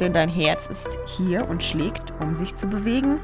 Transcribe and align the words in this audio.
denn 0.00 0.12
dein 0.12 0.28
Herz 0.28 0.66
ist 0.66 0.98
hier 1.06 1.48
und 1.48 1.62
schlägt, 1.62 2.12
um 2.20 2.36
sich 2.36 2.56
zu 2.56 2.66
bewegen. 2.66 3.20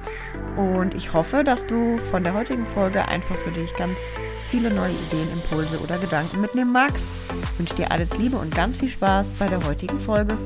Und 0.57 0.95
ich 0.95 1.13
hoffe, 1.13 1.45
dass 1.45 1.67
du 1.67 1.99
von 1.99 2.25
der 2.25 2.35
heutigen 2.35 2.67
Folge 2.67 3.07
einfach 3.09 3.37
für 3.37 3.51
dich 3.51 3.75
ganz 3.77 4.03
viele 4.51 4.71
neue 4.71 4.93
Ideen, 4.93 5.31
Impulse 5.33 5.81
oder 5.81 5.99
Gedanken 5.99 6.41
mitnehmen 6.41 6.73
magst. 6.73 7.07
Ich 7.53 7.59
wünsche 7.59 7.75
dir 7.75 7.91
alles 7.91 8.19
Liebe 8.19 8.37
und 8.37 8.55
ganz 8.55 8.79
viel 8.79 8.89
Spaß 8.89 9.35
bei 9.35 9.49
der 9.49 9.65
heutigen 9.67 9.99
Folge. 9.99 10.37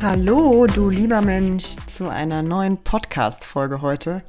Hallo, 0.00 0.66
du 0.66 0.90
lieber 0.90 1.20
Mensch, 1.22 1.76
zu 1.86 2.08
einer 2.08 2.42
neuen 2.42 2.78
Podcast-Folge 2.78 3.80
heute. 3.80 4.22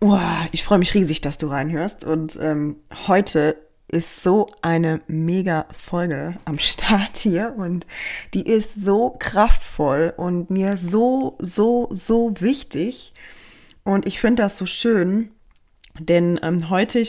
Oh, 0.00 0.18
ich 0.52 0.64
freue 0.64 0.78
mich 0.78 0.94
riesig, 0.94 1.20
dass 1.20 1.38
du 1.38 1.48
reinhörst. 1.48 2.04
Und 2.04 2.38
ähm, 2.40 2.76
heute 3.08 3.56
ist 3.88 4.22
so 4.22 4.46
eine 4.62 5.00
mega 5.06 5.66
Folge 5.72 6.36
am 6.44 6.58
Start 6.58 7.16
hier 7.16 7.54
und 7.56 7.86
die 8.34 8.46
ist 8.46 8.82
so 8.82 9.16
kraftvoll 9.18 10.12
und 10.16 10.50
mir 10.50 10.76
so, 10.76 11.36
so, 11.38 11.88
so 11.90 12.34
wichtig. 12.40 13.12
Und 13.84 14.06
ich 14.06 14.20
finde 14.20 14.42
das 14.42 14.58
so 14.58 14.66
schön, 14.66 15.30
denn 15.98 16.40
ähm, 16.42 16.68
heute 16.70 17.04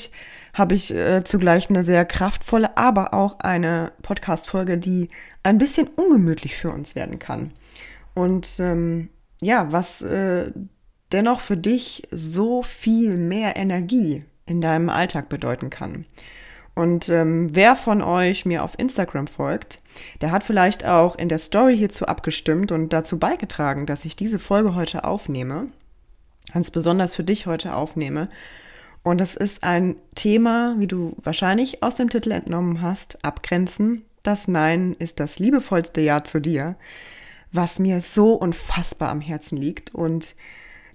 habe 0.53 0.75
ich 0.75 0.93
äh, 0.93 1.23
zugleich 1.23 1.69
eine 1.69 1.83
sehr 1.83 2.05
kraftvolle, 2.05 2.77
aber 2.77 3.13
auch 3.13 3.39
eine 3.39 3.91
Podcast-Folge, 4.01 4.77
die 4.77 5.09
ein 5.43 5.57
bisschen 5.57 5.87
ungemütlich 5.87 6.55
für 6.55 6.69
uns 6.69 6.95
werden 6.95 7.19
kann. 7.19 7.51
Und 8.13 8.59
ähm, 8.59 9.09
ja, 9.41 9.71
was 9.71 10.01
äh, 10.01 10.51
dennoch 11.11 11.41
für 11.41 11.57
dich 11.57 12.07
so 12.11 12.63
viel 12.63 13.17
mehr 13.17 13.55
Energie 13.55 14.23
in 14.45 14.61
deinem 14.61 14.89
Alltag 14.89 15.29
bedeuten 15.29 15.69
kann. 15.69 16.05
Und 16.77 17.09
ähm, 17.09 17.47
wer 17.55 17.75
von 17.75 18.03
euch 18.03 18.45
mir 18.45 18.63
auf 18.63 18.77
Instagram 18.77 19.25
folgt, 19.25 19.79
der 20.21 20.29
hat 20.29 20.43
vielleicht 20.43 20.85
auch 20.85 21.15
in 21.15 21.27
der 21.27 21.39
Story 21.39 21.75
hierzu 21.75 22.05
abgestimmt 22.05 22.71
und 22.71 22.93
dazu 22.93 23.17
beigetragen, 23.17 23.87
dass 23.87 24.05
ich 24.05 24.15
diese 24.15 24.37
Folge 24.37 24.75
heute 24.75 25.03
aufnehme, 25.03 25.69
ganz 26.53 26.69
besonders 26.69 27.15
für 27.15 27.23
dich 27.23 27.47
heute 27.47 27.73
aufnehme. 27.73 28.29
Und 29.01 29.19
das 29.19 29.35
ist 29.35 29.63
ein 29.63 29.95
Thema, 30.13 30.75
wie 30.77 30.85
du 30.85 31.15
wahrscheinlich 31.17 31.81
aus 31.81 31.95
dem 31.95 32.11
Titel 32.11 32.31
entnommen 32.31 32.79
hast, 32.83 33.25
abgrenzen. 33.25 34.05
Das 34.21 34.47
Nein 34.47 34.95
ist 34.99 35.19
das 35.19 35.39
liebevollste 35.39 36.01
Ja 36.01 36.23
zu 36.23 36.39
dir, 36.39 36.75
was 37.51 37.79
mir 37.79 38.01
so 38.01 38.33
unfassbar 38.33 39.09
am 39.09 39.21
Herzen 39.21 39.57
liegt. 39.57 39.95
Und 39.95 40.35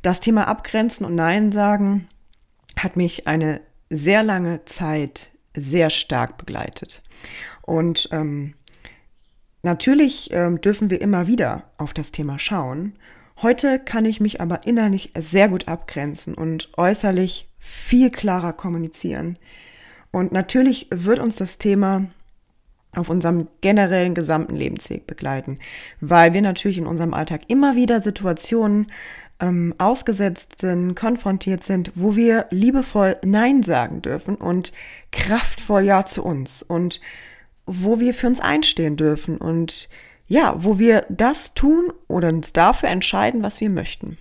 das 0.03 0.21
Thema 0.21 0.47
Abgrenzen 0.47 1.05
und 1.05 1.17
Nein 1.17 1.51
sagen 1.51 2.07
hat 2.79 2.95
mich 2.95 3.27
eine 3.27 3.61
sehr 3.91 4.23
lange 4.23 4.65
Zeit 4.65 5.32
sehr 5.57 5.91
stark 5.91 6.39
begleitet. 6.39 7.03
Und 7.63 8.09
ähm, 8.13 8.55
natürlich 9.63 10.31
ähm, 10.33 10.61
dürfen 10.61 10.91
wir 10.91 11.01
immer 11.01 11.27
wieder 11.27 11.65
auf 11.79 11.95
das 11.95 12.13
Thema 12.13 12.39
schauen. 12.39 12.95
Heute 13.41 13.79
kann 13.79 14.05
ich 14.05 14.21
mich 14.21 14.41
aber 14.41 14.67
innerlich 14.67 15.13
sehr 15.17 15.49
gut 15.49 15.69
abgrenzen 15.69 16.35
und 16.35 16.71
äußerlich 16.77 17.49
viel 17.59 18.11
klarer 18.11 18.53
kommunizieren. 18.53 19.39
Und 20.11 20.33
natürlich 20.33 20.89
wird 20.91 21.19
uns 21.19 21.37
das 21.37 21.59
Thema 21.59 22.07
auf 22.95 23.09
unserem 23.09 23.49
generellen 23.63 24.15
gesamten 24.15 24.55
Lebensweg 24.55 25.07
begleiten, 25.07 25.59
weil 26.01 26.35
wir 26.35 26.43
natürlich 26.43 26.77
in 26.77 26.87
unserem 26.87 27.15
Alltag 27.15 27.43
immer 27.49 27.75
wieder 27.75 28.03
Situationen 28.03 28.93
ähm, 29.43 29.75
ausgesetzt 29.77 30.61
sind, 30.61 30.95
konfrontiert 30.95 31.65
sind, 31.65 31.91
wo 31.95 32.17
wir 32.17 32.47
liebevoll 32.51 33.17
Nein 33.23 33.63
sagen 33.63 34.01
dürfen 34.01 34.37
und 34.37 34.73
kraftvoll 35.11 35.83
Ja 35.83 36.07
zu 36.07 36.23
uns 36.23 36.63
und 36.63 37.01
wo 37.67 38.01
wir 38.01 38.15
für 38.15 38.29
uns 38.29 38.41
einstehen 38.41 38.97
dürfen 38.97 39.37
und 39.39 39.89
ja, 40.27 40.55
wo 40.57 40.79
wir 40.79 41.05
das 41.11 41.53
tun 41.55 41.93
oder 42.09 42.29
uns 42.29 42.53
dafür 42.53 42.89
entscheiden, 42.89 43.43
was 43.43 43.61
wir 43.61 43.69
möchten. 43.69 44.17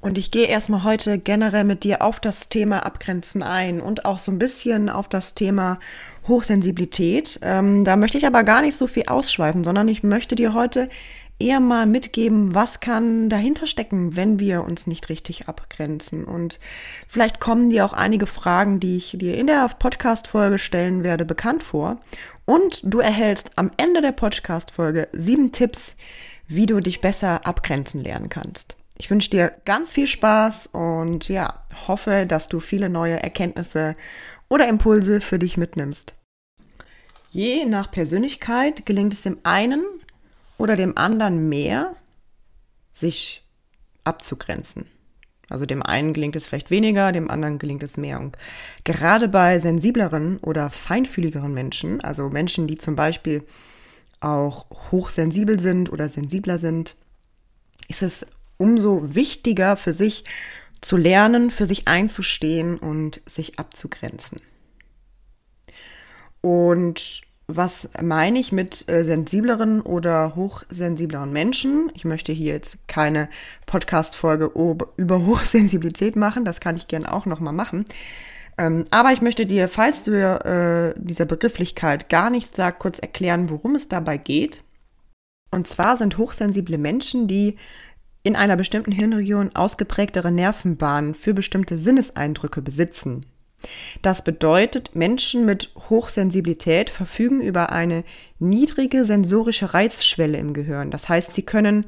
Und 0.00 0.16
ich 0.16 0.30
gehe 0.30 0.46
erstmal 0.46 0.84
heute 0.84 1.18
generell 1.18 1.64
mit 1.64 1.84
dir 1.84 2.02
auf 2.02 2.18
das 2.18 2.48
Thema 2.48 2.86
Abgrenzen 2.86 3.42
ein 3.42 3.80
und 3.80 4.04
auch 4.04 4.18
so 4.18 4.32
ein 4.32 4.38
bisschen 4.38 4.88
auf 4.88 5.08
das 5.08 5.34
Thema 5.34 5.80
Hochsensibilität. 6.26 7.40
Ähm, 7.42 7.84
da 7.84 7.96
möchte 7.96 8.16
ich 8.16 8.26
aber 8.26 8.44
gar 8.44 8.62
nicht 8.62 8.76
so 8.76 8.86
viel 8.86 9.06
ausschweifen, 9.06 9.64
sondern 9.64 9.88
ich 9.88 10.02
möchte 10.02 10.34
dir 10.34 10.54
heute 10.54 10.88
eher 11.38 11.60
mal 11.60 11.86
mitgeben, 11.86 12.54
was 12.54 12.80
kann 12.80 13.28
dahinter 13.28 13.66
stecken, 13.66 14.16
wenn 14.16 14.38
wir 14.38 14.64
uns 14.64 14.86
nicht 14.86 15.08
richtig 15.08 15.48
abgrenzen. 15.48 16.24
Und 16.24 16.58
vielleicht 17.06 17.40
kommen 17.40 17.70
dir 17.70 17.84
auch 17.84 17.92
einige 17.92 18.26
Fragen, 18.26 18.80
die 18.80 18.96
ich 18.96 19.16
dir 19.18 19.36
in 19.36 19.46
der 19.46 19.68
Podcast-Folge 19.68 20.58
stellen 20.58 21.04
werde, 21.04 21.24
bekannt 21.24 21.62
vor. 21.62 22.00
Und 22.44 22.80
du 22.82 23.00
erhältst 23.00 23.52
am 23.56 23.70
Ende 23.76 24.00
der 24.00 24.12
Podcast-Folge 24.12 25.08
sieben 25.12 25.52
Tipps, 25.52 25.96
wie 26.46 26.66
du 26.66 26.80
dich 26.80 27.00
besser 27.00 27.46
abgrenzen 27.46 28.02
lernen 28.02 28.28
kannst. 28.28 28.76
Ich 28.98 29.10
wünsche 29.10 29.30
dir 29.30 29.52
ganz 29.64 29.92
viel 29.92 30.08
Spaß 30.08 30.70
und 30.72 31.28
ja, 31.28 31.62
hoffe, 31.86 32.26
dass 32.26 32.48
du 32.48 32.58
viele 32.58 32.88
neue 32.88 33.22
Erkenntnisse 33.22 33.94
oder 34.48 34.66
Impulse 34.66 35.20
für 35.20 35.38
dich 35.38 35.56
mitnimmst. 35.56 36.14
Je 37.30 37.64
nach 37.66 37.90
Persönlichkeit 37.90 38.86
gelingt 38.86 39.12
es 39.12 39.22
dem 39.22 39.38
einen 39.44 39.84
oder 40.58 40.76
dem 40.76 40.98
anderen 40.98 41.48
mehr, 41.48 41.94
sich 42.90 43.44
abzugrenzen. 44.04 44.86
Also 45.48 45.64
dem 45.64 45.82
einen 45.82 46.12
gelingt 46.12 46.36
es 46.36 46.46
vielleicht 46.46 46.70
weniger, 46.70 47.10
dem 47.12 47.30
anderen 47.30 47.58
gelingt 47.58 47.82
es 47.82 47.96
mehr. 47.96 48.20
Und 48.20 48.36
gerade 48.84 49.28
bei 49.28 49.60
sensibleren 49.60 50.38
oder 50.38 50.68
feinfühligeren 50.68 51.54
Menschen, 51.54 52.02
also 52.02 52.28
Menschen, 52.28 52.66
die 52.66 52.76
zum 52.76 52.96
Beispiel 52.96 53.44
auch 54.20 54.66
hochsensibel 54.90 55.58
sind 55.58 55.90
oder 55.90 56.08
sensibler 56.08 56.58
sind, 56.58 56.96
ist 57.86 58.02
es 58.02 58.26
umso 58.58 59.14
wichtiger 59.14 59.76
für 59.76 59.92
sich 59.92 60.24
zu 60.80 60.96
lernen, 60.96 61.50
für 61.50 61.66
sich 61.66 61.88
einzustehen 61.88 62.78
und 62.78 63.20
sich 63.24 63.58
abzugrenzen. 63.58 64.40
Und 66.40 67.22
was 67.50 67.88
meine 68.00 68.38
ich 68.38 68.52
mit 68.52 68.88
äh, 68.90 69.04
sensibleren 69.04 69.80
oder 69.80 70.36
hochsensibleren 70.36 71.32
Menschen? 71.32 71.90
Ich 71.94 72.04
möchte 72.04 72.30
hier 72.30 72.52
jetzt 72.52 72.76
keine 72.86 73.28
Podcast-Folge 73.64 74.52
über 74.96 75.26
Hochsensibilität 75.26 76.14
machen, 76.14 76.44
das 76.44 76.60
kann 76.60 76.76
ich 76.76 76.86
gerne 76.88 77.10
auch 77.10 77.24
nochmal 77.24 77.54
machen. 77.54 77.86
Ähm, 78.58 78.84
aber 78.90 79.12
ich 79.12 79.22
möchte 79.22 79.46
dir, 79.46 79.68
falls 79.68 80.02
du 80.02 80.12
äh, 80.12 80.94
dieser 80.98 81.24
Begrifflichkeit 81.24 82.10
gar 82.10 82.28
nichts 82.28 82.56
sagst, 82.56 82.80
kurz 82.80 82.98
erklären, 82.98 83.48
worum 83.48 83.74
es 83.74 83.88
dabei 83.88 84.18
geht. 84.18 84.62
Und 85.50 85.66
zwar 85.66 85.96
sind 85.96 86.18
hochsensible 86.18 86.76
Menschen, 86.76 87.28
die 87.28 87.56
in 88.22 88.36
einer 88.36 88.56
bestimmten 88.56 88.92
Hirnregion 88.92 89.56
ausgeprägtere 89.56 90.30
Nervenbahnen 90.30 91.14
für 91.14 91.32
bestimmte 91.32 91.78
Sinneseindrücke 91.78 92.60
besitzen. 92.60 93.22
Das 94.02 94.22
bedeutet, 94.22 94.94
Menschen 94.94 95.44
mit 95.44 95.72
Hochsensibilität 95.90 96.90
verfügen 96.90 97.40
über 97.40 97.72
eine 97.72 98.04
niedrige 98.38 99.04
sensorische 99.04 99.74
Reizschwelle 99.74 100.38
im 100.38 100.52
Gehirn. 100.52 100.90
Das 100.90 101.08
heißt, 101.08 101.34
sie 101.34 101.42
können 101.42 101.86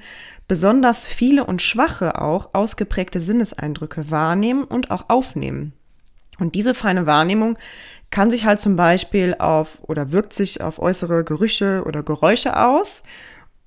besonders 0.48 1.06
viele 1.06 1.44
und 1.44 1.62
schwache 1.62 2.20
auch 2.20 2.50
ausgeprägte 2.54 3.20
Sinneseindrücke 3.20 4.10
wahrnehmen 4.10 4.64
und 4.64 4.90
auch 4.90 5.04
aufnehmen. 5.08 5.72
Und 6.40 6.54
diese 6.54 6.74
feine 6.74 7.06
Wahrnehmung 7.06 7.56
kann 8.10 8.30
sich 8.30 8.46
halt 8.46 8.58
zum 8.58 8.74
Beispiel 8.74 9.36
auf 9.38 9.78
oder 9.82 10.10
wirkt 10.10 10.32
sich 10.32 10.60
auf 10.60 10.80
äußere 10.80 11.22
Gerüche 11.22 11.84
oder 11.86 12.02
Geräusche 12.02 12.58
aus 12.58 13.02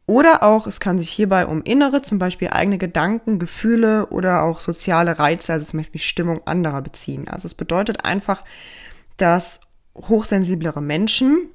oder 0.06 0.44
auch, 0.44 0.68
es 0.68 0.80
kann 0.80 1.00
sich 1.00 1.10
hierbei 1.10 1.46
um 1.46 1.64
innere, 1.64 2.02
zum 2.02 2.20
Beispiel 2.20 2.50
eigene 2.50 2.78
Gedanken, 2.78 3.40
Gefühle 3.40 4.08
oder 4.08 4.44
auch 4.44 4.60
soziale 4.60 5.18
Reize, 5.18 5.54
also 5.54 5.66
zum 5.66 5.80
Beispiel 5.80 6.02
Stimmung 6.02 6.46
anderer 6.46 6.82
beziehen. 6.82 7.28
Also 7.30 7.46
es 7.46 7.54
bedeutet 7.54 8.04
einfach, 8.04 8.44
dass 9.16 9.62
hochsensiblere 9.96 10.82
Menschen 10.82 11.48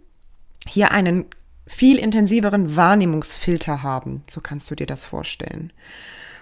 hier 0.66 0.90
einen 0.90 1.26
viel 1.66 1.98
intensiveren 1.98 2.74
Wahrnehmungsfilter 2.76 3.82
haben. 3.82 4.22
So 4.30 4.40
kannst 4.40 4.70
du 4.70 4.74
dir 4.74 4.86
das 4.86 5.04
vorstellen. 5.04 5.72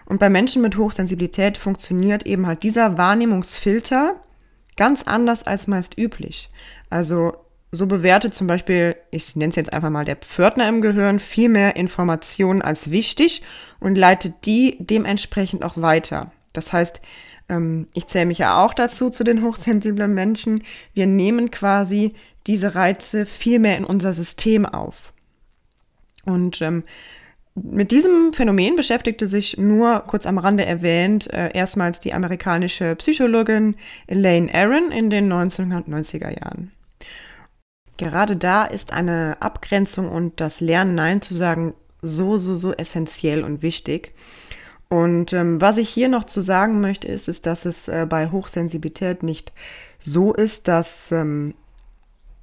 Und 0.05 0.21
bei 0.21 0.31
Menschen 0.31 0.63
mit 0.63 0.77
Hochsensibilität 0.77 1.59
funktioniert 1.59 2.25
eben 2.25 2.47
halt 2.47 2.63
dieser 2.63 2.97
Wahrnehmungsfilter 2.97 4.15
ganz 4.77 5.03
anders 5.03 5.43
als 5.43 5.67
meist 5.67 5.99
üblich. 5.99 6.49
Also 6.91 7.33
so 7.73 7.87
bewertet 7.87 8.35
zum 8.35 8.47
Beispiel, 8.47 8.97
ich 9.11 9.37
nenne 9.37 9.51
es 9.51 9.57
jetzt 9.57 9.73
einfach 9.73 9.91
mal 9.91 10.05
der 10.05 10.17
Pförtner 10.17 10.69
im 10.69 10.81
Gehirn, 10.81 11.21
viel 11.21 11.49
mehr 11.49 11.77
Informationen 11.77 12.63
als 12.63 12.91
wichtig 12.91 13.43
und 13.81 13.97
leitet 13.97 14.47
die 14.47 14.77
dementsprechend 14.81 15.65
auch 15.65 15.77
weiter. 15.77 16.33
Das 16.53 16.73
heißt, 16.73 17.01
ähm, 17.49 17.89
ich 17.93 18.07
zähle 18.07 18.27
mich 18.27 18.39
ja 18.39 18.65
auch 18.65 18.75
dazu, 18.75 19.11
zu 19.11 19.25
den 19.25 19.43
hochsensiblen 19.43 20.15
Menschen, 20.15 20.63
wir 20.95 21.07
nehmen 21.07 21.51
quasi 21.51 22.15
diese 22.47 22.75
Reize 22.75 23.27
viel 23.27 23.59
mehr 23.59 23.77
in 23.77 23.85
unser 23.85 24.15
System 24.15 24.67
auf. 24.67 25.13
Und 26.25 26.61
ähm, 26.63 26.85
mit 27.55 27.91
diesem 27.91 28.33
Phänomen 28.33 28.77
beschäftigte 28.77 29.27
sich 29.27 29.57
nur 29.57 30.01
kurz 30.01 30.27
am 30.27 30.39
Rande 30.39 30.67
erwähnt 30.67 31.33
äh, 31.33 31.51
erstmals 31.53 32.01
die 32.01 32.13
amerikanische 32.13 32.95
Psychologin 32.97 33.77
Elaine 34.07 34.53
Aaron 34.53 34.93
in 34.93 35.09
den 35.09 35.33
1990er 35.33 36.39
Jahren. 36.39 36.73
Gerade 37.97 38.37
da 38.37 38.65
ist 38.65 38.93
eine 38.93 39.37
Abgrenzung 39.41 40.11
und 40.11 40.41
das 40.41 40.61
Lernen 40.61 40.95
Nein 40.95 41.23
zu 41.23 41.35
sagen 41.35 41.75
so, 42.03 42.39
so, 42.39 42.57
so 42.57 42.73
essentiell 42.73 43.43
und 43.43 43.63
wichtig. 43.63 44.15
Und 44.89 45.33
ähm, 45.33 45.61
was 45.61 45.79
ich 45.79 45.89
hier 45.89 46.09
noch 46.09 46.25
zu 46.25 46.43
sagen 46.43 46.81
möchte, 46.81 47.09
ist, 47.09 47.29
ist 47.29 47.47
dass 47.47 47.65
es 47.65 47.89
äh, 47.89 48.07
bei 48.09 48.31
Hochsensibilität 48.31 49.23
nicht 49.23 49.53
so 49.99 50.33
ist, 50.33 50.69
dass 50.69 51.11
ähm, 51.11 51.55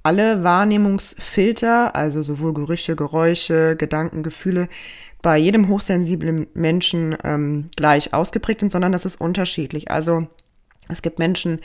alle 0.02 0.44
Wahrnehmungsfilter, 0.44 1.94
also 1.96 2.22
sowohl 2.22 2.52
Gerüche, 2.52 2.94
Geräusche, 2.94 3.76
Gedanken, 3.76 4.22
Gefühle, 4.22 4.68
bei 5.22 5.38
jedem 5.38 5.68
hochsensiblen 5.68 6.48
Menschen 6.52 7.16
ähm, 7.24 7.70
gleich 7.76 8.12
ausgeprägt 8.12 8.60
sind, 8.60 8.70
sondern 8.70 8.92
das 8.92 9.06
ist 9.06 9.18
unterschiedlich. 9.18 9.90
Also 9.90 10.26
es 10.88 11.00
gibt 11.00 11.18
Menschen, 11.18 11.60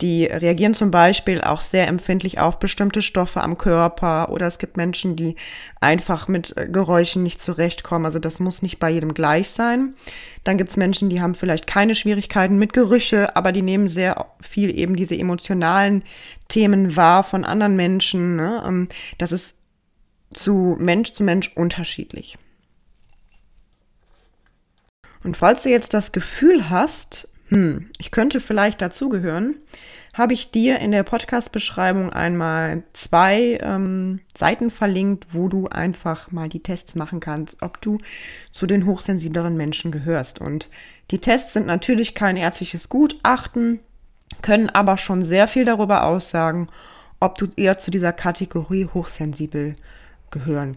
die 0.00 0.24
reagieren 0.24 0.74
zum 0.74 0.90
Beispiel 0.90 1.40
auch 1.40 1.60
sehr 1.60 1.86
empfindlich 1.86 2.40
auf 2.40 2.58
bestimmte 2.58 3.02
Stoffe 3.02 3.40
am 3.40 3.56
Körper 3.56 4.30
oder 4.30 4.46
es 4.46 4.58
gibt 4.58 4.76
Menschen, 4.76 5.14
die 5.14 5.36
einfach 5.80 6.26
mit 6.26 6.56
äh, 6.56 6.66
Geräuschen 6.66 7.22
nicht 7.22 7.40
zurechtkommen. 7.40 8.04
Also 8.04 8.18
das 8.18 8.40
muss 8.40 8.62
nicht 8.62 8.80
bei 8.80 8.90
jedem 8.90 9.14
gleich 9.14 9.50
sein. 9.50 9.94
Dann 10.42 10.58
gibt 10.58 10.70
es 10.70 10.76
Menschen, 10.76 11.08
die 11.08 11.20
haben 11.20 11.36
vielleicht 11.36 11.68
keine 11.68 11.94
Schwierigkeiten 11.94 12.58
mit 12.58 12.72
Gerüche, 12.72 13.36
aber 13.36 13.52
die 13.52 13.62
nehmen 13.62 13.88
sehr 13.88 14.26
viel 14.40 14.76
eben 14.76 14.96
diese 14.96 15.16
emotionalen 15.16 16.02
Themen 16.48 16.96
wahr 16.96 17.22
von 17.22 17.44
anderen 17.44 17.76
Menschen. 17.76 18.34
Ne? 18.34 18.62
Ähm, 18.66 18.88
das 19.18 19.30
ist 19.30 19.54
zu 20.32 20.76
Mensch 20.80 21.12
zu 21.12 21.22
Mensch 21.22 21.52
unterschiedlich. 21.54 22.38
Und 25.22 25.36
falls 25.36 25.62
du 25.62 25.70
jetzt 25.70 25.94
das 25.94 26.10
Gefühl 26.10 26.68
hast, 26.68 27.28
hm, 27.54 27.88
ich 27.98 28.10
könnte 28.10 28.40
vielleicht 28.40 28.82
dazugehören, 28.82 29.54
habe 30.12 30.32
ich 30.32 30.50
dir 30.50 30.80
in 30.80 30.90
der 30.90 31.04
Podcast-Beschreibung 31.04 32.12
einmal 32.12 32.82
zwei 32.94 33.60
ähm, 33.62 34.18
Seiten 34.36 34.72
verlinkt, 34.72 35.26
wo 35.34 35.46
du 35.46 35.68
einfach 35.68 36.32
mal 36.32 36.48
die 36.48 36.64
Tests 36.64 36.96
machen 36.96 37.20
kannst, 37.20 37.62
ob 37.62 37.80
du 37.80 37.98
zu 38.50 38.66
den 38.66 38.86
hochsensibleren 38.86 39.56
Menschen 39.56 39.92
gehörst. 39.92 40.40
Und 40.40 40.68
die 41.12 41.20
Tests 41.20 41.52
sind 41.52 41.66
natürlich 41.66 42.16
kein 42.16 42.36
ärztliches 42.36 42.88
Gutachten, 42.88 43.78
können 44.42 44.68
aber 44.68 44.96
schon 44.98 45.22
sehr 45.22 45.46
viel 45.46 45.64
darüber 45.64 46.06
aussagen, 46.06 46.68
ob 47.20 47.38
du 47.38 47.46
eher 47.54 47.78
zu 47.78 47.92
dieser 47.92 48.12
Kategorie 48.12 48.86
hochsensibel 48.92 49.76
gehören 50.32 50.76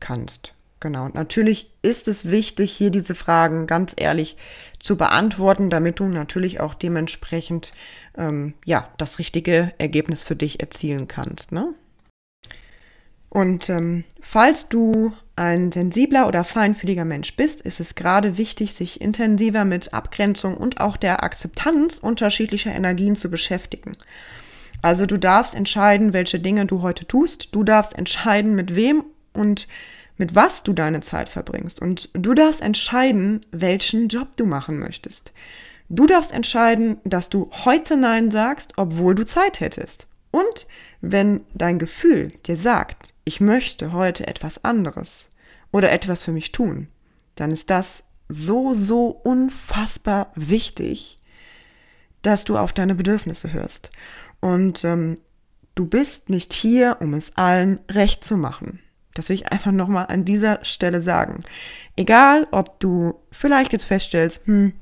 kannst. 0.00 0.53
Genau. 0.84 1.06
Und 1.06 1.14
natürlich 1.14 1.70
ist 1.80 2.08
es 2.08 2.30
wichtig, 2.30 2.70
hier 2.70 2.90
diese 2.90 3.14
Fragen 3.14 3.66
ganz 3.66 3.94
ehrlich 3.96 4.36
zu 4.80 4.98
beantworten, 4.98 5.70
damit 5.70 5.98
du 5.98 6.04
natürlich 6.04 6.60
auch 6.60 6.74
dementsprechend 6.74 7.72
ähm, 8.18 8.52
ja 8.66 8.90
das 8.98 9.18
richtige 9.18 9.72
Ergebnis 9.78 10.24
für 10.24 10.36
dich 10.36 10.60
erzielen 10.60 11.08
kannst. 11.08 11.52
Ne? 11.52 11.74
Und 13.30 13.70
ähm, 13.70 14.04
falls 14.20 14.68
du 14.68 15.14
ein 15.36 15.72
sensibler 15.72 16.28
oder 16.28 16.44
feinfühliger 16.44 17.06
Mensch 17.06 17.34
bist, 17.34 17.62
ist 17.62 17.80
es 17.80 17.94
gerade 17.94 18.36
wichtig, 18.36 18.74
sich 18.74 19.00
intensiver 19.00 19.64
mit 19.64 19.94
Abgrenzung 19.94 20.54
und 20.54 20.80
auch 20.82 20.98
der 20.98 21.24
Akzeptanz 21.24 21.96
unterschiedlicher 21.96 22.74
Energien 22.74 23.16
zu 23.16 23.30
beschäftigen. 23.30 23.96
Also 24.82 25.06
du 25.06 25.16
darfst 25.16 25.54
entscheiden, 25.54 26.12
welche 26.12 26.40
Dinge 26.40 26.66
du 26.66 26.82
heute 26.82 27.06
tust. 27.06 27.54
Du 27.54 27.64
darfst 27.64 27.96
entscheiden, 27.96 28.54
mit 28.54 28.76
wem 28.76 29.02
und 29.32 29.66
mit 30.16 30.34
was 30.34 30.62
du 30.62 30.72
deine 30.72 31.00
Zeit 31.00 31.28
verbringst. 31.28 31.80
Und 31.80 32.10
du 32.12 32.34
darfst 32.34 32.60
entscheiden, 32.60 33.44
welchen 33.50 34.08
Job 34.08 34.36
du 34.36 34.46
machen 34.46 34.78
möchtest. 34.78 35.32
Du 35.88 36.06
darfst 36.06 36.32
entscheiden, 36.32 36.98
dass 37.04 37.28
du 37.28 37.50
heute 37.64 37.96
Nein 37.96 38.30
sagst, 38.30 38.72
obwohl 38.76 39.14
du 39.14 39.24
Zeit 39.24 39.60
hättest. 39.60 40.06
Und 40.30 40.66
wenn 41.00 41.44
dein 41.54 41.78
Gefühl 41.78 42.32
dir 42.46 42.56
sagt, 42.56 43.14
ich 43.24 43.40
möchte 43.40 43.92
heute 43.92 44.26
etwas 44.26 44.64
anderes 44.64 45.28
oder 45.70 45.92
etwas 45.92 46.24
für 46.24 46.32
mich 46.32 46.52
tun, 46.52 46.88
dann 47.34 47.50
ist 47.50 47.70
das 47.70 48.02
so, 48.28 48.74
so 48.74 49.08
unfassbar 49.08 50.32
wichtig, 50.34 51.18
dass 52.22 52.44
du 52.44 52.56
auf 52.56 52.72
deine 52.72 52.94
Bedürfnisse 52.94 53.52
hörst. 53.52 53.90
Und 54.40 54.84
ähm, 54.84 55.18
du 55.74 55.86
bist 55.86 56.30
nicht 56.30 56.52
hier, 56.52 56.96
um 57.00 57.14
es 57.14 57.36
allen 57.36 57.80
recht 57.90 58.24
zu 58.24 58.36
machen. 58.36 58.80
Das 59.14 59.28
will 59.28 59.36
ich 59.36 59.50
einfach 59.50 59.72
nochmal 59.72 60.06
an 60.08 60.24
dieser 60.24 60.64
Stelle 60.64 61.00
sagen. 61.00 61.44
Egal, 61.96 62.46
ob 62.50 62.80
du 62.80 63.14
vielleicht 63.30 63.72
jetzt 63.72 63.84
feststellst, 63.84 64.40
hm, 64.44 64.72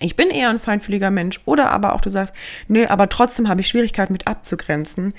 ich 0.00 0.16
bin 0.16 0.30
eher 0.30 0.50
ein 0.50 0.60
feinfühliger 0.60 1.10
Mensch 1.10 1.40
oder 1.44 1.70
aber 1.70 1.94
auch 1.94 2.00
du 2.00 2.10
sagst, 2.10 2.34
nee, 2.68 2.86
aber 2.86 3.08
trotzdem 3.08 3.48
habe 3.48 3.60
ich 3.60 3.68
Schwierigkeiten 3.68 4.12
mit 4.12 4.26
abzugrenzen, 4.26 5.14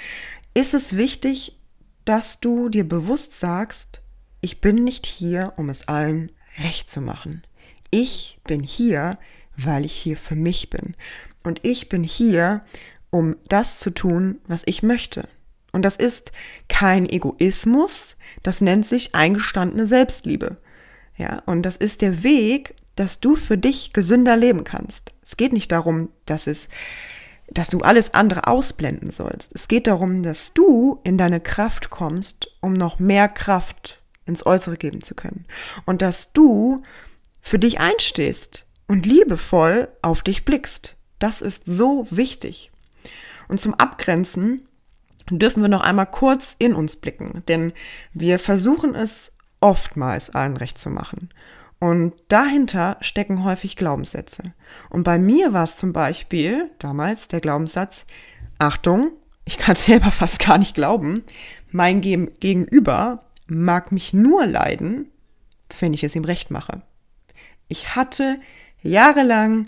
ist 0.53 0.73
es 0.73 0.97
wichtig, 0.97 1.57
dass 2.05 2.39
du 2.39 2.69
dir 2.69 2.87
bewusst 2.87 3.39
sagst, 3.39 4.01
ich 4.41 4.59
bin 4.59 4.83
nicht 4.83 5.05
hier, 5.05 5.53
um 5.55 5.69
es 5.69 5.87
allen 5.87 6.31
recht 6.61 6.89
zu 6.89 7.01
machen. 7.01 7.43
Ich 7.91 8.39
bin 8.45 8.61
hier, 8.61 9.17
weil 9.55 9.85
ich 9.85 9.93
hier 9.93 10.17
für 10.17 10.35
mich 10.35 10.69
bin. 10.69 10.95
Und 11.43 11.59
ich 11.63 11.89
bin 11.89 12.03
hier, 12.03 12.65
um 13.09 13.35
das 13.47 13.79
zu 13.79 13.91
tun, 13.91 14.39
was 14.47 14.63
ich 14.65 14.83
möchte. 14.83 15.27
Und 15.73 15.81
das 15.81 15.97
ist 15.97 16.31
kein 16.69 17.09
Egoismus, 17.09 18.15
das 18.43 18.61
nennt 18.61 18.85
sich 18.85 19.13
eingestandene 19.15 19.87
Selbstliebe. 19.87 20.55
Ja, 21.17 21.43
und 21.45 21.63
das 21.63 21.75
ist 21.75 22.01
der 22.01 22.23
Weg, 22.23 22.75
dass 22.95 23.19
du 23.19 23.35
für 23.35 23.57
dich 23.57 23.91
gesünder 23.91 24.37
leben 24.37 24.63
kannst. 24.63 25.11
Es 25.21 25.35
geht 25.35 25.51
nicht 25.51 25.71
darum, 25.71 26.09
dass 26.25 26.47
es 26.47 26.69
dass 27.51 27.69
du 27.69 27.79
alles 27.79 28.13
andere 28.13 28.47
ausblenden 28.47 29.11
sollst. 29.11 29.53
Es 29.53 29.67
geht 29.67 29.87
darum, 29.87 30.23
dass 30.23 30.53
du 30.53 30.99
in 31.03 31.17
deine 31.17 31.39
Kraft 31.39 31.89
kommst, 31.89 32.49
um 32.61 32.73
noch 32.73 32.99
mehr 32.99 33.27
Kraft 33.27 34.01
ins 34.25 34.45
Äußere 34.45 34.77
geben 34.77 35.03
zu 35.03 35.13
können. 35.13 35.45
Und 35.85 36.01
dass 36.01 36.31
du 36.31 36.83
für 37.41 37.59
dich 37.59 37.79
einstehst 37.79 38.65
und 38.87 39.05
liebevoll 39.05 39.89
auf 40.01 40.21
dich 40.21 40.45
blickst. 40.45 40.95
Das 41.19 41.41
ist 41.41 41.63
so 41.65 42.07
wichtig. 42.09 42.71
Und 43.47 43.59
zum 43.59 43.73
Abgrenzen 43.73 44.67
dürfen 45.29 45.61
wir 45.61 45.69
noch 45.69 45.81
einmal 45.81 46.05
kurz 46.05 46.55
in 46.59 46.73
uns 46.73 46.95
blicken, 46.95 47.43
denn 47.47 47.73
wir 48.13 48.39
versuchen 48.39 48.95
es 48.95 49.31
oftmals 49.59 50.29
allen 50.29 50.57
recht 50.57 50.77
zu 50.77 50.89
machen. 50.89 51.29
Und 51.79 52.13
dahinter 52.29 52.97
stecken 53.01 53.43
häufig 53.43 53.75
Glaubenssätze. 53.75 54.53
Und 54.89 55.03
bei 55.03 55.19
mir 55.19 55.51
war 55.51 55.65
es 55.65 55.75
zum 55.75 55.91
Beispiel 55.91 56.71
damals 56.79 57.27
der 57.27 57.41
Glaubenssatz, 57.41 58.05
Achtung, 58.57 59.11
ich 59.45 59.57
kann 59.57 59.75
es 59.75 59.85
selber 59.87 60.11
fast 60.11 60.39
gar 60.39 60.57
nicht 60.57 60.75
glauben, 60.75 61.23
mein 61.71 62.01
Gegenüber 62.01 63.25
mag 63.47 63.91
mich 63.91 64.13
nur 64.13 64.45
leiden, 64.45 65.09
wenn 65.79 65.93
ich 65.93 66.03
es 66.03 66.15
ihm 66.15 66.23
recht 66.23 66.51
mache. 66.51 66.83
Ich 67.67 67.95
hatte 67.95 68.39
jahrelang, 68.81 69.67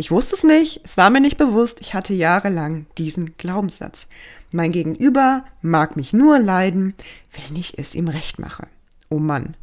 ich 0.00 0.12
wusste 0.12 0.36
es 0.36 0.44
nicht, 0.44 0.80
es 0.84 0.96
war 0.96 1.10
mir 1.10 1.20
nicht 1.20 1.36
bewusst, 1.36 1.78
ich 1.80 1.92
hatte 1.92 2.14
jahrelang 2.14 2.86
diesen 2.96 3.36
Glaubenssatz. 3.36 4.06
Mein 4.52 4.70
Gegenüber 4.70 5.44
mag 5.60 5.96
mich 5.96 6.12
nur 6.12 6.38
leiden, 6.38 6.94
wenn 7.32 7.56
ich 7.56 7.78
es 7.78 7.96
ihm 7.96 8.06
recht 8.06 8.38
mache. 8.38 8.68
Oh 9.10 9.18
Mann, 9.18 9.56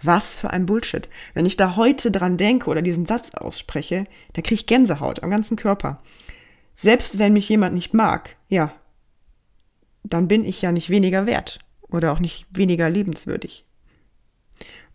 was 0.00 0.36
für 0.36 0.50
ein 0.50 0.66
Bullshit. 0.66 1.08
Wenn 1.34 1.46
ich 1.46 1.56
da 1.56 1.74
heute 1.74 2.12
dran 2.12 2.36
denke 2.36 2.70
oder 2.70 2.80
diesen 2.80 3.06
Satz 3.06 3.34
ausspreche, 3.34 4.06
da 4.34 4.42
kriege 4.42 4.54
ich 4.54 4.66
Gänsehaut 4.66 5.24
am 5.24 5.30
ganzen 5.30 5.56
Körper. 5.56 6.00
Selbst 6.76 7.18
wenn 7.18 7.32
mich 7.32 7.48
jemand 7.48 7.74
nicht 7.74 7.92
mag, 7.92 8.36
ja, 8.48 8.72
dann 10.04 10.28
bin 10.28 10.44
ich 10.44 10.62
ja 10.62 10.70
nicht 10.70 10.90
weniger 10.90 11.26
wert 11.26 11.58
oder 11.88 12.12
auch 12.12 12.20
nicht 12.20 12.46
weniger 12.50 12.88
liebenswürdig. 12.88 13.64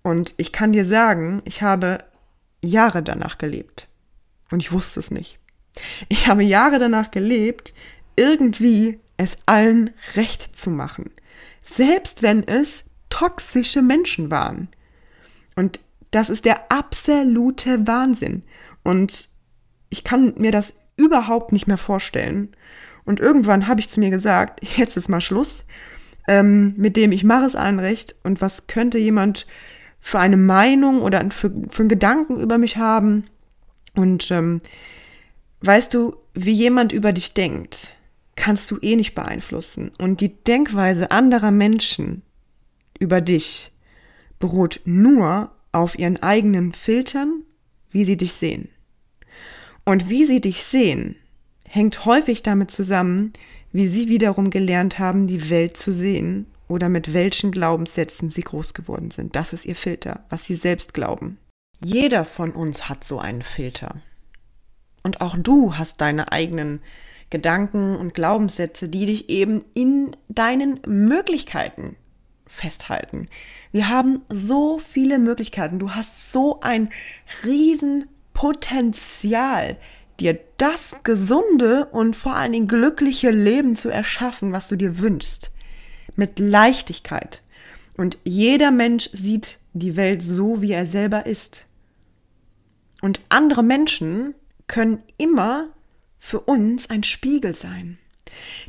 Und 0.02 0.34
ich 0.38 0.54
kann 0.54 0.72
dir 0.72 0.86
sagen, 0.86 1.42
ich 1.44 1.62
habe 1.62 2.06
Jahre 2.62 3.04
danach 3.04 3.38
gelebt. 3.38 3.87
Und 4.52 4.62
ich 4.62 4.72
wusste 4.72 5.00
es 5.00 5.12
nicht. 5.12 5.40
Ich 6.10 6.28
habe 6.28 6.44
Jahre 6.44 6.80
danach 6.80 7.12
gelebt, 7.12 7.74
irgendwie 8.16 9.00
es 9.18 9.38
allen 9.46 9.92
recht 10.16 10.58
zu 10.58 10.70
machen, 10.70 11.12
selbst 11.64 12.24
wenn 12.24 12.48
es 12.48 12.84
toxische 13.10 13.82
Menschen 13.82 14.32
waren. 14.32 14.70
Und 15.56 15.80
das 16.12 16.30
ist 16.30 16.46
der 16.46 16.72
absolute 16.72 17.86
Wahnsinn. 17.88 18.44
Und 18.84 19.30
ich 19.90 20.04
kann 20.04 20.34
mir 20.38 20.52
das 20.52 20.74
überhaupt 20.96 21.52
nicht 21.52 21.68
mehr 21.68 21.78
vorstellen. 21.78 22.56
Und 23.06 23.20
irgendwann 23.20 23.68
habe 23.68 23.80
ich 23.80 23.90
zu 23.90 24.00
mir 24.00 24.10
gesagt, 24.10 24.62
jetzt 24.78 24.98
ist 24.98 25.10
mal 25.10 25.22
Schluss 25.22 25.66
ähm, 26.28 26.74
mit 26.78 26.96
dem, 26.96 27.12
ich 27.12 27.24
mache 27.24 27.46
es 27.46 27.56
allen 27.56 27.80
recht. 27.80 28.16
Und 28.24 28.42
was 28.42 28.68
könnte 28.68 28.98
jemand 28.98 29.48
für 30.00 30.20
eine 30.20 30.38
Meinung 30.38 31.02
oder 31.02 31.30
für, 31.32 31.52
für 31.70 31.82
einen 31.82 31.90
Gedanken 31.90 32.40
über 32.40 32.58
mich 32.58 32.78
haben? 32.78 33.26
Und 33.98 34.30
ähm, 34.30 34.62
weißt 35.62 35.92
du, 35.96 36.16
wie 36.36 36.52
jemand 36.52 36.92
über 36.92 37.14
dich 37.14 37.34
denkt, 37.34 37.92
kannst 38.36 38.70
du 38.70 38.78
eh 38.80 38.96
nicht 38.96 39.16
beeinflussen. 39.16 39.92
Und 39.98 40.22
die 40.22 40.36
Denkweise 40.44 41.10
anderer 41.10 41.50
Menschen 41.50 42.22
über 43.00 43.22
dich 43.22 43.72
beruht 44.38 44.82
nur 44.86 45.52
auf 45.72 45.98
ihren 45.98 46.22
eigenen 46.22 46.74
Filtern, 46.74 47.42
wie 47.90 48.06
sie 48.06 48.18
dich 48.18 48.34
sehen. 48.34 48.70
Und 49.84 50.10
wie 50.10 50.26
sie 50.26 50.42
dich 50.42 50.64
sehen, 50.64 51.16
hängt 51.68 52.06
häufig 52.06 52.44
damit 52.44 52.70
zusammen, 52.70 53.34
wie 53.72 53.88
sie 53.88 54.10
wiederum 54.10 54.52
gelernt 54.52 55.00
haben, 55.00 55.26
die 55.26 55.50
Welt 55.50 55.76
zu 55.76 55.92
sehen 55.92 56.46
oder 56.68 56.88
mit 56.88 57.14
welchen 57.14 57.52
Glaubenssätzen 57.52 58.30
sie 58.30 58.42
groß 58.42 58.76
geworden 58.76 59.10
sind. 59.10 59.36
Das 59.36 59.54
ist 59.54 59.66
ihr 59.66 59.76
Filter, 59.76 60.24
was 60.30 60.46
sie 60.46 60.56
selbst 60.56 60.94
glauben. 60.94 61.40
Jeder 61.80 62.26
von 62.26 62.52
uns 62.52 62.90
hat 62.90 63.04
so 63.04 63.20
einen 63.20 63.44
Filter. 63.44 64.02
Und 65.04 65.22
auch 65.22 65.38
du 65.38 65.78
hast 65.78 66.02
deine 66.02 66.32
eigenen 66.32 66.82
Gedanken 67.30 67.96
und 67.96 68.14
Glaubenssätze, 68.14 68.90
die 68.90 69.06
dich 69.06 69.30
eben 69.30 69.64
in 69.74 70.16
deinen 70.28 70.80
Möglichkeiten 70.88 71.96
festhalten. 72.48 73.30
Wir 73.72 73.88
haben 73.90 74.22
so 74.30 74.80
viele 74.80 75.20
Möglichkeiten. 75.20 75.78
Du 75.80 75.92
hast 75.92 76.32
so 76.32 76.62
ein 76.62 76.90
Riesenpotenzial, 77.46 79.78
dir 80.20 80.40
das 80.58 80.96
gesunde 81.04 81.86
und 81.92 82.16
vor 82.16 82.36
allen 82.36 82.54
Dingen 82.54 82.68
glückliche 82.68 83.30
Leben 83.30 83.76
zu 83.76 83.90
erschaffen, 83.90 84.52
was 84.52 84.68
du 84.68 84.76
dir 84.76 84.98
wünschst. 84.98 85.52
Mit 86.16 86.40
Leichtigkeit. 86.40 87.44
Und 87.96 88.18
jeder 88.24 88.72
Mensch 88.72 89.12
sieht 89.14 89.60
die 89.74 89.96
Welt 89.96 90.24
so, 90.24 90.60
wie 90.62 90.72
er 90.72 90.88
selber 90.88 91.28
ist. 91.28 91.67
Und 93.02 93.22
andere 93.30 93.64
Menschen 93.64 94.36
können 94.68 95.04
immer 95.18 95.70
für 96.20 96.42
uns 96.42 96.90
ein 96.90 97.04
Spiegel 97.04 97.56
sein. 97.56 97.98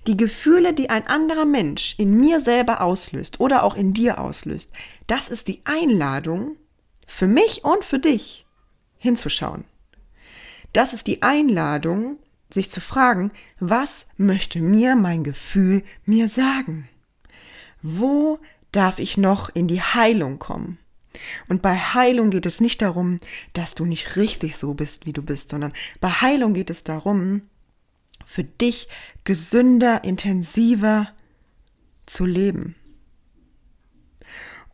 Die 0.07 0.17
Gefühle, 0.17 0.73
die 0.73 0.91
ein 0.91 1.07
anderer 1.07 1.45
Mensch 1.45 1.95
in 1.99 2.19
mir 2.19 2.41
selber 2.41 2.81
auslöst 2.81 3.41
oder 3.41 3.65
auch 3.65 3.75
in 3.75 3.93
dir 3.93 4.19
auslöst, 4.19 4.73
das 5.07 5.29
ist 5.29 5.49
die 5.49 5.63
Einladung 5.65 6.57
für 7.07 7.27
mich 7.27 7.65
und 7.65 7.85
für 7.85 7.99
dich 7.99 8.47
hinzuschauen. 8.99 9.65
Das 10.73 10.93
ist 10.93 11.07
die 11.07 11.23
Einladung, 11.23 12.19
sich 12.51 12.71
zu 12.71 12.81
fragen, 12.81 13.33
was 13.59 14.07
möchte 14.17 14.61
mir 14.61 14.97
mein 14.97 15.25
Gefühl 15.25 15.83
mir 16.05 16.29
sagen? 16.29 16.89
Wo 17.83 18.39
darf 18.73 18.99
ich 18.99 19.17
noch 19.17 19.51
in 19.55 19.69
die 19.69 19.83
Heilung 19.83 20.39
kommen? 20.39 20.79
Und 21.49 21.63
bei 21.63 21.77
Heilung 21.77 22.31
geht 22.31 22.47
es 22.47 22.61
nicht 22.61 22.83
darum, 22.83 23.21
dass 23.53 23.75
du 23.75 23.85
nicht 23.85 24.17
richtig 24.17 24.57
so 24.57 24.75
bist, 24.75 25.07
wie 25.07 25.13
du 25.13 25.23
bist, 25.23 25.51
sondern 25.51 25.73
bei 26.01 26.09
Heilung 26.09 26.55
geht 26.55 26.71
es 26.71 26.85
darum, 26.85 27.43
für 28.25 28.45
dich 28.45 28.89
gesünder, 29.25 30.05
intensiver 30.05 31.09
zu 32.07 32.25
leben. 32.25 32.75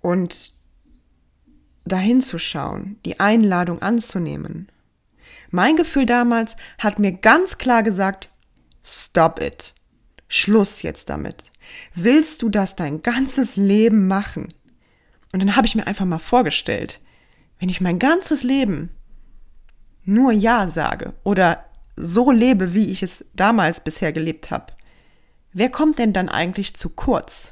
Und 0.00 0.54
dahin 1.84 2.20
zu 2.20 2.38
schauen, 2.38 2.98
die 3.04 3.20
Einladung 3.20 3.80
anzunehmen. 3.82 4.68
Mein 5.50 5.76
Gefühl 5.76 6.06
damals 6.06 6.56
hat 6.78 6.98
mir 6.98 7.12
ganz 7.12 7.58
klar 7.58 7.82
gesagt, 7.82 8.30
stop 8.82 9.40
it. 9.40 9.74
Schluss 10.28 10.82
jetzt 10.82 11.10
damit. 11.10 11.52
Willst 11.94 12.42
du 12.42 12.48
das 12.48 12.76
dein 12.76 13.02
ganzes 13.02 13.56
Leben 13.56 14.08
machen? 14.08 14.52
Und 15.34 15.40
dann 15.40 15.56
habe 15.56 15.66
ich 15.66 15.74
mir 15.74 15.88
einfach 15.88 16.04
mal 16.04 16.20
vorgestellt, 16.20 17.00
wenn 17.58 17.68
ich 17.68 17.80
mein 17.80 17.98
ganzes 17.98 18.44
Leben 18.44 18.90
nur 20.04 20.30
Ja 20.30 20.68
sage 20.68 21.12
oder 21.24 21.64
so 21.96 22.30
lebe, 22.30 22.72
wie 22.72 22.88
ich 22.88 23.02
es 23.02 23.24
damals 23.34 23.80
bisher 23.80 24.12
gelebt 24.12 24.52
habe, 24.52 24.72
wer 25.52 25.70
kommt 25.70 25.98
denn 25.98 26.12
dann 26.12 26.28
eigentlich 26.28 26.76
zu 26.76 26.88
kurz? 26.88 27.50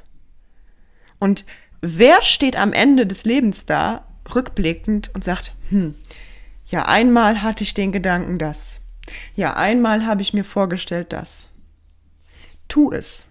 Und 1.19 1.43
wer 1.81 2.21
steht 2.21 2.55
am 2.55 2.71
Ende 2.71 3.05
des 3.05 3.25
Lebens 3.25 3.65
da, 3.65 4.07
rückblickend 4.33 5.13
und 5.13 5.25
sagt, 5.25 5.51
hm, 5.67 5.93
ja, 6.67 6.85
einmal 6.85 7.41
hatte 7.41 7.65
ich 7.65 7.73
den 7.73 7.91
Gedanken 7.91 8.39
das. 8.39 8.79
Ja, 9.35 9.57
einmal 9.57 10.05
habe 10.05 10.21
ich 10.21 10.33
mir 10.33 10.45
vorgestellt 10.45 11.11
das. 11.11 11.49
Tu 12.69 12.93
es. 12.93 13.25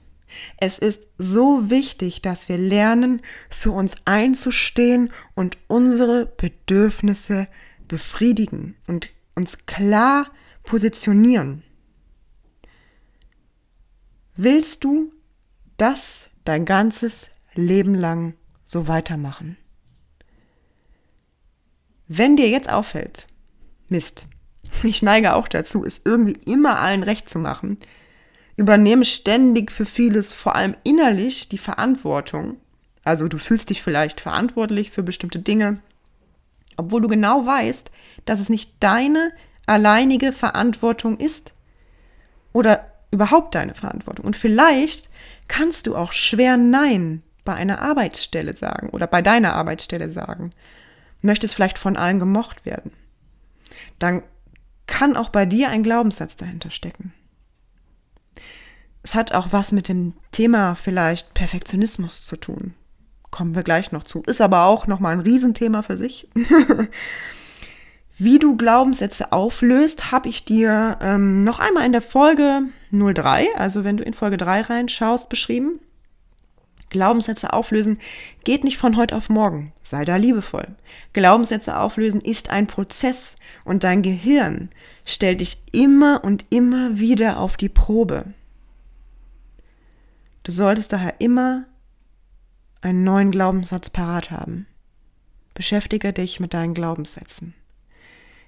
Es 0.59 0.79
ist 0.79 1.09
so 1.19 1.71
wichtig, 1.71 2.23
dass 2.23 2.49
wir 2.49 2.59
lernen, 2.59 3.23
für 3.51 3.73
uns 3.73 3.95
einzustehen 4.05 5.11
und 5.35 5.59
unsere 5.69 6.27
Bedürfnisse 6.27 7.49
befriedigen 7.89 8.77
und 8.87 9.11
uns 9.35 9.67
klar 9.67 10.31
positionieren. 10.63 11.63
Willst 14.35 14.85
du 14.85 15.13
das 15.77 16.31
dein 16.45 16.65
ganzes 16.65 17.31
Leben 17.55 17.95
lang 17.95 18.35
so 18.65 18.89
weitermachen? 18.89 19.57
Wenn 22.09 22.37
dir 22.37 22.49
jetzt 22.49 22.71
auffällt, 22.71 23.27
Mist, 23.89 24.27
ich 24.83 25.03
neige 25.03 25.35
auch 25.35 25.49
dazu, 25.49 25.85
es 25.85 26.01
irgendwie 26.05 26.39
immer 26.51 26.79
allen 26.79 27.03
recht 27.03 27.29
zu 27.29 27.39
machen, 27.39 27.79
übernehme 28.57 29.05
ständig 29.05 29.71
für 29.71 29.87
vieles, 29.87 30.35
vor 30.35 30.55
allem 30.55 30.77
innerlich, 30.85 31.49
die 31.49 31.59
Verantwortung. 31.59 32.57
Also 33.05 33.29
du 33.29 33.39
fühlst 33.39 33.71
dich 33.71 33.83
vielleicht 33.83 34.21
verantwortlich 34.21 34.91
für 34.91 35.03
bestimmte 35.03 35.39
Dinge, 35.39 35.81
obwohl 36.77 37.01
du 37.01 37.09
genau 37.09 37.45
weißt, 37.45 37.91
dass 38.25 38.41
es 38.41 38.49
nicht 38.49 38.73
deine 38.81 39.33
alleinige 39.67 40.33
Verantwortung 40.33 41.19
ist 41.19 41.53
oder 42.53 42.93
überhaupt 43.11 43.55
deine 43.55 43.75
Verantwortung. 43.75 44.25
Und 44.25 44.37
vielleicht 44.37 45.09
kannst 45.49 45.87
du 45.87 45.97
auch 45.97 46.13
schwer 46.13 46.57
Nein 46.57 47.23
bei 47.45 47.55
einer 47.55 47.81
Arbeitsstelle 47.81 48.55
sagen 48.55 48.91
oder 48.91 49.07
bei 49.07 49.23
deiner 49.23 49.55
Arbeitsstelle 49.55 50.11
sagen. 50.11 50.53
Möchtest 51.21 51.55
vielleicht 51.55 51.79
von 51.79 51.97
allen 51.97 52.19
gemocht 52.19 52.65
werden. 52.65 52.93
Dann 53.99 54.23
kann 54.87 55.17
auch 55.17 55.29
bei 55.29 55.47
dir 55.47 55.69
ein 55.69 55.83
Glaubenssatz 55.83 56.37
dahinter 56.37 56.71
stecken. 56.71 57.13
Es 59.03 59.15
hat 59.15 59.33
auch 59.33 59.49
was 59.51 59.73
mit 59.73 59.89
dem 59.89 60.15
Thema 60.31 60.75
vielleicht 60.75 61.35
Perfektionismus 61.35 62.25
zu 62.25 62.37
tun. 62.37 62.75
Kommen 63.31 63.55
wir 63.55 63.63
gleich 63.63 63.93
noch 63.93 64.05
zu. 64.05 64.23
Ist 64.27 64.41
aber 64.41 64.65
auch 64.65 64.87
nochmal 64.87 65.15
ein 65.15 65.21
Riesenthema 65.21 65.83
für 65.83 65.97
sich. 65.97 66.29
Wie 68.19 68.39
du 68.39 68.57
Glaubenssätze 68.57 69.33
auflöst, 69.33 70.13
habe 70.13 70.29
ich 70.29 70.45
dir 70.45 70.99
ähm, 71.01 71.43
noch 71.45 71.59
einmal 71.59 71.87
in 71.87 71.93
der 71.93 72.03
Folge 72.03 72.69
03, 72.93 73.57
also 73.57 73.85
wenn 73.85 73.97
du 73.97 74.05
in 74.05 74.15
Folge 74.15 74.37
3 74.37 74.61
reinschaust, 74.61 75.29
beschrieben. 75.29 75.81
Glaubenssätze 76.91 77.53
auflösen 77.55 77.99
geht 78.45 78.65
nicht 78.65 78.77
von 78.77 78.99
heute 78.99 79.17
auf 79.17 79.31
morgen. 79.31 79.73
Sei 79.81 80.05
da 80.05 80.17
liebevoll. 80.17 80.69
Glaubenssätze 81.15 81.77
auflösen 81.77 82.21
ist 82.21 82.51
ein 82.51 82.67
Prozess 82.67 83.37
und 83.65 83.83
dein 83.83 84.03
Gehirn 84.03 84.69
stellt 85.07 85.41
dich 85.41 85.57
immer 85.73 86.23
und 86.23 86.45
immer 86.51 86.99
wieder 86.99 87.41
auf 87.41 87.57
die 87.57 87.71
Probe. 87.71 88.27
Du 90.43 90.51
solltest 90.51 90.93
daher 90.93 91.21
immer 91.21 91.67
einen 92.81 93.05
neuen 93.05 93.31
Glaubenssatz 93.31 93.91
parat 93.91 94.31
haben. 94.31 94.67
Beschäftige 95.55 96.13
dich 96.13 96.41
mit 96.41 96.55
deinen 96.55 96.75
Glaubenssätzen. 96.75 97.55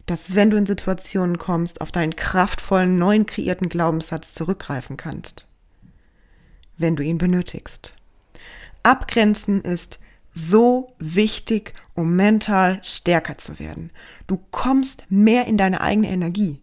Dass 0.06 0.34
wenn 0.34 0.50
du 0.50 0.56
in 0.56 0.66
Situationen 0.66 1.38
kommst, 1.38 1.80
auf 1.80 1.92
deinen 1.92 2.16
kraftvollen, 2.16 2.96
neuen 2.96 3.26
kreierten 3.26 3.68
Glaubenssatz 3.68 4.34
zurückgreifen 4.34 4.96
kannst. 4.96 5.46
Wenn 6.76 6.96
du 6.96 7.02
ihn 7.02 7.18
benötigst. 7.18 7.94
Abgrenzen 8.82 9.62
ist 9.62 9.98
so 10.34 10.88
wichtig, 10.98 11.74
um 11.94 12.16
mental 12.16 12.80
stärker 12.82 13.38
zu 13.38 13.58
werden. 13.60 13.92
Du 14.26 14.38
kommst 14.50 15.04
mehr 15.08 15.46
in 15.46 15.56
deine 15.56 15.80
eigene 15.80 16.10
Energie. 16.10 16.60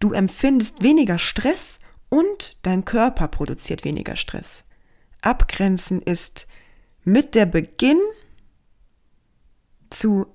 Du 0.00 0.12
empfindest 0.12 0.82
weniger 0.82 1.18
Stress 1.18 1.78
und 2.12 2.58
dein 2.60 2.84
Körper 2.84 3.26
produziert 3.26 3.84
weniger 3.84 4.16
Stress. 4.16 4.64
Abgrenzen 5.22 6.02
ist 6.02 6.46
mit 7.04 7.34
der 7.34 7.46
Beginn 7.46 7.98
zu 9.88 10.26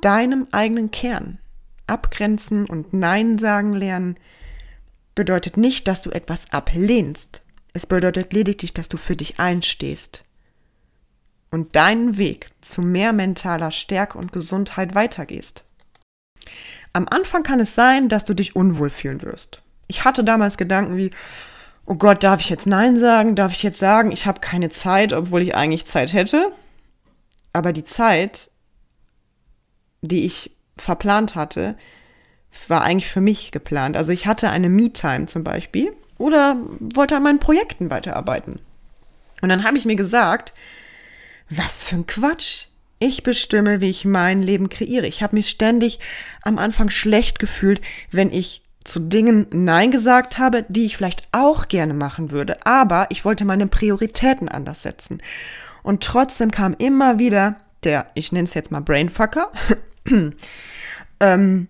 deinem 0.00 0.48
eigenen 0.52 0.90
Kern. 0.90 1.38
Abgrenzen 1.86 2.64
und 2.64 2.94
Nein 2.94 3.36
sagen 3.36 3.74
lernen 3.74 4.18
bedeutet 5.14 5.58
nicht, 5.58 5.86
dass 5.86 6.00
du 6.00 6.08
etwas 6.08 6.50
ablehnst. 6.50 7.42
Es 7.74 7.84
bedeutet 7.84 8.32
lediglich, 8.32 8.72
dass 8.72 8.88
du 8.88 8.96
für 8.96 9.14
dich 9.14 9.38
einstehst 9.38 10.24
und 11.50 11.76
deinen 11.76 12.16
Weg 12.16 12.48
zu 12.62 12.80
mehr 12.80 13.12
mentaler 13.12 13.70
Stärke 13.70 14.16
und 14.16 14.32
Gesundheit 14.32 14.94
weitergehst. 14.94 15.62
Am 16.94 17.06
Anfang 17.06 17.42
kann 17.42 17.60
es 17.60 17.74
sein, 17.74 18.08
dass 18.08 18.24
du 18.24 18.32
dich 18.32 18.56
unwohl 18.56 18.88
fühlen 18.88 19.20
wirst. 19.20 19.62
Ich 19.88 20.04
hatte 20.04 20.24
damals 20.24 20.56
Gedanken 20.56 20.96
wie, 20.96 21.10
oh 21.86 21.94
Gott, 21.94 22.22
darf 22.22 22.40
ich 22.40 22.48
jetzt 22.48 22.66
Nein 22.66 22.98
sagen? 22.98 23.34
Darf 23.34 23.52
ich 23.52 23.62
jetzt 23.62 23.78
sagen, 23.78 24.12
ich 24.12 24.26
habe 24.26 24.40
keine 24.40 24.70
Zeit, 24.70 25.12
obwohl 25.12 25.42
ich 25.42 25.54
eigentlich 25.54 25.86
Zeit 25.86 26.12
hätte? 26.12 26.52
Aber 27.52 27.72
die 27.72 27.84
Zeit, 27.84 28.50
die 30.00 30.24
ich 30.24 30.52
verplant 30.76 31.34
hatte, 31.34 31.76
war 32.68 32.82
eigentlich 32.82 33.10
für 33.10 33.20
mich 33.20 33.50
geplant. 33.50 33.96
Also 33.96 34.12
ich 34.12 34.26
hatte 34.26 34.50
eine 34.50 34.68
Me-Time 34.68 35.26
zum 35.26 35.44
Beispiel 35.44 35.92
oder 36.18 36.56
wollte 36.80 37.16
an 37.16 37.22
meinen 37.22 37.40
Projekten 37.40 37.90
weiterarbeiten. 37.90 38.60
Und 39.40 39.48
dann 39.48 39.64
habe 39.64 39.76
ich 39.76 39.84
mir 39.84 39.96
gesagt, 39.96 40.52
was 41.48 41.84
für 41.84 41.96
ein 41.96 42.06
Quatsch. 42.06 42.66
Ich 42.98 43.24
bestimme, 43.24 43.80
wie 43.80 43.90
ich 43.90 44.04
mein 44.04 44.42
Leben 44.42 44.68
kreiere. 44.68 45.08
Ich 45.08 45.22
habe 45.22 45.34
mich 45.34 45.48
ständig 45.48 45.98
am 46.42 46.58
Anfang 46.58 46.88
schlecht 46.88 47.40
gefühlt, 47.40 47.80
wenn 48.12 48.32
ich 48.32 48.61
zu 48.84 49.00
Dingen 49.00 49.46
Nein 49.50 49.90
gesagt 49.90 50.38
habe, 50.38 50.64
die 50.68 50.86
ich 50.86 50.96
vielleicht 50.96 51.26
auch 51.32 51.68
gerne 51.68 51.94
machen 51.94 52.30
würde. 52.30 52.66
Aber 52.66 53.06
ich 53.10 53.24
wollte 53.24 53.44
meine 53.44 53.66
Prioritäten 53.66 54.48
anders 54.48 54.82
setzen. 54.82 55.22
Und 55.82 56.02
trotzdem 56.02 56.50
kam 56.50 56.74
immer 56.78 57.18
wieder 57.18 57.56
der, 57.84 58.10
ich 58.14 58.32
nenne 58.32 58.46
es 58.46 58.54
jetzt 58.54 58.70
mal 58.70 58.80
Brainfucker, 58.80 59.50
ähm, 61.20 61.68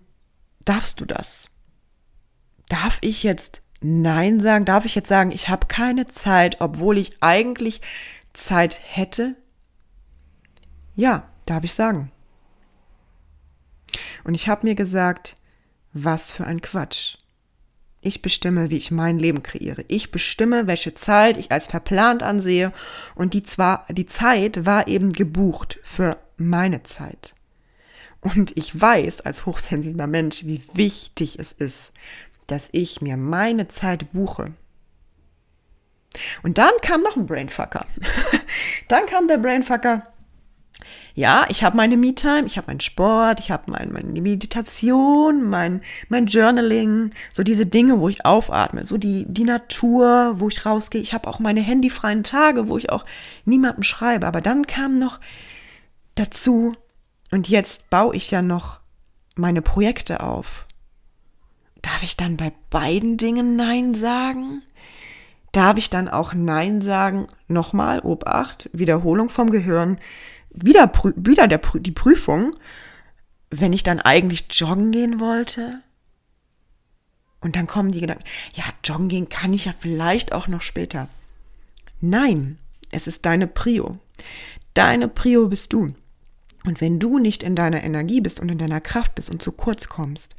darfst 0.65 1.01
du 1.01 1.05
das? 1.05 1.49
Darf 2.69 2.97
ich 3.01 3.23
jetzt 3.23 3.61
Nein 3.81 4.39
sagen? 4.39 4.65
Darf 4.65 4.85
ich 4.85 4.95
jetzt 4.95 5.09
sagen, 5.09 5.31
ich 5.31 5.49
habe 5.49 5.67
keine 5.67 6.07
Zeit, 6.07 6.61
obwohl 6.61 6.97
ich 6.97 7.17
eigentlich 7.21 7.81
Zeit 8.33 8.79
hätte? 8.81 9.35
Ja, 10.95 11.27
darf 11.45 11.63
ich 11.63 11.73
sagen. 11.73 12.11
Und 14.23 14.35
ich 14.35 14.47
habe 14.47 14.65
mir 14.65 14.75
gesagt, 14.75 15.35
was 15.93 16.31
für 16.31 16.45
ein 16.45 16.61
Quatsch. 16.61 17.17
Ich 18.01 18.21
bestimme, 18.21 18.69
wie 18.69 18.77
ich 18.77 18.91
mein 18.91 19.17
Leben 19.17 19.43
kreiere. 19.43 19.85
Ich 19.87 20.11
bestimme, 20.11 20.67
welche 20.67 20.93
Zeit 20.93 21.37
ich 21.37 21.51
als 21.51 21.67
verplant 21.67 22.21
ansehe. 22.21 22.73
Und 23.15 23.33
die 23.33 23.43
zwar, 23.43 23.85
die 23.89 24.05
Zeit 24.05 24.65
war 24.65 24.87
eben 24.89 25.13
gebucht 25.13 25.79
für 25.83 26.17
meine 26.35 26.83
Zeit. 26.83 27.33
Und 28.19 28.57
ich 28.57 28.79
weiß 28.79 29.21
als 29.21 29.45
hochsensibler 29.45 30.07
Mensch, 30.07 30.45
wie 30.45 30.61
wichtig 30.73 31.39
es 31.39 31.53
ist, 31.53 31.93
dass 32.47 32.69
ich 32.73 33.01
mir 33.01 33.15
meine 33.15 33.69
Zeit 33.69 34.11
buche. 34.11 34.53
Und 36.43 36.57
dann 36.57 36.71
kam 36.81 37.01
noch 37.01 37.15
ein 37.15 37.25
Brainfucker. 37.25 37.85
dann 38.87 39.05
kam 39.05 39.27
der 39.27 39.37
Brainfucker. 39.37 40.12
Ja, 41.15 41.45
ich 41.49 41.63
habe 41.63 41.77
meine 41.77 41.95
Me-Time, 41.95 42.45
ich 42.45 42.57
habe 42.57 42.67
meinen 42.67 42.79
Sport, 42.79 43.39
ich 43.39 43.51
habe 43.51 43.71
mein, 43.71 43.91
meine 43.91 44.19
Meditation, 44.21 45.43
mein, 45.47 45.81
mein 46.09 46.25
Journaling, 46.25 47.11
so 47.31 47.43
diese 47.43 47.65
Dinge, 47.65 47.99
wo 47.99 48.09
ich 48.09 48.25
aufatme, 48.25 48.83
so 48.83 48.97
die, 48.97 49.25
die 49.27 49.43
Natur, 49.43 50.35
wo 50.39 50.49
ich 50.49 50.65
rausgehe. 50.65 51.01
Ich 51.01 51.13
habe 51.13 51.27
auch 51.27 51.39
meine 51.39 51.61
handyfreien 51.61 52.23
Tage, 52.23 52.67
wo 52.67 52.77
ich 52.77 52.89
auch 52.89 53.05
niemandem 53.45 53.83
schreibe. 53.83 54.25
Aber 54.25 54.41
dann 54.41 54.65
kam 54.65 54.97
noch 54.97 55.19
dazu, 56.15 56.73
und 57.31 57.49
jetzt 57.49 57.89
baue 57.89 58.15
ich 58.15 58.29
ja 58.29 58.41
noch 58.41 58.79
meine 59.35 59.61
Projekte 59.61 60.21
auf. 60.21 60.65
Darf 61.81 62.03
ich 62.03 62.15
dann 62.15 62.37
bei 62.37 62.53
beiden 62.69 63.17
Dingen 63.17 63.55
Nein 63.55 63.93
sagen? 63.93 64.61
Darf 65.51 65.77
ich 65.77 65.89
dann 65.89 66.07
auch 66.07 66.33
Nein 66.33 66.81
sagen? 66.81 67.27
Nochmal, 67.47 67.99
Obacht, 67.99 68.69
Wiederholung 68.73 69.29
vom 69.29 69.49
Gehirn, 69.49 69.97
wieder, 70.53 70.91
wieder 71.15 71.47
der, 71.47 71.61
die 71.75 71.91
Prüfung, 71.91 72.55
wenn 73.49 73.73
ich 73.73 73.83
dann 73.83 73.99
eigentlich 73.99 74.45
joggen 74.51 74.91
gehen 74.91 75.19
wollte? 75.19 75.81
Und 77.41 77.55
dann 77.55 77.67
kommen 77.67 77.91
die 77.91 77.99
Gedanken, 77.99 78.23
ja, 78.53 78.63
joggen 78.83 79.09
gehen 79.09 79.29
kann 79.29 79.53
ich 79.53 79.65
ja 79.65 79.73
vielleicht 79.77 80.31
auch 80.31 80.47
noch 80.47 80.61
später. 80.61 81.09
Nein, 81.99 82.57
es 82.91 83.07
ist 83.07 83.25
deine 83.25 83.47
Prio. 83.47 83.99
Deine 84.73 85.07
Prio 85.07 85.49
bist 85.49 85.73
du. 85.73 85.93
Und 86.65 86.79
wenn 86.79 86.99
du 86.99 87.19
nicht 87.19 87.43
in 87.43 87.55
deiner 87.55 87.83
Energie 87.83 88.21
bist 88.21 88.39
und 88.39 88.49
in 88.49 88.57
deiner 88.57 88.81
Kraft 88.81 89.15
bist 89.15 89.29
und 89.29 89.41
zu 89.41 89.51
kurz 89.51 89.89
kommst, 89.89 90.35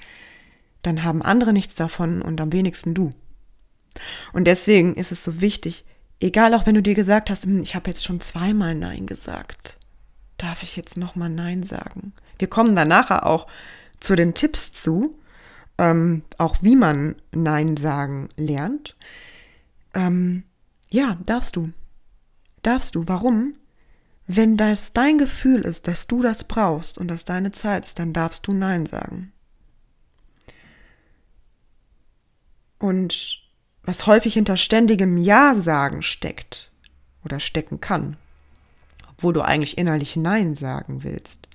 dann 0.82 1.02
haben 1.02 1.22
andere 1.22 1.52
nichts 1.52 1.74
davon 1.74 2.22
und 2.22 2.40
am 2.40 2.52
wenigsten 2.52 2.94
du. 2.94 3.12
Und 4.32 4.46
deswegen 4.46 4.94
ist 4.94 5.12
es 5.12 5.22
so 5.22 5.40
wichtig, 5.40 5.84
egal 6.20 6.54
auch 6.54 6.66
wenn 6.66 6.74
du 6.74 6.82
dir 6.82 6.94
gesagt 6.94 7.30
hast, 7.30 7.44
hm, 7.44 7.62
ich 7.62 7.74
habe 7.74 7.90
jetzt 7.90 8.04
schon 8.04 8.20
zweimal 8.20 8.74
Nein 8.74 9.06
gesagt, 9.06 9.76
darf 10.38 10.62
ich 10.62 10.76
jetzt 10.76 10.96
nochmal 10.96 11.30
Nein 11.30 11.62
sagen? 11.62 12.12
Wir 12.38 12.48
kommen 12.48 12.76
dann 12.76 12.88
nachher 12.88 13.26
auch 13.26 13.46
zu 14.00 14.14
den 14.16 14.34
Tipps 14.34 14.72
zu, 14.72 15.18
ähm, 15.78 16.22
auch 16.38 16.56
wie 16.62 16.76
man 16.76 17.16
Nein 17.32 17.76
sagen 17.76 18.28
lernt. 18.36 18.96
Ähm, 19.94 20.44
ja, 20.90 21.16
darfst 21.24 21.56
du. 21.56 21.72
Darfst 22.62 22.94
du. 22.94 23.06
Warum? 23.06 23.54
Wenn 24.26 24.56
das 24.56 24.92
dein 24.92 25.18
Gefühl 25.18 25.60
ist, 25.60 25.86
dass 25.86 26.06
du 26.06 26.22
das 26.22 26.44
brauchst 26.44 26.98
und 26.98 27.08
dass 27.08 27.24
deine 27.24 27.50
Zeit 27.50 27.84
ist, 27.84 27.98
dann 27.98 28.12
darfst 28.12 28.46
du 28.46 28.52
Nein 28.52 28.86
sagen. 28.86 29.32
Und 32.78 33.40
was 33.82 34.06
häufig 34.06 34.34
hinter 34.34 34.56
ständigem 34.56 35.18
Ja 35.18 35.54
sagen 35.54 36.02
steckt 36.02 36.72
oder 37.24 37.38
stecken 37.40 37.80
kann, 37.80 38.16
obwohl 39.14 39.32
du 39.32 39.42
eigentlich 39.42 39.78
innerlich 39.78 40.16
Nein 40.16 40.54
sagen 40.54 41.02
willst, 41.02 41.48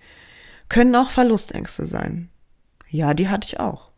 können 0.67 0.95
auch 0.95 1.09
Verlustängste 1.09 1.87
sein. 1.87 2.29
Ja, 2.89 3.13
die 3.13 3.29
hatte 3.29 3.47
ich 3.47 3.59
auch. 3.59 3.91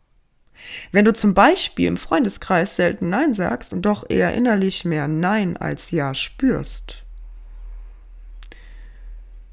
Wenn 0.92 1.04
du 1.04 1.12
zum 1.12 1.34
Beispiel 1.34 1.86
im 1.86 1.96
Freundeskreis 1.96 2.76
selten 2.76 3.10
Nein 3.10 3.34
sagst 3.34 3.72
und 3.72 3.82
doch 3.82 4.08
eher 4.08 4.34
innerlich 4.34 4.84
mehr 4.84 5.08
Nein 5.08 5.56
als 5.56 5.90
Ja 5.90 6.14
spürst, 6.14 7.02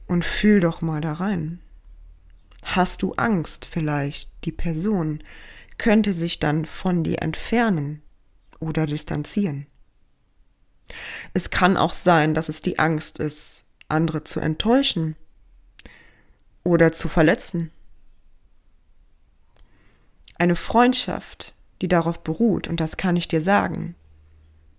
und 0.09 0.25
fühl 0.25 0.59
doch 0.59 0.81
mal 0.81 0.99
da 0.99 1.13
rein. 1.13 1.61
Hast 2.63 3.03
du 3.03 3.13
Angst 3.13 3.65
vielleicht, 3.65 4.29
die 4.43 4.51
Person 4.51 5.23
könnte 5.77 6.11
sich 6.11 6.39
dann 6.39 6.65
von 6.65 7.03
dir 7.05 7.21
entfernen 7.21 8.01
oder 8.59 8.85
distanzieren? 8.85 9.67
Es 11.33 11.51
kann 11.51 11.77
auch 11.77 11.93
sein, 11.93 12.33
dass 12.33 12.49
es 12.49 12.61
die 12.61 12.79
Angst 12.79 13.19
ist, 13.19 13.63
andere 13.89 14.23
zu 14.23 14.39
enttäuschen 14.39 15.15
oder 16.63 16.91
zu 16.91 17.07
verletzen. 17.07 17.71
Eine 20.37 20.55
Freundschaft, 20.55 21.53
die 21.81 21.87
darauf 21.87 22.23
beruht, 22.23 22.67
und 22.67 22.79
das 22.79 22.97
kann 22.97 23.15
ich 23.15 23.27
dir 23.27 23.41
sagen, 23.41 23.95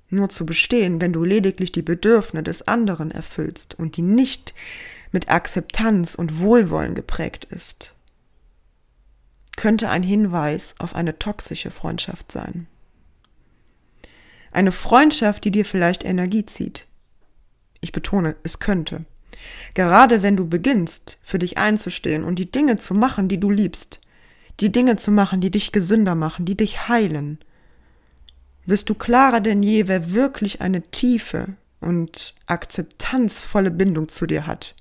nur 0.08 0.28
zu 0.28 0.44
bestehen, 0.44 1.00
wenn 1.00 1.12
du 1.12 1.24
lediglich 1.24 1.72
die 1.72 1.82
Bedürfnisse 1.82 2.42
des 2.42 2.68
anderen 2.68 3.10
erfüllst 3.10 3.78
und 3.78 3.96
die 3.96 4.02
nicht 4.02 4.54
mit 5.12 5.28
Akzeptanz 5.28 6.14
und 6.14 6.40
Wohlwollen 6.40 6.94
geprägt 6.94 7.46
ist, 7.50 7.94
könnte 9.56 9.90
ein 9.90 10.02
Hinweis 10.02 10.74
auf 10.78 10.94
eine 10.94 11.18
toxische 11.18 11.70
Freundschaft 11.70 12.32
sein. 12.32 12.66
Eine 14.52 14.72
Freundschaft, 14.72 15.44
die 15.44 15.50
dir 15.50 15.64
vielleicht 15.64 16.04
Energie 16.04 16.46
zieht. 16.46 16.86
Ich 17.80 17.92
betone, 17.92 18.36
es 18.42 18.58
könnte. 18.58 19.04
Gerade 19.74 20.22
wenn 20.22 20.36
du 20.36 20.46
beginnst, 20.46 21.18
für 21.22 21.38
dich 21.38 21.56
einzustehen 21.58 22.24
und 22.24 22.38
die 22.38 22.50
Dinge 22.50 22.76
zu 22.76 22.94
machen, 22.94 23.28
die 23.28 23.38
du 23.38 23.50
liebst, 23.50 24.00
die 24.60 24.70
Dinge 24.70 24.96
zu 24.96 25.10
machen, 25.10 25.40
die 25.40 25.50
dich 25.50 25.72
gesünder 25.72 26.14
machen, 26.14 26.44
die 26.44 26.56
dich 26.56 26.88
heilen, 26.88 27.38
wirst 28.66 28.90
du 28.90 28.94
klarer 28.94 29.40
denn 29.40 29.62
je, 29.62 29.88
wer 29.88 30.12
wirklich 30.12 30.60
eine 30.60 30.82
tiefe 30.82 31.54
und 31.80 32.34
akzeptanzvolle 32.46 33.70
Bindung 33.70 34.08
zu 34.08 34.26
dir 34.26 34.46
hat 34.46 34.74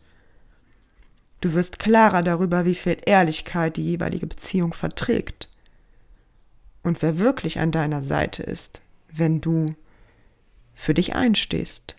Du 1.42 1.54
wirst 1.54 1.80
klarer 1.80 2.22
darüber, 2.22 2.66
wie 2.66 2.76
viel 2.76 2.98
Ehrlichkeit 3.06 3.78
die 3.78 3.86
jeweilige 3.86 4.28
Beziehung 4.28 4.74
verträgt 4.74 5.48
und 6.84 7.02
wer 7.02 7.18
wirklich 7.18 7.60
an 7.60 7.72
deiner 7.72 8.02
Seite 8.02 8.44
ist, 8.44 8.82
wenn 9.12 9.40
du 9.40 9.68
für 10.74 10.94
dich 10.94 11.16
einstehst. 11.16 11.96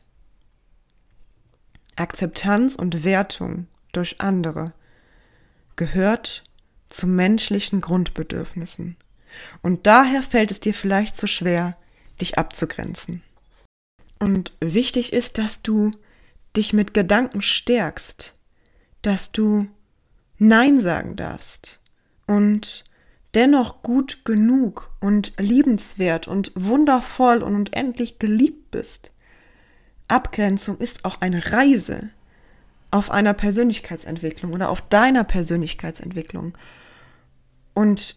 Akzeptanz 1.96 2.74
und 2.74 3.04
Wertung 3.04 3.66
durch 3.92 4.20
andere 4.20 4.72
gehört 5.76 6.44
zu 6.88 7.06
menschlichen 7.06 7.80
Grundbedürfnissen. 7.80 8.96
Und 9.62 9.86
daher 9.86 10.22
fällt 10.22 10.50
es 10.50 10.60
dir 10.60 10.74
vielleicht 10.74 11.16
so 11.16 11.26
schwer, 11.26 11.76
dich 12.20 12.38
abzugrenzen. 12.38 13.22
Und 14.18 14.52
wichtig 14.60 15.12
ist, 15.12 15.38
dass 15.38 15.62
du 15.62 15.90
dich 16.56 16.72
mit 16.72 16.92
Gedanken 16.94 17.42
stärkst, 17.42 18.34
dass 19.02 19.32
du 19.32 19.68
Nein 20.38 20.80
sagen 20.80 21.16
darfst 21.16 21.80
und 22.26 22.84
dennoch 23.34 23.82
gut 23.82 24.24
genug 24.24 24.90
und 25.00 25.32
liebenswert 25.38 26.28
und 26.28 26.52
wundervoll 26.54 27.42
und 27.42 27.70
unendlich 27.70 28.18
geliebt 28.18 28.70
bist. 28.70 29.12
Abgrenzung 30.10 30.78
ist 30.78 31.04
auch 31.04 31.20
eine 31.20 31.52
Reise 31.52 32.10
auf 32.90 33.10
einer 33.10 33.34
Persönlichkeitsentwicklung 33.34 34.52
oder 34.52 34.70
auf 34.70 34.82
deiner 34.82 35.24
Persönlichkeitsentwicklung 35.24 36.56
und 37.74 38.16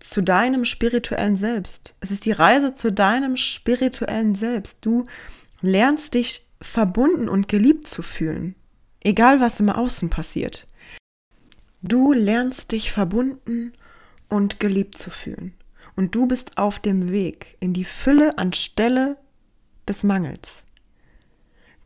zu 0.00 0.22
deinem 0.22 0.64
spirituellen 0.64 1.36
Selbst. 1.36 1.94
Es 2.00 2.10
ist 2.10 2.24
die 2.24 2.32
Reise 2.32 2.74
zu 2.74 2.92
deinem 2.92 3.36
spirituellen 3.36 4.34
Selbst. 4.34 4.78
Du 4.80 5.04
lernst 5.60 6.14
dich 6.14 6.46
verbunden 6.62 7.28
und 7.28 7.48
geliebt 7.48 7.86
zu 7.88 8.02
fühlen. 8.02 8.54
Egal 9.00 9.40
was 9.40 9.60
im 9.60 9.70
Außen 9.70 10.10
passiert. 10.10 10.66
Du 11.82 12.12
lernst 12.12 12.72
dich 12.72 12.90
verbunden 12.90 13.72
und 14.28 14.60
geliebt 14.60 14.98
zu 14.98 15.10
fühlen. 15.10 15.54
Und 15.96 16.14
du 16.14 16.26
bist 16.26 16.58
auf 16.58 16.78
dem 16.78 17.10
Weg 17.10 17.56
in 17.60 17.72
die 17.72 17.84
Fülle 17.84 18.38
anstelle 18.38 19.16
des 19.86 20.04
Mangels. 20.04 20.64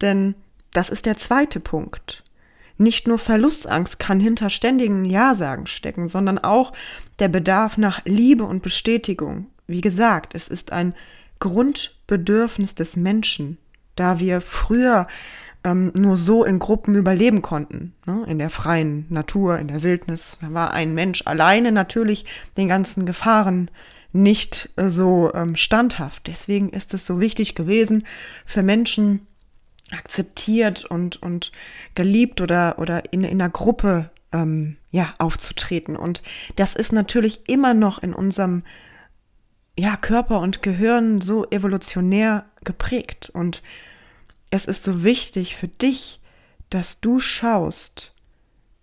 Denn 0.03 0.35
das 0.73 0.89
ist 0.89 1.07
der 1.07 1.17
zweite 1.17 1.61
Punkt. 1.61 2.25
Nicht 2.79 3.07
nur 3.07 3.19
Verlustangst 3.19 3.99
kann 3.99 4.19
hinter 4.19 4.51
ständigen 4.51 5.05
Ja-Sagen 5.05 5.67
stecken, 5.67 6.09
sondern 6.09 6.39
auch 6.39 6.73
der 7.19 7.29
Bedarf 7.29 7.79
nach 7.79 8.05
Liebe 8.05 8.45
und 8.45 8.63
Bestätigung. 8.63 9.47
Wie 9.67 9.81
gesagt, 9.81 10.35
es 10.35 10.49
ist 10.49 10.73
ein 10.73 10.95
Grundbedürfnis 11.39 12.75
des 12.75 12.97
Menschen, 12.97 13.59
da 13.95 14.19
wir 14.19 14.41
früher 14.41 15.07
ähm, 15.65 15.93
nur 15.95 16.17
so 16.17 16.45
in 16.45 16.59
Gruppen 16.59 16.95
überleben 16.95 17.43
konnten, 17.43 17.95
ne? 18.07 18.25
in 18.27 18.39
der 18.39 18.51
freien 18.51 19.07
Natur, 19.11 19.59
in 19.59 19.69
der 19.69 19.83
Wildnis. 19.83 20.39
Da 20.41 20.53
war 20.53 20.73
ein 20.73 20.95
Mensch 20.95 21.23
alleine 21.27 21.73
natürlich 21.73 22.25
den 22.57 22.69
ganzen 22.69 23.07
Gefahren 23.07 23.71
nicht 24.13 24.71
äh, 24.77 24.89
so 24.89 25.33
ähm, 25.35 25.57
standhaft. 25.57 26.27
Deswegen 26.27 26.71
ist 26.71 26.95
es 26.95 27.07
so 27.07 27.21
wichtig 27.21 27.55
gewesen, 27.55 28.05
für 28.45 28.63
Menschen 28.63 29.27
akzeptiert 29.93 30.85
und, 30.85 31.23
und 31.23 31.53
geliebt 31.95 32.41
oder, 32.41 32.79
oder 32.79 33.13
in, 33.13 33.25
in 33.25 33.41
einer 33.41 33.51
Gruppe 33.51 34.11
ähm, 34.33 34.77
ja, 34.91 35.15
aufzutreten. 35.19 35.97
Und 35.97 36.23
das 36.57 36.75
ist 36.75 36.93
natürlich 36.93 37.49
immer 37.49 37.75
noch 37.75 38.03
in 38.03 38.15
unserem 38.15 38.63
ja, 39.79 39.97
Körper 39.97 40.41
und 40.41 40.63
Gehirn 40.63 41.21
so 41.21 41.47
evolutionär 41.51 42.47
geprägt. 42.65 43.31
Und 43.33 43.63
es 44.51 44.65
ist 44.65 44.85
so 44.85 45.05
wichtig 45.05 45.57
für 45.57 45.69
dich, 45.69 46.21
dass 46.71 47.01
du 47.01 47.21
schaust, 47.21 48.15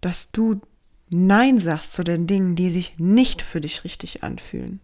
dass 0.01 0.31
du 0.31 0.61
Nein 1.09 1.57
sagst 1.57 1.93
zu 1.93 2.03
den 2.03 2.27
Dingen, 2.27 2.55
die 2.55 2.69
sich 2.69 2.97
nicht 2.97 3.41
für 3.41 3.61
dich 3.61 3.83
richtig 3.83 4.23
anfühlen. 4.23 4.79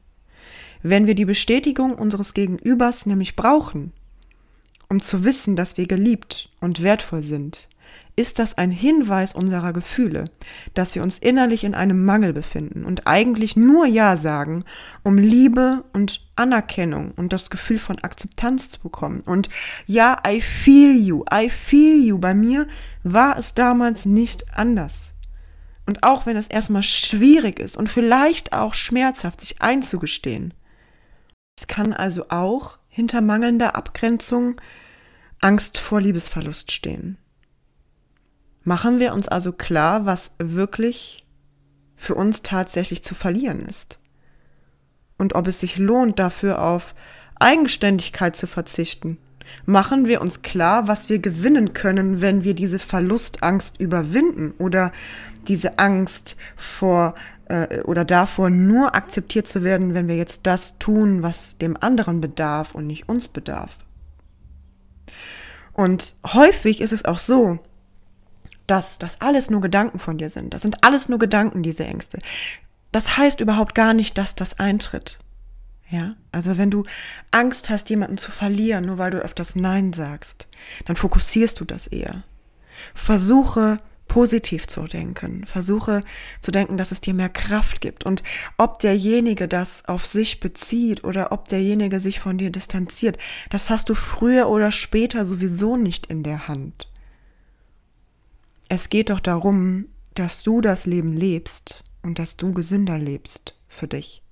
Wenn 0.81 1.07
wir 1.07 1.15
die 1.15 1.25
Bestätigung 1.25 1.93
unseres 1.93 2.33
Gegenübers 2.33 3.05
nämlich 3.05 3.35
brauchen, 3.35 3.93
um 4.89 5.01
zu 5.01 5.23
wissen, 5.23 5.55
dass 5.55 5.77
wir 5.77 5.87
geliebt 5.87 6.49
und 6.61 6.81
wertvoll 6.81 7.23
sind, 7.23 7.67
ist 8.15 8.39
das 8.39 8.57
ein 8.57 8.71
Hinweis 8.71 9.33
unserer 9.33 9.73
Gefühle, 9.73 10.25
dass 10.73 10.95
wir 10.95 11.03
uns 11.03 11.19
innerlich 11.19 11.63
in 11.63 11.75
einem 11.75 12.05
Mangel 12.05 12.33
befinden 12.33 12.85
und 12.85 13.07
eigentlich 13.07 13.55
nur 13.55 13.85
Ja 13.85 14.15
sagen, 14.15 14.63
um 15.03 15.17
Liebe 15.17 15.83
und 15.93 16.21
Anerkennung 16.35 17.11
und 17.15 17.33
das 17.33 17.49
Gefühl 17.49 17.79
von 17.79 17.97
Akzeptanz 17.99 18.69
zu 18.69 18.79
bekommen. 18.79 19.21
Und 19.21 19.49
ja, 19.85 20.17
I 20.25 20.41
feel 20.41 20.95
you, 20.95 21.25
I 21.33 21.49
feel 21.49 22.01
you. 22.01 22.17
Bei 22.17 22.33
mir 22.33 22.67
war 23.03 23.37
es 23.37 23.53
damals 23.53 24.05
nicht 24.05 24.45
anders. 24.57 25.11
Und 25.85 26.03
auch 26.03 26.25
wenn 26.25 26.37
es 26.37 26.47
erstmal 26.47 26.83
schwierig 26.83 27.59
ist 27.59 27.77
und 27.77 27.89
vielleicht 27.89 28.53
auch 28.53 28.73
schmerzhaft, 28.73 29.41
sich 29.41 29.61
einzugestehen. 29.61 30.53
Es 31.57 31.67
kann 31.67 31.93
also 31.93 32.29
auch 32.29 32.79
hinter 32.95 33.19
mangelnder 33.19 33.75
Abgrenzung 33.75 34.55
Angst 35.41 35.77
vor 35.77 35.99
Liebesverlust 35.99 36.71
stehen. 36.71 37.17
Machen 38.63 39.01
wir 39.01 39.13
uns 39.13 39.27
also 39.27 39.51
klar, 39.51 40.05
was 40.05 40.31
wirklich 40.38 41.25
für 41.97 42.15
uns 42.15 42.41
tatsächlich 42.41 43.03
zu 43.03 43.13
verlieren 43.13 43.60
ist. 43.65 43.99
Und 45.17 45.36
ob 45.36 45.47
es 45.47 45.60
sich 45.60 45.77
lohnt, 45.77 46.19
dafür 46.19 46.62
auf 46.62 46.95
Eigenständigkeit 47.38 48.38
zu 48.38 48.47
verzichten. 48.47 49.17
Machen 49.65 50.08
wir 50.08 50.21
uns 50.21 50.41
klar, 50.41 50.88
was 50.88 51.10
wir 51.10 51.19
gewinnen 51.19 51.73
können, 51.73 52.21
wenn 52.21 52.45
wir 52.45 52.53
diese 52.53 52.79
Verlustangst 52.79 53.77
überwinden 53.77 54.53
oder 54.58 54.93
diese 55.49 55.79
Angst 55.79 56.38
vor 56.55 57.13
äh, 57.45 57.81
oder 57.81 58.05
davor, 58.05 58.49
nur 58.49 58.95
akzeptiert 58.95 59.47
zu 59.47 59.63
werden, 59.63 59.93
wenn 59.93 60.08
wir 60.08 60.17
jetzt 60.17 60.41
das 60.47 60.77
tun, 60.77 61.21
was 61.21 61.58
dem 61.58 61.77
anderen 61.79 62.21
bedarf 62.21 62.75
und 62.75 62.88
nicht 62.88 63.10
uns 63.10 63.27
bedarf. 63.27 63.77
Und 65.73 66.15
häufig 66.34 66.81
ist 66.81 66.93
es 66.93 67.05
auch 67.05 67.19
so, 67.19 67.60
dass 68.67 68.97
das 68.97 69.21
alles 69.21 69.49
nur 69.49 69.62
Gedanken 69.62 69.99
von 69.99 70.17
dir 70.17 70.29
sind. 70.29 70.53
Das 70.53 70.62
sind 70.62 70.84
alles 70.84 71.10
nur 71.10 71.19
Gedanken, 71.19 71.63
diese 71.63 71.86
Ängste. 71.86 72.19
Das 72.91 73.17
heißt 73.17 73.41
überhaupt 73.41 73.75
gar 73.75 73.93
nicht, 73.93 74.17
dass 74.17 74.36
das 74.36 74.58
eintritt. 74.60 75.19
Ja, 75.89 76.15
also 76.31 76.58
wenn 76.58 76.71
du 76.71 76.84
Angst 77.29 77.69
hast, 77.69 77.89
jemanden 77.89 78.17
zu 78.17 78.31
verlieren, 78.31 78.86
nur 78.86 78.97
weil 78.97 79.12
du 79.12 79.19
öfters 79.19 79.55
Nein 79.55 79.93
sagst, 79.93 80.47
dann 80.86 80.95
fokussierst 80.95 81.60
du 81.60 81.65
das 81.65 81.88
eher. 81.88 82.23
Versuche 82.95 83.79
positiv 84.15 84.65
zu 84.65 84.84
denken. 84.84 85.45
Versuche 85.45 85.99
zu 86.39 86.49
denken, 86.49 86.78
dass 86.78 86.93
es 86.93 87.01
dir 87.01 87.13
mehr 87.13 87.28
Kraft 87.28 87.82
gibt. 87.82 88.06
Und 88.06 88.23
ob 88.56 88.80
derjenige 88.80 89.49
das 89.49 89.84
auf 89.89 90.08
sich 90.08 90.39
bezieht 90.39 91.04
oder 91.04 91.34
ob 91.34 91.49
derjenige 91.49 91.99
sich 91.99 92.21
von 92.21 92.38
dir 92.38 92.49
distanziert, 92.49 93.17
das 93.49 93.69
hast 93.69 93.89
du 93.89 93.93
früher 93.93 94.47
oder 94.47 94.71
später 94.71 95.25
sowieso 95.25 95.75
nicht 95.75 96.06
in 96.06 96.23
der 96.23 96.47
Hand. 96.47 96.89
Es 98.69 98.88
geht 98.88 99.10
doch 99.10 99.19
darum, 99.19 99.88
dass 100.13 100.43
du 100.43 100.62
das 100.62 100.86
Leben 100.86 101.12
lebst 101.12 101.84
und 102.01 102.17
dass 102.17 102.38
du 102.38 102.54
gesünder 102.54 102.97
lebst 102.97 103.60
für 103.67 103.89
dich, 103.89 104.23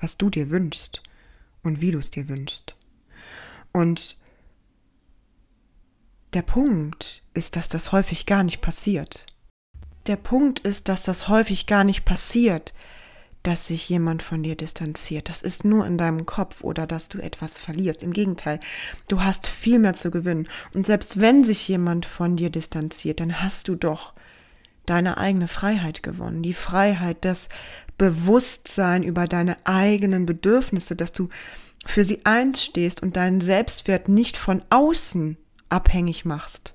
was 0.00 0.16
du 0.16 0.30
dir 0.30 0.48
wünschst 0.48 1.02
und 1.62 1.82
wie 1.82 1.90
du 1.90 1.98
es 1.98 2.08
dir 2.08 2.30
wünschst. 2.30 2.74
Und 3.74 4.16
der 6.36 6.42
Punkt 6.42 7.22
ist, 7.32 7.56
dass 7.56 7.70
das 7.70 7.92
häufig 7.92 8.26
gar 8.26 8.44
nicht 8.44 8.60
passiert. 8.60 9.24
Der 10.06 10.16
Punkt 10.16 10.60
ist, 10.60 10.90
dass 10.90 11.02
das 11.02 11.28
häufig 11.28 11.66
gar 11.66 11.82
nicht 11.82 12.04
passiert, 12.04 12.74
dass 13.42 13.68
sich 13.68 13.88
jemand 13.88 14.22
von 14.22 14.42
dir 14.42 14.54
distanziert. 14.54 15.30
Das 15.30 15.40
ist 15.40 15.64
nur 15.64 15.86
in 15.86 15.96
deinem 15.96 16.26
Kopf 16.26 16.62
oder 16.62 16.86
dass 16.86 17.08
du 17.08 17.20
etwas 17.20 17.58
verlierst. 17.58 18.02
Im 18.02 18.12
Gegenteil, 18.12 18.60
du 19.08 19.22
hast 19.22 19.46
viel 19.46 19.78
mehr 19.78 19.94
zu 19.94 20.10
gewinnen. 20.10 20.46
Und 20.74 20.84
selbst 20.84 21.22
wenn 21.22 21.42
sich 21.42 21.66
jemand 21.68 22.04
von 22.04 22.36
dir 22.36 22.50
distanziert, 22.50 23.20
dann 23.20 23.40
hast 23.40 23.68
du 23.68 23.74
doch 23.74 24.12
deine 24.84 25.16
eigene 25.16 25.48
Freiheit 25.48 26.02
gewonnen. 26.02 26.42
Die 26.42 26.52
Freiheit, 26.52 27.24
das 27.24 27.48
Bewusstsein 27.96 29.02
über 29.02 29.24
deine 29.24 29.56
eigenen 29.64 30.26
Bedürfnisse, 30.26 30.96
dass 30.96 31.12
du 31.12 31.30
für 31.86 32.04
sie 32.04 32.26
einstehst 32.26 33.02
und 33.02 33.16
deinen 33.16 33.40
Selbstwert 33.40 34.10
nicht 34.10 34.36
von 34.36 34.62
außen 34.68 35.38
abhängig 35.68 36.24
machst. 36.24 36.74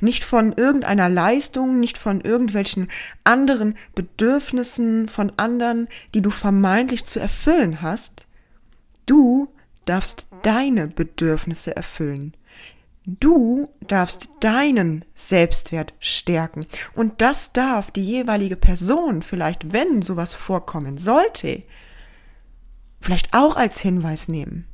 Nicht 0.00 0.24
von 0.24 0.52
irgendeiner 0.52 1.08
Leistung, 1.08 1.80
nicht 1.80 1.98
von 1.98 2.20
irgendwelchen 2.20 2.88
anderen 3.22 3.76
Bedürfnissen 3.94 5.08
von 5.08 5.32
anderen, 5.36 5.88
die 6.14 6.20
du 6.20 6.30
vermeintlich 6.30 7.04
zu 7.04 7.20
erfüllen 7.20 7.80
hast. 7.80 8.26
Du 9.06 9.48
darfst 9.84 10.28
deine 10.42 10.88
Bedürfnisse 10.88 11.76
erfüllen. 11.76 12.34
Du 13.06 13.68
darfst 13.86 14.30
deinen 14.40 15.04
Selbstwert 15.14 15.92
stärken. 15.98 16.66
Und 16.94 17.20
das 17.20 17.52
darf 17.52 17.90
die 17.90 18.02
jeweilige 18.02 18.56
Person, 18.56 19.20
vielleicht 19.20 19.72
wenn 19.74 20.00
sowas 20.00 20.34
vorkommen 20.34 20.96
sollte, 20.96 21.60
vielleicht 23.00 23.34
auch 23.34 23.56
als 23.56 23.80
Hinweis 23.80 24.28
nehmen. 24.28 24.66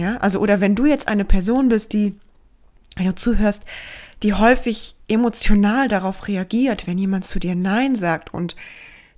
Ja, 0.00 0.16
also, 0.16 0.40
oder 0.40 0.62
wenn 0.62 0.74
du 0.74 0.86
jetzt 0.86 1.08
eine 1.08 1.26
Person 1.26 1.68
bist, 1.68 1.92
die 1.92 2.14
wenn 2.96 3.06
du 3.06 3.14
zuhörst, 3.14 3.66
die 4.22 4.34
häufig 4.34 4.96
emotional 5.08 5.88
darauf 5.88 6.26
reagiert, 6.26 6.86
wenn 6.86 6.98
jemand 6.98 7.24
zu 7.24 7.38
dir 7.38 7.54
Nein 7.54 7.96
sagt 7.96 8.34
und 8.34 8.56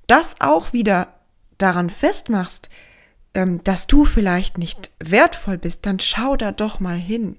das 0.06 0.40
auch 0.40 0.72
wieder 0.72 1.14
daran 1.58 1.88
festmachst, 1.88 2.68
ähm, 3.34 3.62
dass 3.64 3.86
du 3.86 4.04
vielleicht 4.04 4.58
nicht 4.58 4.90
wertvoll 4.98 5.56
bist, 5.56 5.86
dann 5.86 6.00
schau 6.00 6.36
da 6.36 6.52
doch 6.52 6.80
mal 6.80 6.96
hin. 6.96 7.36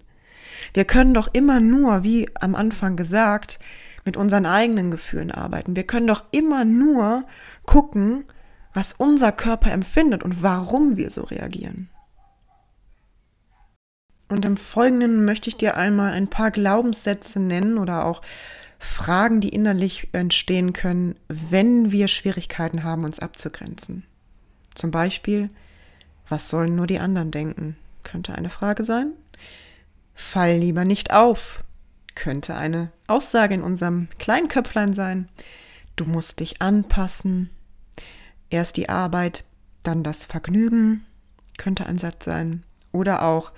Wir 0.73 0.85
können 0.85 1.13
doch 1.13 1.29
immer 1.33 1.59
nur, 1.59 2.03
wie 2.03 2.29
am 2.39 2.55
Anfang 2.55 2.95
gesagt, 2.95 3.59
mit 4.05 4.17
unseren 4.17 4.45
eigenen 4.45 4.89
Gefühlen 4.89 5.31
arbeiten. 5.31 5.75
Wir 5.75 5.83
können 5.83 6.07
doch 6.07 6.25
immer 6.31 6.65
nur 6.65 7.25
gucken, 7.65 8.25
was 8.73 8.93
unser 8.97 9.31
Körper 9.31 9.71
empfindet 9.71 10.23
und 10.23 10.41
warum 10.41 10.97
wir 10.97 11.09
so 11.09 11.23
reagieren. 11.23 11.89
Und 14.33 14.45
im 14.45 14.57
Folgenden 14.57 15.25
möchte 15.25 15.47
ich 15.47 15.57
dir 15.57 15.77
einmal 15.77 16.11
ein 16.11 16.27
paar 16.27 16.49
Glaubenssätze 16.49 17.39
nennen 17.39 17.77
oder 17.77 18.03
auch 18.03 18.23
Fragen, 18.79 19.41
die 19.41 19.49
innerlich 19.49 20.09
entstehen 20.11 20.73
können, 20.73 21.15
wenn 21.27 21.91
wir 21.91 22.07
Schwierigkeiten 22.07 22.83
haben, 22.83 23.03
uns 23.03 23.19
abzugrenzen. 23.19 24.03
Zum 24.73 24.89
Beispiel, 24.89 25.51
was 26.27 26.49
sollen 26.49 26.75
nur 26.75 26.87
die 26.87 26.97
anderen 26.97 27.29
denken? 27.29 27.75
Könnte 28.01 28.33
eine 28.33 28.49
Frage 28.49 28.83
sein. 28.83 29.11
Fall 30.15 30.57
lieber 30.57 30.83
nicht 30.83 31.13
auf. 31.13 31.61
Könnte 32.15 32.55
eine 32.55 32.91
Aussage 33.05 33.53
in 33.53 33.61
unserem 33.61 34.07
kleinen 34.17 34.47
Köpflein 34.47 34.93
sein. 34.95 35.29
Du 35.95 36.05
musst 36.05 36.39
dich 36.39 36.59
anpassen. 36.59 37.51
Erst 38.49 38.77
die 38.77 38.89
Arbeit, 38.89 39.43
dann 39.83 40.03
das 40.03 40.25
Vergnügen. 40.25 41.05
Könnte 41.59 41.85
ein 41.85 41.99
Satz 41.99 42.25
sein. 42.25 42.63
Oder 42.91 43.21
auch, 43.21 43.51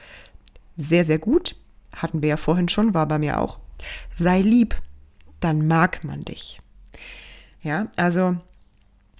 sehr, 0.77 1.05
sehr 1.05 1.19
gut. 1.19 1.55
Hatten 1.95 2.21
wir 2.21 2.29
ja 2.29 2.37
vorhin 2.37 2.69
schon, 2.69 2.93
war 2.93 3.07
bei 3.07 3.19
mir 3.19 3.39
auch. 3.39 3.59
Sei 4.13 4.41
lieb, 4.41 4.75
dann 5.39 5.67
mag 5.67 6.03
man 6.03 6.25
dich. 6.25 6.59
Ja, 7.61 7.87
also 7.95 8.37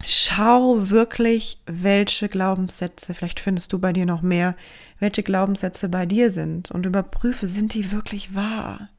schau 0.03 0.89
wirklich, 0.89 1.61
welche 1.65 2.29
Glaubenssätze, 2.29 3.13
vielleicht 3.13 3.39
findest 3.39 3.73
du 3.73 3.79
bei 3.79 3.93
dir 3.93 4.05
noch 4.05 4.21
mehr, 4.21 4.55
welche 4.99 5.23
Glaubenssätze 5.23 5.89
bei 5.89 6.05
dir 6.05 6.31
sind 6.31 6.71
und 6.71 6.85
überprüfe, 6.85 7.47
sind 7.47 7.73
die 7.73 7.91
wirklich 7.91 8.35
wahr? 8.35 8.89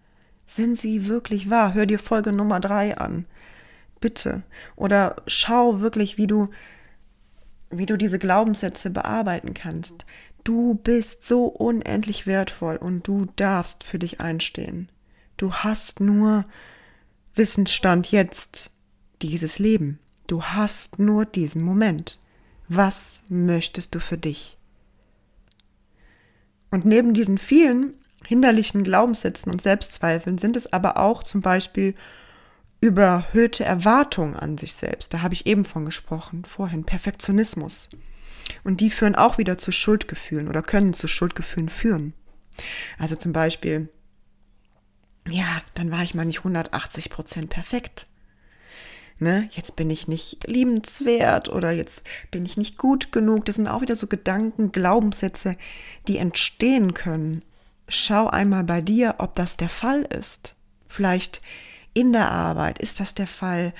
Sind 0.44 0.78
sie 0.78 1.06
wirklich 1.06 1.50
wahr? 1.50 1.74
Hör 1.74 1.86
dir 1.86 1.98
Folge 1.98 2.32
Nummer 2.32 2.60
drei 2.60 2.96
an. 2.96 3.26
Bitte. 4.00 4.42
Oder 4.76 5.16
schau 5.26 5.80
wirklich, 5.80 6.18
wie 6.18 6.26
du, 6.26 6.48
wie 7.70 7.86
du 7.86 7.96
diese 7.96 8.18
Glaubenssätze 8.18 8.90
bearbeiten 8.90 9.54
kannst. 9.54 10.04
Du 10.46 10.76
bist 10.76 11.26
so 11.26 11.46
unendlich 11.46 12.28
wertvoll 12.28 12.76
und 12.76 13.08
du 13.08 13.26
darfst 13.34 13.82
für 13.82 13.98
dich 13.98 14.20
einstehen. 14.20 14.88
Du 15.36 15.52
hast 15.52 15.98
nur 15.98 16.44
Wissensstand 17.34 18.12
jetzt 18.12 18.70
dieses 19.22 19.58
Leben. 19.58 19.98
Du 20.28 20.44
hast 20.44 21.00
nur 21.00 21.24
diesen 21.24 21.62
Moment. 21.62 22.20
Was 22.68 23.22
möchtest 23.28 23.96
du 23.96 23.98
für 23.98 24.18
dich? 24.18 24.56
Und 26.70 26.84
neben 26.84 27.12
diesen 27.12 27.38
vielen 27.38 27.94
hinderlichen 28.24 28.84
Glaubenssätzen 28.84 29.50
und 29.50 29.60
Selbstzweifeln 29.60 30.38
sind 30.38 30.54
es 30.54 30.72
aber 30.72 30.98
auch 30.98 31.24
zum 31.24 31.40
Beispiel 31.40 31.96
überhöhte 32.80 33.64
Erwartungen 33.64 34.36
an 34.36 34.58
sich 34.58 34.74
selbst. 34.74 35.12
Da 35.12 35.22
habe 35.22 35.34
ich 35.34 35.46
eben 35.46 35.64
von 35.64 35.84
gesprochen, 35.84 36.44
vorhin, 36.44 36.84
Perfektionismus. 36.84 37.88
Und 38.64 38.80
die 38.80 38.90
führen 38.90 39.14
auch 39.14 39.38
wieder 39.38 39.58
zu 39.58 39.72
Schuldgefühlen 39.72 40.48
oder 40.48 40.62
können 40.62 40.94
zu 40.94 41.08
Schuldgefühlen 41.08 41.68
führen. 41.68 42.14
Also 42.98 43.16
zum 43.16 43.32
Beispiel, 43.32 43.88
ja, 45.28 45.62
dann 45.74 45.90
war 45.90 46.02
ich 46.02 46.14
mal 46.14 46.24
nicht 46.24 46.38
180 46.38 47.10
Prozent 47.10 47.50
perfekt 47.50 48.06
ne, 49.18 49.48
jetzt 49.52 49.76
bin 49.76 49.90
ich 49.90 50.08
nicht 50.08 50.46
liebenswert 50.46 51.48
oder 51.48 51.70
jetzt 51.70 52.02
bin 52.30 52.44
ich 52.44 52.56
nicht 52.56 52.78
gut 52.78 53.12
genug. 53.12 53.44
Das 53.44 53.56
sind 53.56 53.68
auch 53.68 53.80
wieder 53.80 53.96
so 53.96 54.06
Gedanken, 54.06 54.72
Glaubenssätze, 54.72 55.52
die 56.08 56.18
entstehen 56.18 56.94
können. 56.94 57.42
Schau 57.88 58.28
einmal 58.28 58.64
bei 58.64 58.80
dir, 58.80 59.16
ob 59.18 59.34
das 59.34 59.56
der 59.56 59.68
Fall 59.68 60.02
ist. 60.02 60.54
Vielleicht 60.86 61.40
in 61.94 62.12
der 62.12 62.30
Arbeit 62.30 62.78
ist 62.78 63.00
das 63.00 63.14
der 63.14 63.26
Fall. 63.26 63.72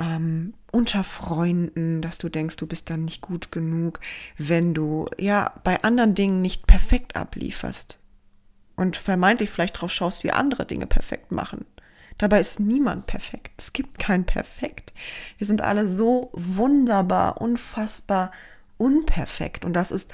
Ähm, 0.00 0.54
unter 0.74 1.04
Freunden, 1.04 2.02
dass 2.02 2.18
du 2.18 2.28
denkst, 2.28 2.56
du 2.56 2.66
bist 2.66 2.90
dann 2.90 3.04
nicht 3.04 3.20
gut 3.20 3.52
genug, 3.52 4.00
wenn 4.36 4.74
du 4.74 5.06
ja 5.18 5.54
bei 5.62 5.82
anderen 5.84 6.14
Dingen 6.14 6.42
nicht 6.42 6.66
perfekt 6.66 7.14
ablieferst 7.14 8.00
und 8.74 8.96
vermeintlich 8.96 9.50
vielleicht 9.50 9.80
drauf 9.80 9.92
schaust, 9.92 10.24
wie 10.24 10.32
andere 10.32 10.66
Dinge 10.66 10.86
perfekt 10.86 11.30
machen. 11.30 11.64
Dabei 12.18 12.40
ist 12.40 12.58
niemand 12.58 13.06
perfekt. 13.06 13.52
Es 13.56 13.72
gibt 13.72 13.98
kein 13.98 14.24
Perfekt. 14.24 14.92
Wir 15.38 15.46
sind 15.46 15.62
alle 15.62 15.88
so 15.88 16.30
wunderbar, 16.32 17.40
unfassbar 17.40 18.32
unperfekt. 18.76 19.64
Und 19.64 19.74
das 19.74 19.90
ist, 19.90 20.12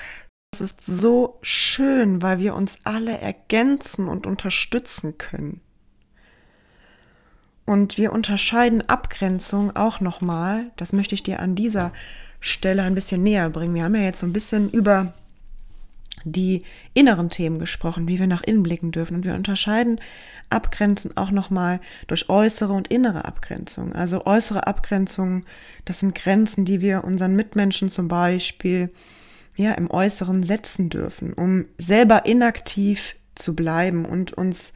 das 0.52 0.60
ist 0.60 0.84
so 0.84 1.38
schön, 1.42 2.22
weil 2.22 2.38
wir 2.38 2.54
uns 2.54 2.78
alle 2.84 3.18
ergänzen 3.18 4.08
und 4.08 4.26
unterstützen 4.26 5.18
können. 5.18 5.62
Und 7.66 7.98
wir 7.98 8.12
unterscheiden 8.12 8.88
Abgrenzung 8.88 9.76
auch 9.76 10.00
nochmal. 10.00 10.70
Das 10.76 10.92
möchte 10.92 11.14
ich 11.14 11.22
dir 11.22 11.40
an 11.40 11.54
dieser 11.54 11.92
Stelle 12.40 12.82
ein 12.82 12.94
bisschen 12.94 13.22
näher 13.22 13.50
bringen. 13.50 13.74
Wir 13.74 13.84
haben 13.84 13.94
ja 13.94 14.02
jetzt 14.02 14.20
so 14.20 14.26
ein 14.26 14.32
bisschen 14.32 14.70
über 14.70 15.12
die 16.24 16.62
inneren 16.94 17.30
Themen 17.30 17.58
gesprochen, 17.58 18.08
wie 18.08 18.18
wir 18.18 18.26
nach 18.26 18.42
innen 18.42 18.62
blicken 18.62 18.92
dürfen. 18.92 19.16
Und 19.16 19.24
wir 19.24 19.34
unterscheiden 19.34 20.00
Abgrenzen 20.50 21.16
auch 21.16 21.30
nochmal 21.30 21.80
durch 22.06 22.28
äußere 22.28 22.72
und 22.72 22.88
innere 22.88 23.24
Abgrenzung. 23.24 23.92
Also 23.92 24.26
äußere 24.26 24.66
Abgrenzungen, 24.66 25.44
das 25.84 26.00
sind 26.00 26.14
Grenzen, 26.14 26.64
die 26.64 26.80
wir 26.80 27.04
unseren 27.04 27.36
Mitmenschen 27.36 27.88
zum 27.88 28.08
Beispiel 28.08 28.90
ja, 29.56 29.72
im 29.72 29.90
Äußeren 29.90 30.42
setzen 30.42 30.88
dürfen, 30.88 31.32
um 31.32 31.66
selber 31.78 32.26
inaktiv 32.26 33.16
zu 33.34 33.54
bleiben 33.54 34.04
und 34.04 34.32
uns 34.32 34.72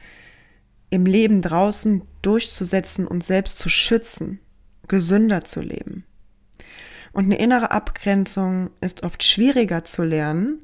im 0.89 1.05
Leben 1.05 1.41
draußen 1.41 2.03
durchzusetzen 2.21 3.07
und 3.07 3.23
selbst 3.23 3.57
zu 3.57 3.69
schützen, 3.69 4.39
gesünder 4.87 5.43
zu 5.43 5.61
leben. 5.61 6.05
Und 7.11 7.25
eine 7.25 7.37
innere 7.37 7.71
Abgrenzung 7.71 8.71
ist 8.81 9.03
oft 9.03 9.23
schwieriger 9.23 9.83
zu 9.83 10.03
lernen, 10.03 10.59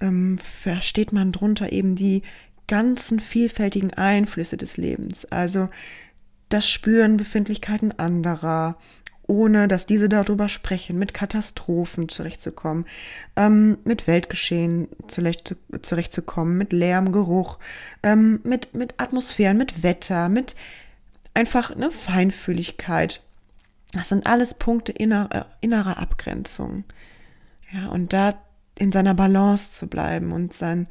ähm, 0.00 0.38
versteht 0.38 1.12
man 1.12 1.32
drunter 1.32 1.72
eben 1.72 1.96
die 1.96 2.22
ganzen 2.68 3.20
vielfältigen 3.20 3.92
Einflüsse 3.92 4.56
des 4.56 4.76
Lebens. 4.76 5.24
Also 5.26 5.68
das 6.48 6.68
Spüren 6.68 7.16
Befindlichkeiten 7.16 7.98
anderer, 7.98 8.78
ohne 9.26 9.68
dass 9.68 9.86
diese 9.86 10.08
darüber 10.08 10.48
sprechen, 10.48 10.98
mit 10.98 11.14
Katastrophen 11.14 12.08
zurechtzukommen, 12.08 12.84
ähm, 13.36 13.78
mit 13.84 14.06
Weltgeschehen 14.06 14.88
zurecht, 15.06 15.56
zurechtzukommen, 15.82 16.58
mit 16.58 16.72
Lärm, 16.72 17.12
Geruch, 17.12 17.58
ähm, 18.02 18.40
mit, 18.44 18.74
mit 18.74 19.00
Atmosphären, 19.00 19.56
mit 19.56 19.82
Wetter, 19.82 20.28
mit 20.28 20.54
einfach 21.32 21.70
eine 21.70 21.90
Feinfühligkeit. 21.90 23.22
Das 23.92 24.08
sind 24.08 24.26
alles 24.26 24.54
Punkte 24.54 24.92
innerer, 24.92 25.46
innerer 25.60 25.98
Abgrenzung. 25.98 26.84
Ja, 27.72 27.88
und 27.88 28.12
da 28.12 28.34
in 28.78 28.92
seiner 28.92 29.14
Balance 29.14 29.72
zu 29.72 29.86
bleiben 29.86 30.32
und 30.32 30.52
sein, 30.52 30.86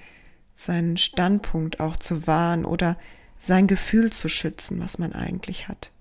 seinen 0.55 0.97
Standpunkt 0.97 1.79
auch 1.79 1.97
zu 1.97 2.27
wahren 2.27 2.65
oder 2.65 2.97
sein 3.37 3.67
Gefühl 3.67 4.11
zu 4.11 4.29
schützen, 4.29 4.79
was 4.79 4.99
man 4.99 5.13
eigentlich 5.13 5.67
hat. 5.67 5.92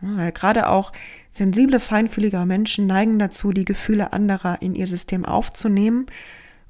Weil 0.00 0.32
gerade 0.32 0.68
auch 0.68 0.92
sensible, 1.30 1.80
feinfühlige 1.80 2.44
Menschen 2.44 2.86
neigen 2.86 3.18
dazu, 3.18 3.52
die 3.52 3.64
Gefühle 3.64 4.12
anderer 4.12 4.60
in 4.60 4.74
ihr 4.74 4.86
System 4.86 5.24
aufzunehmen, 5.24 6.06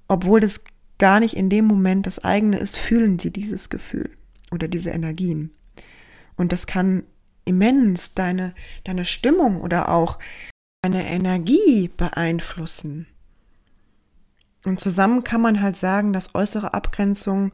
obwohl 0.08 0.40
das 0.40 0.60
gar 0.98 1.20
nicht 1.20 1.36
in 1.36 1.50
dem 1.50 1.64
Moment 1.64 2.06
das 2.06 2.22
eigene 2.22 2.58
ist, 2.58 2.76
fühlen 2.76 3.18
sie 3.18 3.30
dieses 3.30 3.68
Gefühl 3.70 4.10
oder 4.52 4.68
diese 4.68 4.90
Energien. 4.90 5.50
Und 6.36 6.52
das 6.52 6.66
kann 6.66 7.04
immens 7.44 8.12
deine, 8.12 8.54
deine 8.84 9.04
Stimmung 9.04 9.60
oder 9.60 9.88
auch 9.88 10.18
deine 10.82 11.06
Energie 11.06 11.90
beeinflussen. 11.96 13.06
Und 14.64 14.80
zusammen 14.80 15.24
kann 15.24 15.40
man 15.40 15.60
halt 15.60 15.76
sagen, 15.76 16.12
dass 16.12 16.34
äußere 16.34 16.72
Abgrenzung 16.72 17.52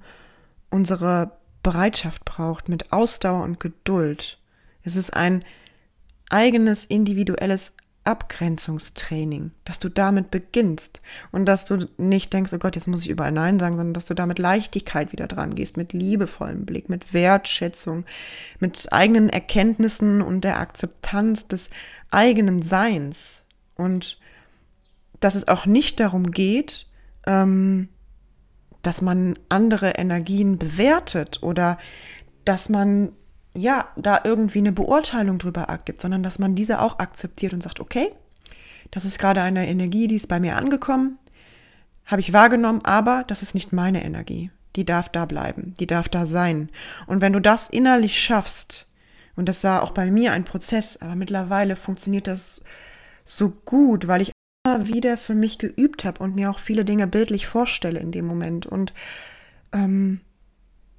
unsere 0.70 1.32
Bereitschaft 1.62 2.24
braucht 2.24 2.68
mit 2.68 2.92
Ausdauer 2.92 3.42
und 3.42 3.60
Geduld. 3.60 4.39
Es 4.82 4.96
ist 4.96 5.14
ein 5.14 5.44
eigenes 6.30 6.84
individuelles 6.84 7.72
Abgrenzungstraining, 8.04 9.50
dass 9.64 9.78
du 9.78 9.90
damit 9.90 10.30
beginnst 10.30 11.02
und 11.32 11.44
dass 11.44 11.66
du 11.66 11.86
nicht 11.98 12.32
denkst, 12.32 12.52
oh 12.54 12.58
Gott, 12.58 12.74
jetzt 12.74 12.88
muss 12.88 13.02
ich 13.02 13.10
überall 13.10 13.32
Nein 13.32 13.58
sagen, 13.58 13.76
sondern 13.76 13.94
dass 13.94 14.06
du 14.06 14.14
da 14.14 14.24
mit 14.24 14.38
Leichtigkeit 14.38 15.12
wieder 15.12 15.26
dran 15.26 15.54
gehst, 15.54 15.76
mit 15.76 15.92
liebevollem 15.92 16.64
Blick, 16.64 16.88
mit 16.88 17.12
Wertschätzung, 17.12 18.04
mit 18.58 18.90
eigenen 18.90 19.28
Erkenntnissen 19.28 20.22
und 20.22 20.44
der 20.44 20.58
Akzeptanz 20.58 21.46
des 21.46 21.68
eigenen 22.10 22.62
Seins. 22.62 23.44
Und 23.74 24.18
dass 25.20 25.34
es 25.34 25.46
auch 25.46 25.66
nicht 25.66 26.00
darum 26.00 26.30
geht, 26.30 26.86
ähm, 27.26 27.90
dass 28.80 29.02
man 29.02 29.38
andere 29.50 29.90
Energien 29.90 30.58
bewertet 30.58 31.42
oder 31.42 31.76
dass 32.46 32.70
man 32.70 33.12
ja 33.54 33.88
da 33.96 34.20
irgendwie 34.24 34.58
eine 34.58 34.72
Beurteilung 34.72 35.38
drüber 35.38 35.68
abgibt, 35.68 36.00
sondern 36.00 36.22
dass 36.22 36.38
man 36.38 36.54
diese 36.54 36.80
auch 36.80 36.98
akzeptiert 36.98 37.52
und 37.52 37.62
sagt, 37.62 37.80
okay, 37.80 38.10
das 38.90 39.04
ist 39.04 39.18
gerade 39.18 39.42
eine 39.42 39.68
Energie, 39.68 40.06
die 40.06 40.16
ist 40.16 40.28
bei 40.28 40.40
mir 40.40 40.56
angekommen, 40.56 41.18
habe 42.06 42.20
ich 42.20 42.32
wahrgenommen, 42.32 42.80
aber 42.84 43.24
das 43.26 43.42
ist 43.42 43.54
nicht 43.54 43.72
meine 43.72 44.04
Energie. 44.04 44.50
Die 44.76 44.84
darf 44.84 45.08
da 45.08 45.24
bleiben, 45.24 45.74
die 45.80 45.86
darf 45.86 46.08
da 46.08 46.26
sein. 46.26 46.70
Und 47.06 47.20
wenn 47.20 47.32
du 47.32 47.40
das 47.40 47.68
innerlich 47.68 48.20
schaffst, 48.20 48.86
und 49.34 49.48
das 49.48 49.64
war 49.64 49.82
auch 49.82 49.90
bei 49.90 50.10
mir 50.10 50.32
ein 50.32 50.44
Prozess, 50.44 50.96
aber 50.98 51.16
mittlerweile 51.16 51.74
funktioniert 51.74 52.26
das 52.26 52.62
so 53.24 53.50
gut, 53.50 54.06
weil 54.06 54.22
ich 54.22 54.32
wieder 54.82 55.16
für 55.16 55.34
mich 55.34 55.58
geübt 55.58 56.04
habe 56.04 56.22
und 56.22 56.36
mir 56.36 56.50
auch 56.50 56.58
viele 56.58 56.84
Dinge 56.84 57.06
bildlich 57.06 57.46
vorstelle 57.46 57.98
in 57.98 58.12
dem 58.12 58.26
Moment. 58.26 58.66
Und, 58.66 58.92
ähm, 59.72 60.20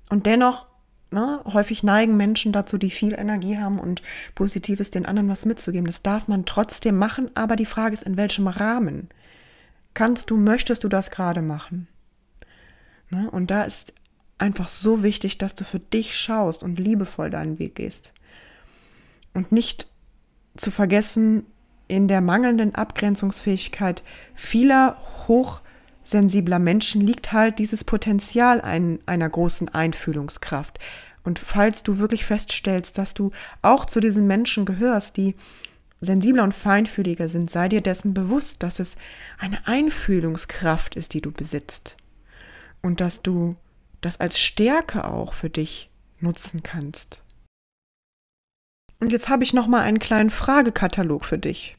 und 0.09 0.25
dennoch, 0.25 0.65
ne, 1.11 1.41
häufig 1.45 1.83
neigen 1.83 2.17
Menschen 2.17 2.51
dazu, 2.51 2.77
die 2.77 2.89
viel 2.89 3.13
Energie 3.13 3.57
haben 3.57 3.79
und 3.79 4.01
Positives 4.33 4.91
den 4.91 5.05
anderen 5.05 5.29
was 5.29 5.45
mitzugeben. 5.45 5.85
Das 5.85 6.01
darf 6.01 6.27
man 6.27 6.45
trotzdem 6.45 6.97
machen, 6.97 7.29
aber 7.35 7.55
die 7.55 7.65
Frage 7.65 7.93
ist, 7.93 8.03
in 8.03 8.17
welchem 8.17 8.47
Rahmen? 8.47 9.09
Kannst 9.93 10.29
du, 10.29 10.37
möchtest 10.37 10.83
du 10.83 10.87
das 10.87 11.11
gerade 11.11 11.41
machen? 11.41 11.87
Ne? 13.09 13.29
Und 13.29 13.51
da 13.51 13.63
ist 13.63 13.93
einfach 14.37 14.69
so 14.69 15.03
wichtig, 15.03 15.37
dass 15.37 15.53
du 15.53 15.63
für 15.63 15.79
dich 15.79 16.17
schaust 16.17 16.63
und 16.63 16.79
liebevoll 16.79 17.29
deinen 17.29 17.59
Weg 17.59 17.75
gehst. 17.75 18.13
Und 19.33 19.51
nicht 19.51 19.87
zu 20.55 20.71
vergessen, 20.71 21.45
in 21.87 22.07
der 22.07 22.21
mangelnden 22.21 22.73
Abgrenzungsfähigkeit 22.73 24.01
vieler 24.33 24.97
hochsensibler 26.01 26.59
Menschen 26.59 27.01
liegt 27.01 27.31
halt 27.31 27.59
dieses 27.59 27.83
Potenzial 27.83 28.61
ein, 28.61 28.99
einer 29.05 29.29
großen 29.29 29.69
Einfühlungskraft. 29.69 30.79
Und 31.23 31.39
falls 31.39 31.83
du 31.83 31.99
wirklich 31.99 32.25
feststellst, 32.25 32.97
dass 32.97 33.13
du 33.13 33.31
auch 33.61 33.85
zu 33.85 33.99
diesen 33.99 34.25
Menschen 34.27 34.65
gehörst, 34.65 35.17
die 35.17 35.35
sensibler 35.99 36.43
und 36.43 36.55
feinfühliger 36.55 37.29
sind, 37.29 37.51
sei 37.51 37.69
dir 37.69 37.81
dessen 37.81 38.13
bewusst, 38.15 38.63
dass 38.63 38.79
es 38.79 38.95
eine 39.37 39.67
Einfühlungskraft 39.67 40.95
ist, 40.95 41.13
die 41.13 41.21
du 41.21 41.31
besitzt. 41.31 41.95
Und 42.81 43.01
dass 43.01 43.21
du 43.21 43.55
das 44.01 44.19
als 44.19 44.39
Stärke 44.39 45.05
auch 45.05 45.33
für 45.33 45.51
dich 45.51 45.91
nutzen 46.19 46.63
kannst. 46.63 47.23
Und 48.99 49.11
jetzt 49.11 49.29
habe 49.29 49.43
ich 49.43 49.53
noch 49.53 49.67
mal 49.67 49.81
einen 49.81 49.99
kleinen 49.99 50.31
Fragekatalog 50.31 51.25
für 51.25 51.37
dich. 51.37 51.77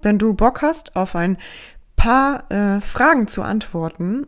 Wenn 0.00 0.18
du 0.18 0.34
Bock 0.34 0.62
hast 0.62 0.94
auf 0.94 1.16
ein 1.16 1.36
paar 2.02 2.50
äh, 2.50 2.80
Fragen 2.80 3.28
zu 3.28 3.42
antworten, 3.42 4.26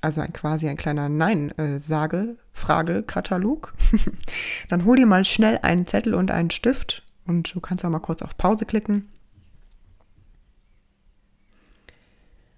also 0.00 0.22
ein, 0.22 0.32
quasi 0.32 0.68
ein 0.68 0.76
kleiner 0.76 1.08
Nein-Sage-Fragekatalog, 1.08 3.74
dann 4.68 4.84
hol 4.84 4.96
dir 4.96 5.06
mal 5.06 5.24
schnell 5.24 5.60
einen 5.62 5.86
Zettel 5.86 6.14
und 6.14 6.32
einen 6.32 6.50
Stift 6.50 7.04
und 7.24 7.54
du 7.54 7.60
kannst 7.60 7.84
auch 7.84 7.90
mal 7.90 8.00
kurz 8.00 8.22
auf 8.22 8.36
Pause 8.36 8.66
klicken. 8.66 9.08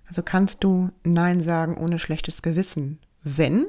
Also 0.06 0.22
kannst 0.22 0.64
du 0.64 0.92
Nein 1.04 1.42
sagen 1.42 1.76
ohne 1.76 1.98
schlechtes 1.98 2.40
Gewissen, 2.40 3.00
wenn 3.22 3.66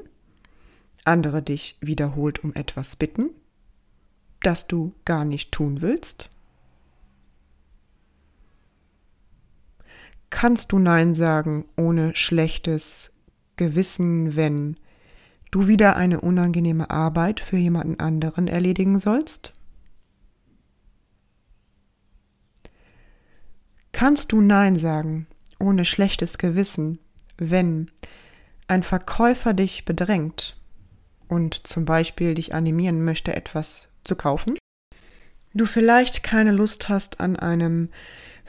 andere 1.04 1.42
dich 1.42 1.76
wiederholt 1.82 2.42
um 2.42 2.54
etwas 2.54 2.96
bitten, 2.96 3.28
das 4.42 4.66
du 4.66 4.94
gar 5.04 5.26
nicht 5.26 5.52
tun 5.52 5.82
willst? 5.82 6.29
Kannst 10.30 10.72
du 10.72 10.78
Nein 10.78 11.14
sagen 11.14 11.66
ohne 11.76 12.14
schlechtes 12.16 13.12
Gewissen, 13.56 14.36
wenn 14.36 14.76
du 15.50 15.66
wieder 15.66 15.96
eine 15.96 16.20
unangenehme 16.20 16.88
Arbeit 16.88 17.40
für 17.40 17.56
jemanden 17.56 17.98
anderen 18.00 18.48
erledigen 18.48 19.00
sollst? 19.00 19.52
Kannst 23.92 24.32
du 24.32 24.40
Nein 24.40 24.76
sagen 24.76 25.26
ohne 25.58 25.84
schlechtes 25.84 26.38
Gewissen, 26.38 27.00
wenn 27.36 27.90
ein 28.66 28.82
Verkäufer 28.82 29.52
dich 29.52 29.84
bedrängt 29.84 30.54
und 31.28 31.66
zum 31.66 31.84
Beispiel 31.84 32.34
dich 32.34 32.54
animieren 32.54 33.04
möchte, 33.04 33.34
etwas 33.34 33.88
zu 34.04 34.16
kaufen? 34.16 34.56
Du 35.52 35.66
vielleicht 35.66 36.22
keine 36.22 36.52
Lust 36.52 36.88
hast, 36.88 37.20
an 37.20 37.36
einem 37.36 37.90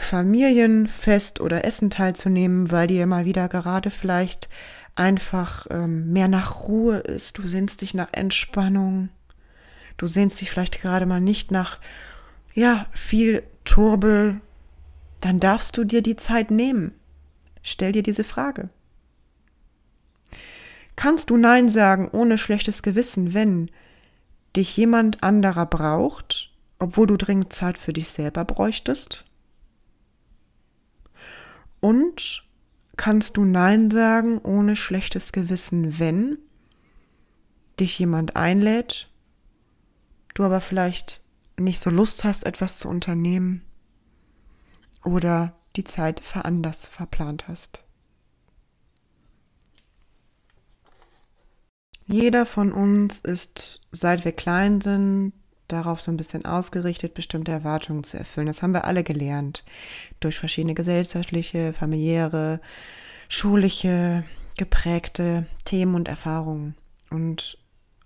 Familienfest 0.04 1.40
oder 1.40 1.66
Essen 1.66 1.90
teilzunehmen, 1.90 2.72
weil 2.72 2.88
dir 2.88 3.06
mal 3.06 3.26
wieder 3.26 3.48
gerade 3.48 3.90
vielleicht 3.90 4.50
einfach 4.96 5.68
ähm, 5.70 6.12
mehr 6.12 6.28
nach 6.28 6.68
Ruhe 6.68 6.98
ist. 6.98 7.38
Du 7.38 7.48
sehnst 7.48 7.82
dich 7.82 7.94
nach 7.94 8.10
Entspannung. 8.12 9.10
Du 9.98 10.08
sehnst 10.08 10.42
dich 10.42 10.50
vielleicht 10.50 10.82
gerade 10.82 11.06
mal 11.06 11.22
nicht 11.22 11.52
nach, 11.52 11.80
ja, 12.54 12.88
viel 12.92 13.44
Turbel. 13.64 14.42
Dann 15.22 15.40
darfst 15.40 15.78
du 15.78 15.84
dir 15.84 16.02
die 16.02 16.16
Zeit 16.16 16.52
nehmen. 16.52 16.94
Stell 17.62 17.92
dir 17.92 18.04
diese 18.04 18.24
Frage. 18.24 18.70
Kannst 20.96 21.30
du 21.30 21.38
Nein 21.38 21.70
sagen 21.70 22.10
ohne 22.12 22.38
schlechtes 22.38 22.84
Gewissen, 22.84 23.34
wenn 23.34 23.70
dich 24.56 24.76
jemand 24.76 25.24
anderer 25.24 25.66
braucht, 25.66 26.52
obwohl 26.80 27.08
du 27.08 27.18
dringend 27.18 27.54
Zeit 27.54 27.78
für 27.78 27.94
dich 27.94 28.10
selber 28.10 28.44
bräuchtest? 28.44 29.26
Und 31.82 32.48
kannst 32.96 33.36
du 33.36 33.44
Nein 33.44 33.92
sagen 33.92 34.38
ohne 34.38 34.76
schlechtes 34.76 35.32
Gewissen, 35.32 36.00
wenn 36.00 36.38
dich 37.80 37.98
jemand 38.00 38.36
einlädt, 38.36 39.08
du 40.36 40.44
aber 40.44 40.62
vielleicht 40.62 41.22
nicht 41.58 41.80
so 41.80 41.90
Lust 41.90 42.24
hast, 42.24 42.46
etwas 42.46 42.80
zu 42.80 42.88
unternehmen 42.88 43.64
oder 45.04 45.58
die 45.76 45.84
Zeit 45.84 46.22
anders 46.36 46.88
verplant 46.88 47.48
hast. 47.48 47.84
Jeder 52.06 52.46
von 52.46 52.72
uns 52.72 53.22
ist, 53.22 53.82
seit 53.92 54.26
wir 54.26 54.34
klein 54.34 54.82
sind, 54.82 55.34
darauf 55.72 56.02
so 56.02 56.12
ein 56.12 56.18
bisschen 56.18 56.46
ausgerichtet, 56.46 57.14
bestimmte 57.14 57.52
Erwartungen 57.52 58.04
zu 58.04 58.18
erfüllen. 58.18 58.48
Das 58.48 58.62
haben 58.62 58.74
wir 58.74 58.86
alle 58.86 59.04
gelernt. 59.04 59.64
Durch 60.20 60.38
verschiedene 60.38 60.74
gesellschaftliche, 60.74 61.74
familiäre, 61.74 62.60
schulische, 63.30 64.24
geprägte 64.58 65.46
Themen 65.66 65.96
und 65.96 66.08
Erfahrungen. 66.08 66.76
Und 67.10 67.58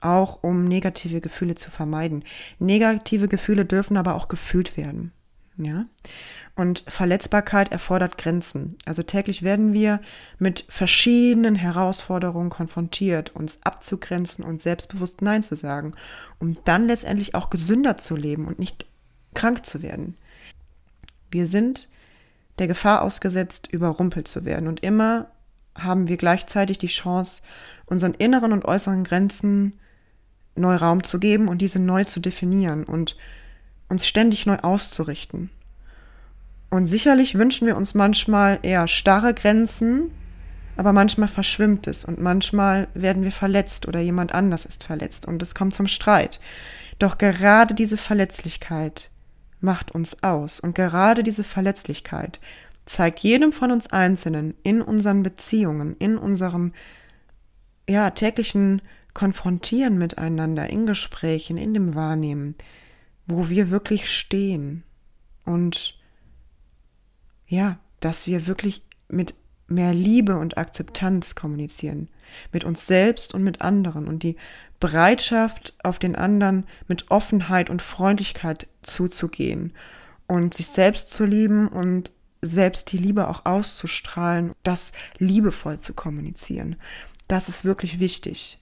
auch 0.02 0.44
um 0.44 0.68
negative 0.68 1.22
Gefühle 1.22 1.56
zu 1.56 1.72
vermeiden. 1.72 2.24
Negative 2.60 3.28
Gefühle 3.28 3.66
dürfen 3.66 3.98
aber 3.98 4.16
auch 4.16 4.28
gefühlt 4.28 4.78
werden. 4.78 5.12
Ja. 5.58 5.86
Und 6.56 6.86
Verletzbarkeit 6.88 7.74
erfordert 7.74 8.18
Grenzen. 8.18 8.78
Also 8.86 9.04
täglich 9.04 9.44
werden 9.44 9.74
wir 9.74 10.00
mit 10.40 10.66
verschiedenen 10.70 11.56
Herausforderungen 11.56 12.50
konfrontiert, 12.50 13.36
uns 13.36 13.60
abzugrenzen 13.64 14.46
und 14.46 14.62
selbstbewusst 14.62 15.22
Nein 15.22 15.44
zu 15.44 15.56
sagen, 15.56 15.92
um 16.40 16.58
dann 16.64 16.88
letztendlich 16.88 17.36
auch 17.36 17.50
gesünder 17.50 17.98
zu 17.98 18.16
leben 18.16 18.46
und 18.46 18.58
nicht 18.58 18.86
krank 19.34 19.66
zu 19.66 19.82
werden. 19.82 20.16
Wir 21.30 21.46
sind 21.46 21.90
der 22.58 22.68
Gefahr 22.68 23.02
ausgesetzt, 23.02 23.68
überrumpelt 23.70 24.28
zu 24.28 24.46
werden. 24.46 24.70
Und 24.70 24.82
immer 24.82 25.28
haben 25.78 26.08
wir 26.08 26.16
gleichzeitig 26.16 26.78
die 26.78 26.88
Chance, 26.88 27.42
unseren 27.86 28.14
inneren 28.14 28.54
und 28.54 28.64
äußeren 28.64 29.04
Grenzen 29.04 29.74
neu 30.56 30.76
Raum 30.76 31.04
zu 31.04 31.20
geben 31.20 31.50
und 31.50 31.58
diese 31.58 31.80
neu 31.80 32.06
zu 32.06 32.22
definieren 32.22 32.86
und 32.86 33.18
uns 33.90 34.08
ständig 34.08 34.46
neu 34.46 34.58
auszurichten. 34.60 35.50
Und 36.76 36.88
sicherlich 36.88 37.36
wünschen 37.36 37.68
wir 37.68 37.78
uns 37.78 37.94
manchmal 37.94 38.60
eher 38.62 38.90
starre 38.90 39.34
Grenzen, 39.34 40.12
aber 40.76 40.92
manchmal 40.92 41.30
verschwimmt 41.30 41.88
es 41.88 42.04
und 42.04 42.20
manchmal 42.20 42.90
werden 42.94 43.24
wir 43.24 43.32
verletzt 43.32 43.88
oder 43.88 44.02
jemand 44.02 44.34
anders 44.34 44.66
ist 44.66 44.84
verletzt 44.84 45.26
und 45.26 45.42
es 45.42 45.56
kommt 45.56 45.74
zum 45.74 45.88
Streit. 45.88 46.42
Doch 47.00 47.18
gerade 47.18 47.76
diese 47.76 47.96
Verletzlichkeit 47.96 49.10
macht 49.62 49.96
uns 49.96 50.22
aus 50.22 50.60
und 50.60 50.76
gerade 50.76 51.24
diese 51.24 51.46
Verletzlichkeit 51.46 52.42
zeigt 52.86 53.20
jedem 53.20 53.54
von 53.54 53.72
uns 53.72 53.88
Einzelnen 53.88 54.54
in 54.64 54.82
unseren 54.82 55.24
Beziehungen, 55.24 55.96
in 55.98 56.18
unserem 56.18 56.74
ja, 57.88 58.10
täglichen 58.10 58.82
Konfrontieren 59.14 59.98
miteinander, 59.98 60.70
in 60.70 60.86
Gesprächen, 60.86 61.58
in 61.58 61.74
dem 61.74 61.96
Wahrnehmen, 61.96 62.54
wo 63.28 63.48
wir 63.48 63.70
wirklich 63.70 64.12
stehen 64.12 64.84
und 65.46 65.96
ja, 67.48 67.80
dass 68.00 68.28
wir 68.28 68.48
wirklich 68.48 68.84
mit 69.08 69.34
mehr 69.68 69.94
Liebe 69.94 70.38
und 70.38 70.58
Akzeptanz 70.58 71.36
kommunizieren. 71.36 72.10
Mit 72.52 72.64
uns 72.64 72.88
selbst 72.88 73.34
und 73.34 73.44
mit 73.44 73.62
anderen. 73.62 74.08
Und 74.08 74.24
die 74.24 74.36
Bereitschaft, 74.80 75.76
auf 75.84 76.00
den 76.00 76.16
anderen 76.16 76.66
mit 76.88 77.10
Offenheit 77.10 77.70
und 77.70 77.82
Freundlichkeit 77.82 78.68
zuzugehen. 78.82 79.74
Und 80.28 80.54
sich 80.54 80.68
selbst 80.68 81.10
zu 81.12 81.26
lieben 81.26 81.68
und 81.68 82.12
selbst 82.42 82.92
die 82.92 82.98
Liebe 82.98 83.28
auch 83.28 83.46
auszustrahlen, 83.46 84.52
das 84.64 84.92
liebevoll 85.18 85.80
zu 85.80 85.94
kommunizieren. 85.94 86.76
Das 87.28 87.50
ist 87.50 87.66
wirklich 87.66 88.00
wichtig. 88.00 88.60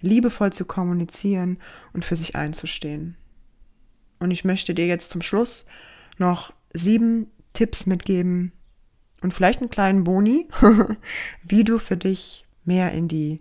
Liebevoll 0.00 0.52
zu 0.52 0.64
kommunizieren 0.64 1.58
und 1.92 2.04
für 2.04 2.16
sich 2.16 2.34
einzustehen. 2.34 3.16
Und 4.18 4.30
ich 4.30 4.44
möchte 4.44 4.74
dir 4.74 4.86
jetzt 4.86 5.10
zum 5.10 5.22
Schluss 5.22 5.66
noch 6.18 6.52
sieben 6.72 7.30
Tipps 7.52 7.86
mitgeben 7.86 8.52
und 9.22 9.34
vielleicht 9.34 9.60
einen 9.60 9.70
kleinen 9.70 10.04
Boni, 10.04 10.48
wie 11.42 11.64
du 11.64 11.78
für 11.78 11.96
dich 11.96 12.46
mehr 12.64 12.92
in 12.92 13.08
die 13.08 13.40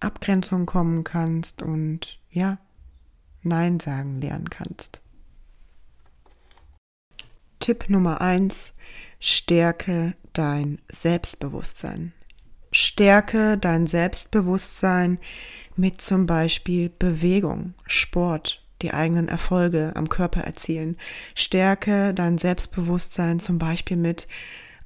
Abgrenzung 0.00 0.66
kommen 0.66 1.04
kannst 1.04 1.62
und 1.62 2.18
ja, 2.30 2.58
Nein 3.42 3.80
sagen 3.80 4.20
lernen 4.20 4.50
kannst. 4.50 5.00
Tipp 7.58 7.88
Nummer 7.88 8.20
eins: 8.20 8.72
Stärke 9.18 10.14
dein 10.32 10.78
Selbstbewusstsein. 10.90 12.12
Stärke 12.72 13.58
dein 13.58 13.86
Selbstbewusstsein 13.86 15.18
mit 15.76 16.00
zum 16.00 16.26
Beispiel 16.26 16.90
Bewegung, 16.90 17.74
Sport, 17.86 18.62
die 18.82 18.92
eigenen 18.92 19.28
Erfolge 19.28 19.92
am 19.94 20.08
Körper 20.08 20.42
erzielen. 20.42 20.96
Stärke 21.34 22.14
dein 22.14 22.38
Selbstbewusstsein 22.38 23.40
zum 23.40 23.58
Beispiel 23.58 23.96
mit 23.96 24.28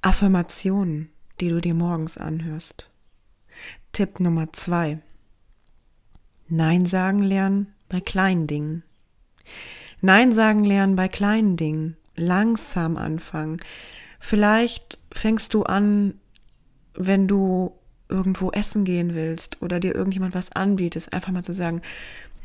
Affirmationen, 0.03 1.11
die 1.40 1.49
du 1.49 1.61
dir 1.61 1.74
morgens 1.74 2.18
anhörst. 2.18 2.88
Tipp 3.92 4.20
Nummer 4.20 4.53
zwei. 4.53 5.01
Nein 6.49 6.86
sagen 6.86 7.20
lernen 7.20 7.72
bei 7.88 8.01
kleinen 8.01 8.47
Dingen. 8.47 8.82
Nein 10.01 10.32
sagen 10.34 10.64
lernen 10.64 10.97
bei 10.97 11.09
kleinen 11.09 11.57
Dingen. 11.57 11.97
Langsam 12.16 12.97
anfangen. 12.97 13.61
Vielleicht 14.20 14.99
fängst 15.12 15.55
du 15.55 15.62
an, 15.64 16.14
wenn 16.95 17.26
du 17.26 17.72
irgendwo 18.09 18.51
essen 18.51 18.84
gehen 18.84 19.14
willst 19.14 19.62
oder 19.62 19.80
dir 19.80 19.95
irgendjemand 19.95 20.34
was 20.34 20.53
anbietet, 20.53 21.12
einfach 21.12 21.32
mal 21.32 21.42
zu 21.42 21.55
sagen, 21.55 21.80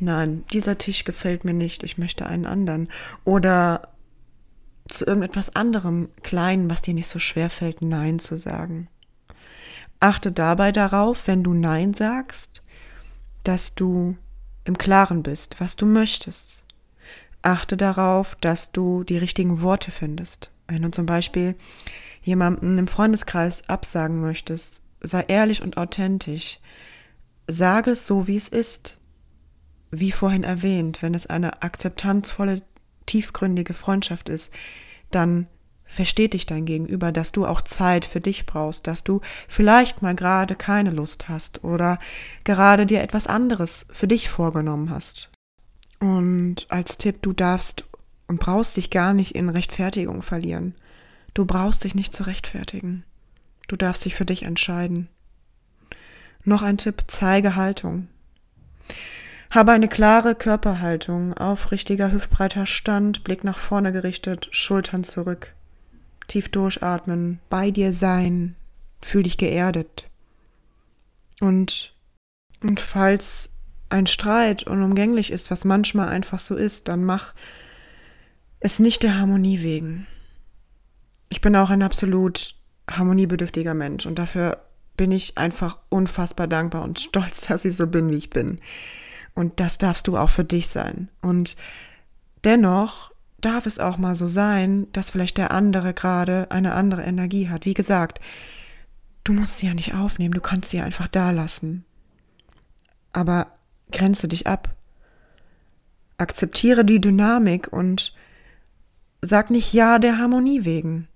nein, 0.01 0.43
dieser 0.53 0.77
Tisch 0.77 1.03
gefällt 1.03 1.45
mir 1.45 1.53
nicht, 1.53 1.83
ich 1.83 1.97
möchte 1.97 2.25
einen 2.25 2.45
anderen. 2.45 2.89
Oder 3.23 3.89
zu 4.87 5.05
irgendetwas 5.05 5.55
anderem 5.55 6.09
Kleinen, 6.23 6.69
was 6.69 6.81
dir 6.81 6.93
nicht 6.93 7.07
so 7.07 7.19
schwer 7.19 7.49
fällt, 7.49 7.81
Nein 7.81 8.19
zu 8.19 8.37
sagen. 8.37 8.87
Achte 9.99 10.31
dabei 10.31 10.71
darauf, 10.71 11.27
wenn 11.27 11.43
du 11.43 11.53
Nein 11.53 11.93
sagst, 11.93 12.61
dass 13.43 13.75
du 13.75 14.15
im 14.63 14.77
Klaren 14.77 15.23
bist, 15.23 15.59
was 15.59 15.75
du 15.75 15.85
möchtest. 15.85 16.63
Achte 17.41 17.77
darauf, 17.77 18.35
dass 18.35 18.71
du 18.71 19.03
die 19.03 19.17
richtigen 19.17 19.61
Worte 19.61 19.91
findest. 19.91 20.51
Wenn 20.67 20.81
du 20.81 20.91
zum 20.91 21.05
Beispiel 21.05 21.55
jemanden 22.21 22.77
im 22.77 22.87
Freundeskreis 22.87 23.67
absagen 23.69 24.19
möchtest, 24.19 24.81
sei 25.01 25.21
ehrlich 25.27 25.61
und 25.61 25.77
authentisch. 25.77 26.59
Sage 27.47 27.91
es 27.91 28.05
so, 28.05 28.27
wie 28.27 28.37
es 28.37 28.49
ist. 28.49 28.97
Wie 29.91 30.11
vorhin 30.11 30.43
erwähnt, 30.43 31.01
wenn 31.01 31.13
es 31.15 31.27
eine 31.27 31.61
akzeptanzvolle, 31.61 32.61
tiefgründige 33.05 33.73
Freundschaft 33.73 34.29
ist, 34.29 34.51
dann 35.09 35.47
versteht 35.85 36.33
dich 36.33 36.45
dein 36.45 36.65
Gegenüber, 36.65 37.11
dass 37.11 37.31
du 37.31 37.47
auch 37.47 37.61
Zeit 37.61 38.05
für 38.05 38.21
dich 38.21 38.45
brauchst, 38.45 38.85
dass 38.85 39.03
du 39.03 39.21
vielleicht 39.47 40.03
mal 40.03 40.15
gerade 40.15 40.55
keine 40.55 40.91
Lust 40.91 41.27
hast 41.27 41.63
oder 41.63 41.97
gerade 42.43 42.85
dir 42.85 43.01
etwas 43.01 43.25
anderes 43.25 43.87
für 43.89 44.07
dich 44.07 44.29
vorgenommen 44.29 44.91
hast. 44.91 45.31
Und 45.99 46.67
als 46.69 46.97
Tipp, 46.97 47.23
du 47.23 47.33
darfst 47.33 47.85
und 48.27 48.39
brauchst 48.39 48.77
dich 48.77 48.91
gar 48.91 49.13
nicht 49.13 49.35
in 49.35 49.49
Rechtfertigung 49.49 50.21
verlieren. 50.21 50.75
Du 51.33 51.45
brauchst 51.45 51.83
dich 51.83 51.95
nicht 51.95 52.13
zu 52.13 52.23
rechtfertigen. 52.23 53.03
Du 53.67 53.75
darfst 53.75 54.05
dich 54.05 54.13
für 54.13 54.25
dich 54.25 54.43
entscheiden. 54.43 55.09
Noch 56.43 56.61
ein 56.61 56.77
Tipp, 56.77 57.03
zeige 57.07 57.55
Haltung. 57.55 58.07
Habe 59.51 59.71
eine 59.71 59.87
klare 59.87 60.35
Körperhaltung, 60.35 61.33
aufrichtiger, 61.33 62.11
hüftbreiter 62.11 62.67
Stand, 62.67 63.23
Blick 63.23 63.43
nach 63.43 63.57
vorne 63.57 63.91
gerichtet, 63.91 64.47
Schultern 64.51 65.03
zurück. 65.03 65.55
Tief 66.27 66.49
durchatmen, 66.49 67.39
bei 67.49 67.71
dir 67.71 67.91
sein, 67.91 68.55
fühl 69.01 69.23
dich 69.23 69.37
geerdet. 69.37 70.05
Und, 71.39 71.95
und 72.61 72.79
falls 72.79 73.49
ein 73.89 74.05
Streit 74.05 74.63
unumgänglich 74.63 75.31
ist, 75.31 75.49
was 75.49 75.65
manchmal 75.65 76.09
einfach 76.09 76.39
so 76.39 76.55
ist, 76.55 76.87
dann 76.87 77.03
mach 77.03 77.33
es 78.59 78.79
nicht 78.79 79.01
der 79.01 79.17
Harmonie 79.17 79.63
wegen. 79.63 80.05
Ich 81.29 81.41
bin 81.41 81.55
auch 81.55 81.71
ein 81.71 81.81
absolut 81.81 82.55
harmoniebedürftiger 82.89 83.73
Mensch 83.73 84.05
und 84.05 84.19
dafür 84.19 84.63
bin 84.95 85.11
ich 85.11 85.37
einfach 85.37 85.79
unfassbar 85.89 86.47
dankbar 86.47 86.83
und 86.83 86.99
stolz, 86.99 87.47
dass 87.47 87.65
ich 87.65 87.75
so 87.75 87.87
bin, 87.87 88.09
wie 88.11 88.17
ich 88.17 88.29
bin. 88.29 88.59
Und 89.33 89.59
das 89.59 89.77
darfst 89.77 90.07
du 90.07 90.17
auch 90.17 90.29
für 90.29 90.43
dich 90.43 90.67
sein. 90.67 91.09
Und 91.21 91.55
dennoch 92.43 93.11
darf 93.41 93.65
es 93.65 93.79
auch 93.79 93.97
mal 93.97 94.15
so 94.15 94.27
sein, 94.27 94.87
dass 94.91 95.11
vielleicht 95.11 95.37
der 95.37 95.51
andere 95.51 95.93
gerade 95.93 96.51
eine 96.51 96.73
andere 96.73 97.03
Energie 97.03 97.49
hat. 97.49 97.65
Wie 97.65 97.73
gesagt, 97.73 98.19
du 99.23 99.33
musst 99.33 99.59
sie 99.59 99.67
ja 99.67 99.73
nicht 99.73 99.93
aufnehmen, 99.93 100.33
du 100.33 100.41
kannst 100.41 100.71
sie 100.71 100.77
ja 100.77 100.83
einfach 100.83 101.07
da 101.07 101.31
lassen. 101.31 101.85
Aber 103.13 103.47
grenze 103.91 104.27
dich 104.27 104.47
ab. 104.47 104.75
Akzeptiere 106.17 106.83
die 106.83 106.99
Dynamik 106.99 107.71
und 107.71 108.13
sag 109.21 109.49
nicht 109.49 109.73
Ja 109.73 109.99
der 109.99 110.17
Harmonie 110.17 110.65
wegen. 110.65 111.07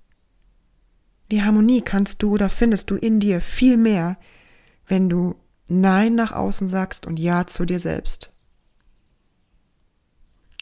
Die 1.32 1.44
Harmonie 1.44 1.82
kannst 1.82 2.22
du 2.24 2.34
oder 2.34 2.50
findest 2.50 2.90
du 2.90 2.96
in 2.96 3.20
dir 3.20 3.42
viel 3.42 3.78
mehr, 3.78 4.18
wenn 4.88 5.10
du 5.10 5.36
Nein 5.82 6.16
nach 6.16 6.32
außen 6.32 6.68
sagst 6.70 7.08
und 7.08 7.20
Ja 7.20 7.48
zu 7.48 7.66
dir 7.66 7.80
selbst. 7.80 8.32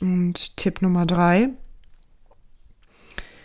Und 0.02 0.58
Tipp 0.58 0.82
Nummer 0.82 1.06
drei. 1.06 1.50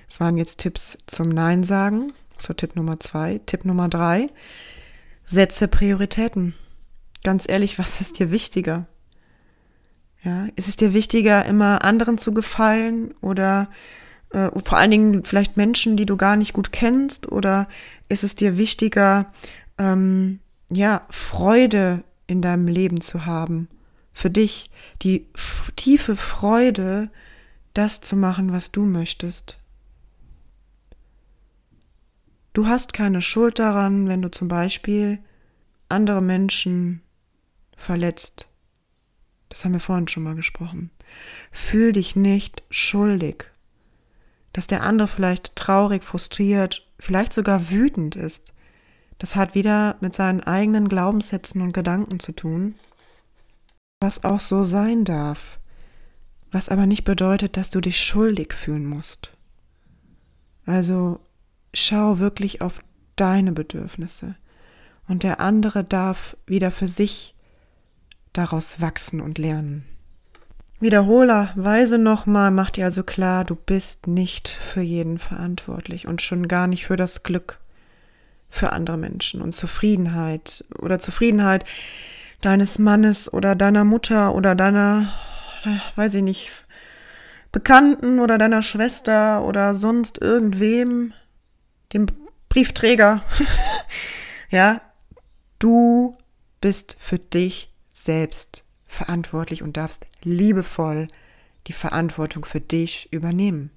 Es 0.08 0.20
waren 0.20 0.36
jetzt 0.36 0.58
Tipps 0.58 0.96
zum 1.06 1.28
Nein 1.28 1.64
sagen, 1.64 2.12
zu 2.36 2.54
Tipp 2.54 2.76
Nummer 2.76 3.00
zwei. 3.00 3.40
Tipp 3.44 3.64
Nummer 3.64 3.88
drei. 3.88 4.28
Setze 5.24 5.68
Prioritäten. 5.68 6.54
Ganz 7.24 7.48
ehrlich, 7.48 7.78
was 7.78 8.00
ist 8.00 8.18
dir 8.18 8.30
wichtiger? 8.30 8.86
Ja, 10.22 10.46
ist 10.56 10.68
es 10.68 10.76
dir 10.76 10.94
wichtiger, 10.94 11.44
immer 11.44 11.84
anderen 11.84 12.18
zu 12.18 12.32
gefallen 12.32 13.14
oder 13.20 13.68
äh, 14.30 14.50
vor 14.58 14.78
allen 14.78 14.90
Dingen 14.90 15.24
vielleicht 15.24 15.56
Menschen, 15.56 15.96
die 15.96 16.06
du 16.06 16.16
gar 16.16 16.36
nicht 16.36 16.52
gut 16.52 16.72
kennst? 16.72 17.30
Oder 17.30 17.68
ist 18.08 18.24
es 18.24 18.34
dir 18.34 18.56
wichtiger, 18.56 19.32
ähm, 19.78 20.40
ja, 20.68 21.06
Freude 21.10 22.04
in 22.26 22.42
deinem 22.42 22.68
Leben 22.68 23.00
zu 23.00 23.26
haben? 23.26 23.68
Für 24.12 24.30
dich 24.30 24.70
die 25.02 25.26
tiefe 25.76 26.16
Freude, 26.16 27.10
das 27.74 28.00
zu 28.00 28.16
machen, 28.16 28.52
was 28.52 28.72
du 28.72 28.84
möchtest. 28.84 29.58
Du 32.54 32.66
hast 32.66 32.94
keine 32.94 33.20
Schuld 33.20 33.58
daran, 33.58 34.08
wenn 34.08 34.22
du 34.22 34.30
zum 34.30 34.48
Beispiel 34.48 35.18
andere 35.90 36.22
Menschen 36.22 37.02
verletzt. 37.76 38.48
Das 39.50 39.64
haben 39.64 39.74
wir 39.74 39.80
vorhin 39.80 40.08
schon 40.08 40.22
mal 40.22 40.34
gesprochen. 40.34 40.90
Fühl 41.52 41.92
dich 41.92 42.16
nicht 42.16 42.62
schuldig 42.70 43.50
dass 44.56 44.66
der 44.66 44.82
andere 44.82 45.06
vielleicht 45.06 45.54
traurig, 45.54 46.02
frustriert, 46.02 46.88
vielleicht 46.98 47.34
sogar 47.34 47.68
wütend 47.68 48.16
ist. 48.16 48.54
Das 49.18 49.36
hat 49.36 49.54
wieder 49.54 49.96
mit 50.00 50.14
seinen 50.14 50.42
eigenen 50.42 50.88
Glaubenssätzen 50.88 51.62
und 51.62 51.72
Gedanken 51.72 52.20
zu 52.20 52.32
tun, 52.32 52.74
was 54.00 54.24
auch 54.24 54.40
so 54.40 54.62
sein 54.62 55.04
darf, 55.04 55.58
was 56.50 56.68
aber 56.68 56.86
nicht 56.86 57.04
bedeutet, 57.04 57.56
dass 57.56 57.70
du 57.70 57.80
dich 57.80 58.02
schuldig 58.02 58.52
fühlen 58.52 58.84
musst. 58.84 59.30
Also 60.66 61.20
schau 61.72 62.18
wirklich 62.18 62.60
auf 62.60 62.80
deine 63.16 63.52
Bedürfnisse 63.52 64.36
und 65.08 65.22
der 65.22 65.40
andere 65.40 65.84
darf 65.84 66.36
wieder 66.46 66.70
für 66.70 66.88
sich 66.88 67.34
daraus 68.32 68.80
wachsen 68.80 69.20
und 69.20 69.38
lernen. 69.38 69.86
Wiederholerweise 70.78 71.96
nochmal 71.96 72.50
macht 72.50 72.76
dir 72.76 72.84
also 72.84 73.02
klar, 73.02 73.44
du 73.44 73.54
bist 73.54 74.08
nicht 74.08 74.48
für 74.48 74.82
jeden 74.82 75.18
verantwortlich 75.18 76.06
und 76.06 76.20
schon 76.20 76.48
gar 76.48 76.66
nicht 76.66 76.84
für 76.84 76.96
das 76.96 77.22
Glück 77.22 77.60
für 78.48 78.72
andere 78.72 78.96
Menschen 78.96 79.42
und 79.42 79.52
Zufriedenheit 79.52 80.64
oder 80.78 80.98
Zufriedenheit 80.98 81.64
deines 82.40 82.78
Mannes 82.78 83.32
oder 83.32 83.54
deiner 83.54 83.84
Mutter 83.84 84.34
oder 84.34 84.54
deiner, 84.54 85.12
weiß 85.96 86.14
ich 86.14 86.22
nicht, 86.22 86.50
Bekannten 87.52 88.20
oder 88.20 88.38
deiner 88.38 88.62
Schwester 88.62 89.42
oder 89.44 89.74
sonst 89.74 90.20
irgendwem, 90.20 91.12
dem 91.92 92.06
Briefträger. 92.48 93.22
ja, 94.50 94.80
du 95.58 96.16
bist 96.60 96.96
für 96.98 97.18
dich 97.18 97.72
selbst 97.88 98.64
verantwortlich 98.86 99.62
und 99.62 99.76
darfst 99.76 100.06
liebevoll 100.22 101.08
die 101.66 101.72
Verantwortung 101.72 102.44
für 102.44 102.60
dich 102.60 103.12
übernehmen. 103.12 103.70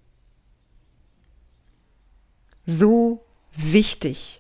So 2.66 3.26
wichtig, 3.56 4.39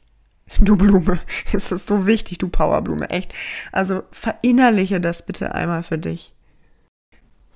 du 0.60 0.76
Blume, 0.76 1.20
es 1.54 1.72
ist 1.72 1.88
so 1.88 2.06
wichtig, 2.06 2.38
du 2.38 2.50
Powerblume, 2.50 3.10
echt. 3.10 3.34
Also 3.72 4.04
verinnerliche 4.12 5.00
das 5.00 5.26
bitte 5.26 5.54
einmal 5.54 5.84
für 5.84 5.98
dich. 5.98 6.34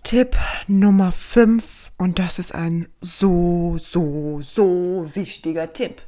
Tipp 0.04 0.38
Nummer 0.68 1.12
5 1.12 1.92
und 1.98 2.20
das 2.20 2.40
ist 2.40 2.54
ein 2.54 2.90
so, 3.00 3.78
so, 3.80 4.42
so 4.42 5.10
wichtiger 5.14 5.72
Tipp. 5.72 6.02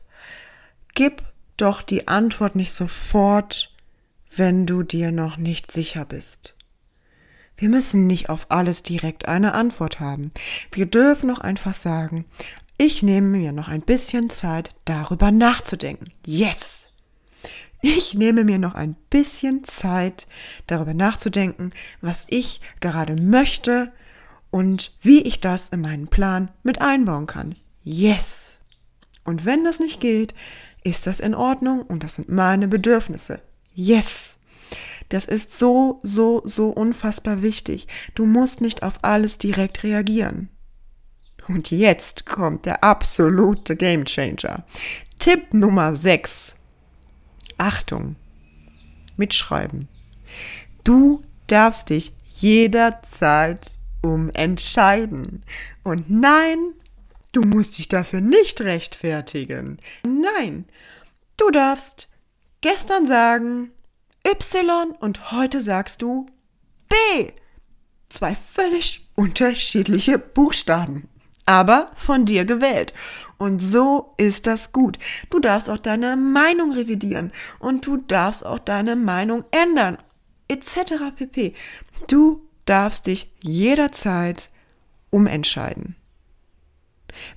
Gib 0.94 1.24
doch 1.58 1.82
die 1.82 2.08
Antwort 2.08 2.56
nicht 2.56 2.74
sofort, 2.74 3.74
wenn 4.36 4.66
du 4.66 4.84
dir 4.84 5.12
noch 5.12 5.38
nicht 5.38 5.72
sicher 5.72 6.06
bist. 6.06 6.56
Wir 7.58 7.70
müssen 7.70 8.06
nicht 8.06 8.30
auf 8.30 8.48
alles 8.52 8.84
direkt 8.84 9.28
eine 9.30 9.54
Antwort 9.54 10.00
haben. 10.02 10.32
Wir 10.72 10.86
dürfen 10.86 11.28
noch 11.28 11.40
einfach 11.40 11.74
sagen, 11.74 12.26
ich 12.78 13.04
nehme 13.04 13.38
mir 13.38 13.52
noch 13.52 13.68
ein 13.68 13.82
bisschen 13.82 14.30
Zeit, 14.30 14.72
darüber 14.86 15.32
nachzudenken. 15.32 16.12
Yes! 16.26 16.90
Ich 17.82 18.14
nehme 18.16 18.44
mir 18.44 18.58
noch 18.58 18.74
ein 18.74 18.96
bisschen 19.10 19.64
Zeit, 19.64 20.28
darüber 20.66 20.94
nachzudenken, 20.94 21.72
was 22.02 22.26
ich 22.30 22.60
gerade 22.80 23.16
möchte 23.16 23.92
und 24.50 24.94
wie 25.02 25.22
ich 25.22 25.40
das 25.40 25.70
in 25.70 25.82
meinen 25.82 26.08
Plan 26.08 26.50
mit 26.64 26.82
einbauen 26.82 27.28
kann. 27.28 27.56
Yes! 27.84 28.58
Und 29.24 29.46
wenn 29.46 29.64
das 29.64 29.80
nicht 29.80 30.00
geht, 30.00 30.34
ist 30.84 31.08
das 31.08 31.20
in 31.20 31.36
Ordnung 31.36 31.82
und 31.82 32.04
das 32.04 32.16
sind 32.16 32.30
meine 32.30 32.68
Bedürfnisse. 32.68 33.42
Yes! 33.74 34.38
Das 35.10 35.26
ist 35.26 35.58
so, 35.58 36.00
so, 36.04 36.42
so 36.46 36.70
unfassbar 36.70 37.42
wichtig. 37.42 37.88
Du 38.16 38.26
musst 38.26 38.62
nicht 38.62 38.84
auf 38.84 39.04
alles 39.04 39.38
direkt 39.38 39.84
reagieren. 39.84 40.50
Und 41.48 41.72
jetzt 41.72 42.26
kommt 42.26 42.66
der 42.66 42.84
absolute 42.84 43.76
Gamechanger. 43.76 44.66
Tipp 45.20 45.54
Nummer 45.54 45.96
6. 45.96 46.56
Achtung. 47.58 48.16
Mitschreiben. 49.18 49.88
Du 50.84 51.24
darfst 51.48 51.90
dich 51.90 52.14
jederzeit 52.34 53.72
umentscheiden. 54.02 55.44
Und 55.84 56.10
nein, 56.10 56.74
Du 57.36 57.42
musst 57.42 57.78
dich 57.78 57.90
dafür 57.90 58.22
nicht 58.22 58.62
rechtfertigen. 58.62 59.78
Nein, 60.06 60.64
du 61.36 61.52
darfst 61.52 62.10
gestern 62.62 63.08
sagen 63.08 63.72
Y 64.26 64.96
und 65.02 65.34
heute 65.34 65.62
sagst 65.62 66.02
du 66.02 66.28
B. 66.88 67.34
Zwei 68.08 68.36
völlig 68.36 69.10
unterschiedliche 69.16 70.18
Buchstaben, 70.18 71.10
aber 71.46 71.88
von 71.96 72.26
dir 72.26 72.46
gewählt. 72.46 72.94
Und 73.38 73.60
so 73.60 74.14
ist 74.18 74.48
das 74.48 74.72
gut. 74.72 74.98
Du 75.30 75.40
darfst 75.40 75.70
auch 75.70 75.80
deine 75.80 76.16
Meinung 76.16 76.72
revidieren 76.74 77.32
und 77.60 77.86
du 77.86 77.98
darfst 77.98 78.46
auch 78.46 78.60
deine 78.60 78.96
Meinung 78.96 79.44
ändern, 79.52 79.98
etc. 80.48 81.16
pp. 81.16 81.54
Du 82.08 82.42
darfst 82.66 83.08
dich 83.08 83.32
jederzeit 83.42 84.50
umentscheiden. 85.10 85.96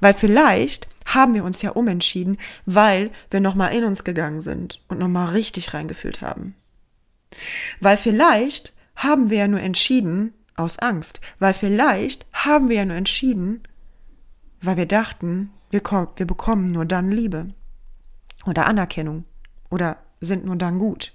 Weil 0.00 0.14
vielleicht 0.14 0.88
haben 1.06 1.34
wir 1.34 1.44
uns 1.44 1.62
ja 1.62 1.70
umentschieden, 1.70 2.38
weil 2.66 3.10
wir 3.30 3.40
nochmal 3.40 3.74
in 3.74 3.84
uns 3.84 4.04
gegangen 4.04 4.40
sind 4.40 4.82
und 4.88 4.98
nochmal 4.98 5.30
richtig 5.30 5.74
reingefühlt 5.74 6.20
haben. 6.20 6.54
Weil 7.80 7.96
vielleicht 7.96 8.72
haben 8.96 9.30
wir 9.30 9.38
ja 9.38 9.48
nur 9.48 9.60
entschieden 9.60 10.34
aus 10.56 10.78
Angst. 10.78 11.20
Weil 11.38 11.54
vielleicht 11.54 12.26
haben 12.32 12.68
wir 12.68 12.76
ja 12.76 12.84
nur 12.84 12.96
entschieden, 12.96 13.62
weil 14.60 14.76
wir 14.76 14.86
dachten, 14.86 15.50
wir, 15.70 15.82
wir 15.82 16.26
bekommen 16.26 16.68
nur 16.68 16.84
dann 16.84 17.10
Liebe 17.10 17.48
oder 18.46 18.66
Anerkennung 18.66 19.24
oder 19.70 19.98
sind 20.20 20.44
nur 20.44 20.56
dann 20.56 20.78
gut. 20.78 21.12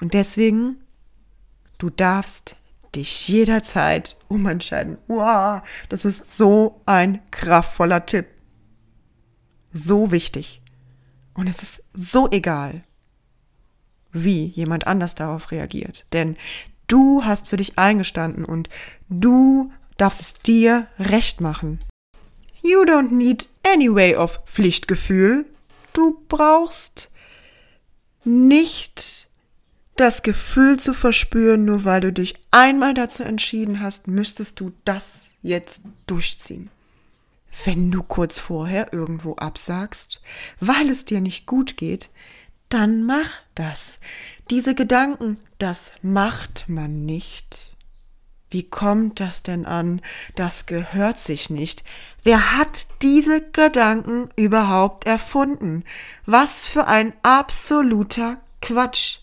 Und 0.00 0.14
deswegen, 0.14 0.76
du 1.78 1.90
darfst 1.90 2.56
dich 2.94 3.28
jederzeit 3.28 4.16
umentscheiden. 4.28 4.98
Wow, 5.06 5.62
das 5.88 6.04
ist 6.04 6.36
so 6.36 6.80
ein 6.86 7.20
kraftvoller 7.30 8.06
Tipp. 8.06 8.26
So 9.72 10.10
wichtig. 10.10 10.60
Und 11.34 11.48
es 11.48 11.62
ist 11.62 11.82
so 11.92 12.28
egal, 12.30 12.82
wie 14.12 14.46
jemand 14.46 14.86
anders 14.86 15.14
darauf 15.14 15.52
reagiert. 15.52 16.04
Denn 16.12 16.36
du 16.88 17.24
hast 17.24 17.48
für 17.48 17.56
dich 17.56 17.78
eingestanden 17.78 18.44
und 18.44 18.68
du 19.08 19.70
darfst 20.00 20.20
es 20.20 20.34
dir 20.34 20.86
recht 20.98 21.40
machen. 21.40 21.78
You 22.62 22.82
don't 22.84 23.12
need 23.12 23.48
any 23.62 23.92
way 23.92 24.16
of 24.16 24.40
Pflichtgefühl. 24.46 25.46
Du 25.92 26.24
brauchst 26.28 27.10
nicht 28.24 29.28
das 29.96 30.22
Gefühl 30.22 30.78
zu 30.78 30.94
verspüren, 30.94 31.64
nur 31.64 31.84
weil 31.84 32.00
du 32.00 32.12
dich 32.12 32.34
einmal 32.50 32.94
dazu 32.94 33.22
entschieden 33.22 33.80
hast, 33.80 34.08
müsstest 34.08 34.60
du 34.60 34.72
das 34.84 35.32
jetzt 35.42 35.82
durchziehen. 36.06 36.70
Wenn 37.64 37.90
du 37.90 38.02
kurz 38.02 38.38
vorher 38.38 38.92
irgendwo 38.92 39.34
absagst, 39.34 40.22
weil 40.60 40.88
es 40.88 41.04
dir 41.04 41.20
nicht 41.20 41.44
gut 41.44 41.76
geht, 41.76 42.08
dann 42.70 43.04
mach 43.04 43.40
das. 43.54 43.98
Diese 44.48 44.74
Gedanken, 44.74 45.38
das 45.58 45.92
macht 46.02 46.68
man 46.68 47.04
nicht. 47.04 47.69
Wie 48.50 48.64
kommt 48.64 49.20
das 49.20 49.44
denn 49.44 49.64
an? 49.64 50.00
Das 50.34 50.66
gehört 50.66 51.20
sich 51.20 51.50
nicht. 51.50 51.84
Wer 52.24 52.56
hat 52.56 52.86
diese 53.00 53.40
Gedanken 53.40 54.28
überhaupt 54.36 55.06
erfunden? 55.06 55.84
Was 56.26 56.66
für 56.66 56.86
ein 56.86 57.12
absoluter 57.22 58.38
Quatsch. 58.60 59.20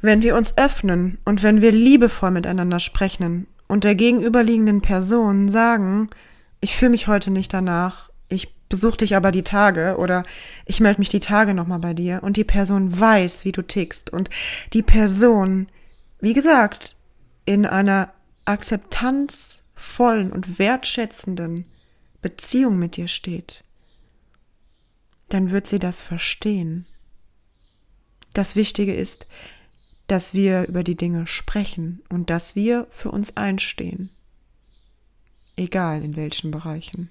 Wenn 0.00 0.22
wir 0.22 0.36
uns 0.36 0.56
öffnen 0.56 1.18
und 1.24 1.42
wenn 1.42 1.60
wir 1.60 1.72
liebevoll 1.72 2.30
miteinander 2.30 2.80
sprechen 2.80 3.46
und 3.66 3.84
der 3.84 3.94
gegenüberliegenden 3.94 4.80
Person 4.80 5.50
sagen, 5.50 6.08
ich 6.60 6.76
fühle 6.76 6.92
mich 6.92 7.08
heute 7.08 7.30
nicht 7.30 7.52
danach, 7.52 8.10
ich 8.28 8.54
besuche 8.68 8.98
dich 8.98 9.16
aber 9.16 9.30
die 9.30 9.42
Tage 9.42 9.96
oder 9.98 10.24
ich 10.64 10.80
melde 10.80 11.00
mich 11.00 11.08
die 11.08 11.20
Tage 11.20 11.54
nochmal 11.54 11.78
bei 11.78 11.94
dir 11.94 12.20
und 12.22 12.36
die 12.36 12.44
Person 12.44 12.98
weiß, 12.98 13.44
wie 13.44 13.52
du 13.52 13.62
tickst 13.62 14.12
und 14.12 14.30
die 14.72 14.82
Person, 14.82 15.68
wie 16.20 16.32
gesagt, 16.32 16.95
in 17.46 17.64
einer 17.64 18.12
akzeptanzvollen 18.44 20.32
und 20.32 20.58
wertschätzenden 20.58 21.64
Beziehung 22.20 22.78
mit 22.78 22.96
dir 22.96 23.08
steht, 23.08 23.64
dann 25.28 25.50
wird 25.50 25.66
sie 25.66 25.78
das 25.78 26.02
verstehen. 26.02 26.86
Das 28.34 28.54
Wichtige 28.54 28.94
ist, 28.94 29.26
dass 30.06 30.34
wir 30.34 30.68
über 30.68 30.84
die 30.84 30.96
Dinge 30.96 31.26
sprechen 31.26 32.02
und 32.10 32.30
dass 32.30 32.54
wir 32.54 32.86
für 32.90 33.10
uns 33.10 33.36
einstehen. 33.36 34.10
Egal 35.56 36.04
in 36.04 36.16
welchen 36.16 36.50
Bereichen. 36.50 37.10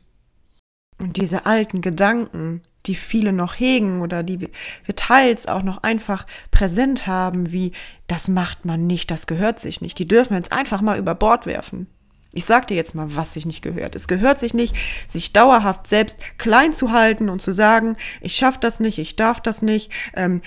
Und 0.97 1.17
diese 1.17 1.45
alten 1.45 1.81
Gedanken, 1.81 2.61
die 2.87 2.95
viele 2.95 3.33
noch 3.33 3.59
hegen 3.59 4.01
oder 4.01 4.23
die 4.23 4.39
wir 4.39 4.95
teils 4.95 5.47
auch 5.47 5.63
noch 5.63 5.83
einfach 5.83 6.25
präsent 6.51 7.07
haben, 7.07 7.51
wie 7.51 7.71
das 8.07 8.27
macht 8.27 8.65
man 8.65 8.85
nicht, 8.85 9.11
das 9.11 9.27
gehört 9.27 9.59
sich 9.59 9.81
nicht, 9.81 9.97
die 9.99 10.07
dürfen 10.07 10.31
wir 10.31 10.37
jetzt 10.37 10.51
einfach 10.51 10.81
mal 10.81 10.97
über 10.97 11.15
Bord 11.15 11.45
werfen. 11.45 11.87
Ich 12.33 12.45
sag 12.45 12.67
dir 12.67 12.75
jetzt 12.75 12.93
mal, 12.95 13.15
was 13.15 13.33
sich 13.33 13.45
nicht 13.45 13.61
gehört. 13.61 13.95
Es 13.95 14.09
gehört 14.09 14.41
sich 14.41 14.53
nicht, 14.53 14.75
sich 15.07 15.31
dauerhaft 15.31 15.87
selbst 15.87 16.17
klein 16.37 16.73
zu 16.73 16.91
halten 16.91 17.29
und 17.29 17.41
zu 17.41 17.53
sagen, 17.53 17.95
ich 18.19 18.35
schaff 18.35 18.59
das 18.59 18.81
nicht, 18.81 18.97
ich 18.97 19.15
darf 19.15 19.39
das 19.39 19.61
nicht, 19.61 19.89
ähm, 20.15 20.41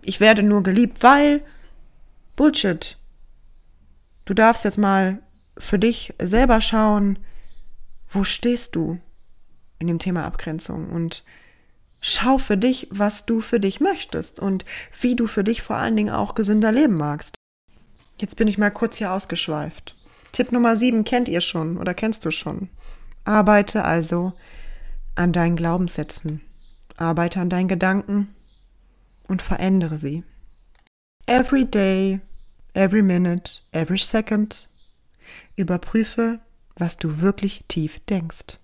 ich 0.00 0.20
werde 0.20 0.44
nur 0.44 0.62
geliebt, 0.62 1.02
weil 1.02 1.42
Bullshit. 2.36 2.96
Du 4.26 4.34
darfst 4.34 4.64
jetzt 4.64 4.78
mal 4.78 5.18
für 5.58 5.78
dich 5.78 6.14
selber 6.20 6.60
schauen, 6.60 7.18
wo 8.08 8.22
stehst 8.22 8.76
du 8.76 9.00
in 9.78 9.88
dem 9.88 9.98
Thema 9.98 10.24
Abgrenzung 10.24 10.90
und 10.90 11.24
schau 12.06 12.36
für 12.36 12.58
dich, 12.58 12.86
was 12.90 13.24
du 13.24 13.40
für 13.40 13.58
dich 13.58 13.80
möchtest 13.80 14.38
und 14.38 14.66
wie 15.00 15.16
du 15.16 15.26
für 15.26 15.42
dich 15.42 15.62
vor 15.62 15.76
allen 15.76 15.96
Dingen 15.96 16.14
auch 16.14 16.34
gesünder 16.34 16.70
leben 16.70 16.96
magst. 16.96 17.34
Jetzt 18.20 18.36
bin 18.36 18.46
ich 18.46 18.58
mal 18.58 18.70
kurz 18.70 18.98
hier 18.98 19.10
ausgeschweift. 19.10 19.96
Tipp 20.30 20.52
Nummer 20.52 20.76
7 20.76 21.04
kennt 21.04 21.28
ihr 21.28 21.40
schon 21.40 21.78
oder 21.78 21.94
kennst 21.94 22.26
du 22.26 22.30
schon. 22.30 22.68
Arbeite 23.24 23.84
also 23.84 24.34
an 25.14 25.32
deinen 25.32 25.56
Glaubenssätzen. 25.56 26.42
Arbeite 26.98 27.40
an 27.40 27.48
deinen 27.48 27.68
Gedanken 27.68 28.34
und 29.26 29.40
verändere 29.40 29.96
sie. 29.96 30.24
Every 31.26 31.64
day, 31.64 32.20
every 32.74 33.02
minute, 33.02 33.62
every 33.72 33.98
second. 33.98 34.68
Überprüfe, 35.56 36.40
was 36.76 36.98
du 36.98 37.22
wirklich 37.22 37.64
tief 37.66 37.98
denkst. 38.00 38.58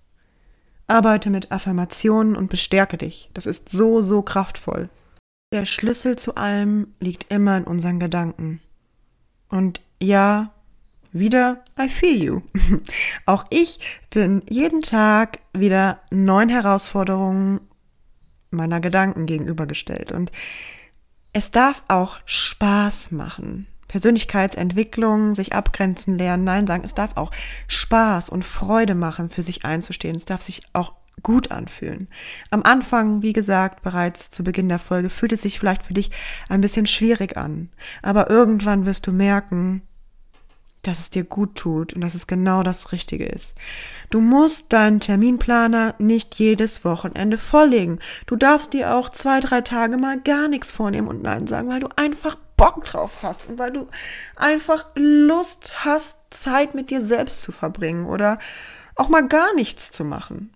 Arbeite 0.91 1.29
mit 1.29 1.51
Affirmationen 1.51 2.35
und 2.35 2.49
bestärke 2.49 2.97
dich. 2.97 3.29
Das 3.33 3.45
ist 3.45 3.69
so, 3.69 4.01
so 4.01 4.21
kraftvoll. 4.21 4.89
Der 5.53 5.65
Schlüssel 5.65 6.17
zu 6.17 6.35
allem 6.35 6.93
liegt 6.99 7.31
immer 7.31 7.57
in 7.57 7.63
unseren 7.63 7.99
Gedanken. 7.99 8.61
Und 9.49 9.81
ja, 10.01 10.51
wieder, 11.11 11.63
I 11.79 11.89
feel 11.89 12.23
you. 12.23 12.41
Auch 13.25 13.45
ich 13.49 13.79
bin 14.09 14.43
jeden 14.49 14.81
Tag 14.81 15.39
wieder 15.53 16.01
neuen 16.09 16.49
Herausforderungen 16.49 17.61
meiner 18.49 18.79
Gedanken 18.79 19.25
gegenübergestellt. 19.25 20.11
Und 20.11 20.31
es 21.33 21.51
darf 21.51 21.83
auch 21.87 22.19
Spaß 22.25 23.11
machen. 23.11 23.67
Persönlichkeitsentwicklung, 23.91 25.35
sich 25.35 25.51
abgrenzen 25.51 26.17
lernen, 26.17 26.45
nein 26.45 26.65
sagen. 26.65 26.83
Es 26.85 26.93
darf 26.93 27.17
auch 27.17 27.31
Spaß 27.67 28.29
und 28.29 28.45
Freude 28.45 28.95
machen, 28.95 29.29
für 29.29 29.43
sich 29.43 29.65
einzustehen. 29.65 30.15
Es 30.15 30.23
darf 30.23 30.41
sich 30.41 30.61
auch 30.71 30.93
gut 31.23 31.51
anfühlen. 31.51 32.07
Am 32.51 32.63
Anfang, 32.63 33.21
wie 33.21 33.33
gesagt, 33.33 33.81
bereits 33.81 34.29
zu 34.29 34.45
Beginn 34.45 34.69
der 34.69 34.79
Folge, 34.79 35.09
fühlt 35.09 35.33
es 35.33 35.41
sich 35.41 35.59
vielleicht 35.59 35.83
für 35.83 35.93
dich 35.93 36.09
ein 36.47 36.61
bisschen 36.61 36.85
schwierig 36.85 37.35
an. 37.35 37.69
Aber 38.01 38.29
irgendwann 38.29 38.85
wirst 38.85 39.07
du 39.07 39.11
merken, 39.11 39.81
dass 40.83 40.99
es 40.99 41.09
dir 41.09 41.25
gut 41.25 41.55
tut 41.55 41.93
und 41.93 41.99
dass 42.01 42.15
es 42.15 42.27
genau 42.27 42.63
das 42.63 42.93
Richtige 42.93 43.25
ist. 43.25 43.55
Du 44.09 44.21
musst 44.21 44.71
deinen 44.71 45.01
Terminplaner 45.01 45.95
nicht 45.99 46.35
jedes 46.35 46.85
Wochenende 46.85 47.37
volllegen. 47.37 47.99
Du 48.25 48.37
darfst 48.37 48.71
dir 48.71 48.95
auch 48.95 49.09
zwei, 49.09 49.41
drei 49.41 49.59
Tage 49.59 49.97
mal 49.97 50.19
gar 50.21 50.47
nichts 50.47 50.71
vornehmen 50.71 51.09
und 51.09 51.21
Nein 51.21 51.45
sagen, 51.45 51.67
weil 51.67 51.81
du 51.81 51.89
einfach 51.97 52.37
Bock 52.61 52.85
drauf 52.85 53.23
hast 53.23 53.47
und 53.49 53.57
weil 53.57 53.71
du 53.71 53.87
einfach 54.35 54.85
Lust 54.93 55.83
hast, 55.83 56.19
Zeit 56.29 56.75
mit 56.75 56.91
dir 56.91 57.01
selbst 57.01 57.41
zu 57.41 57.51
verbringen 57.51 58.05
oder 58.05 58.37
auch 58.95 59.09
mal 59.09 59.27
gar 59.27 59.55
nichts 59.55 59.91
zu 59.91 60.03
machen. 60.03 60.53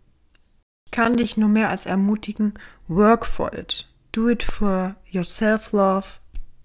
Ich 0.85 0.91
kann 0.91 1.17
dich 1.17 1.35
nur 1.35 1.49
mehr 1.49 1.69
als 1.69 1.87
ermutigen, 1.87 2.53
work 2.87 3.25
for 3.25 3.51
it. 3.53 3.87
Do 4.11 4.29
it 4.29 4.43
for 4.43 4.95
your 5.11 5.23
self-love, 5.23 6.05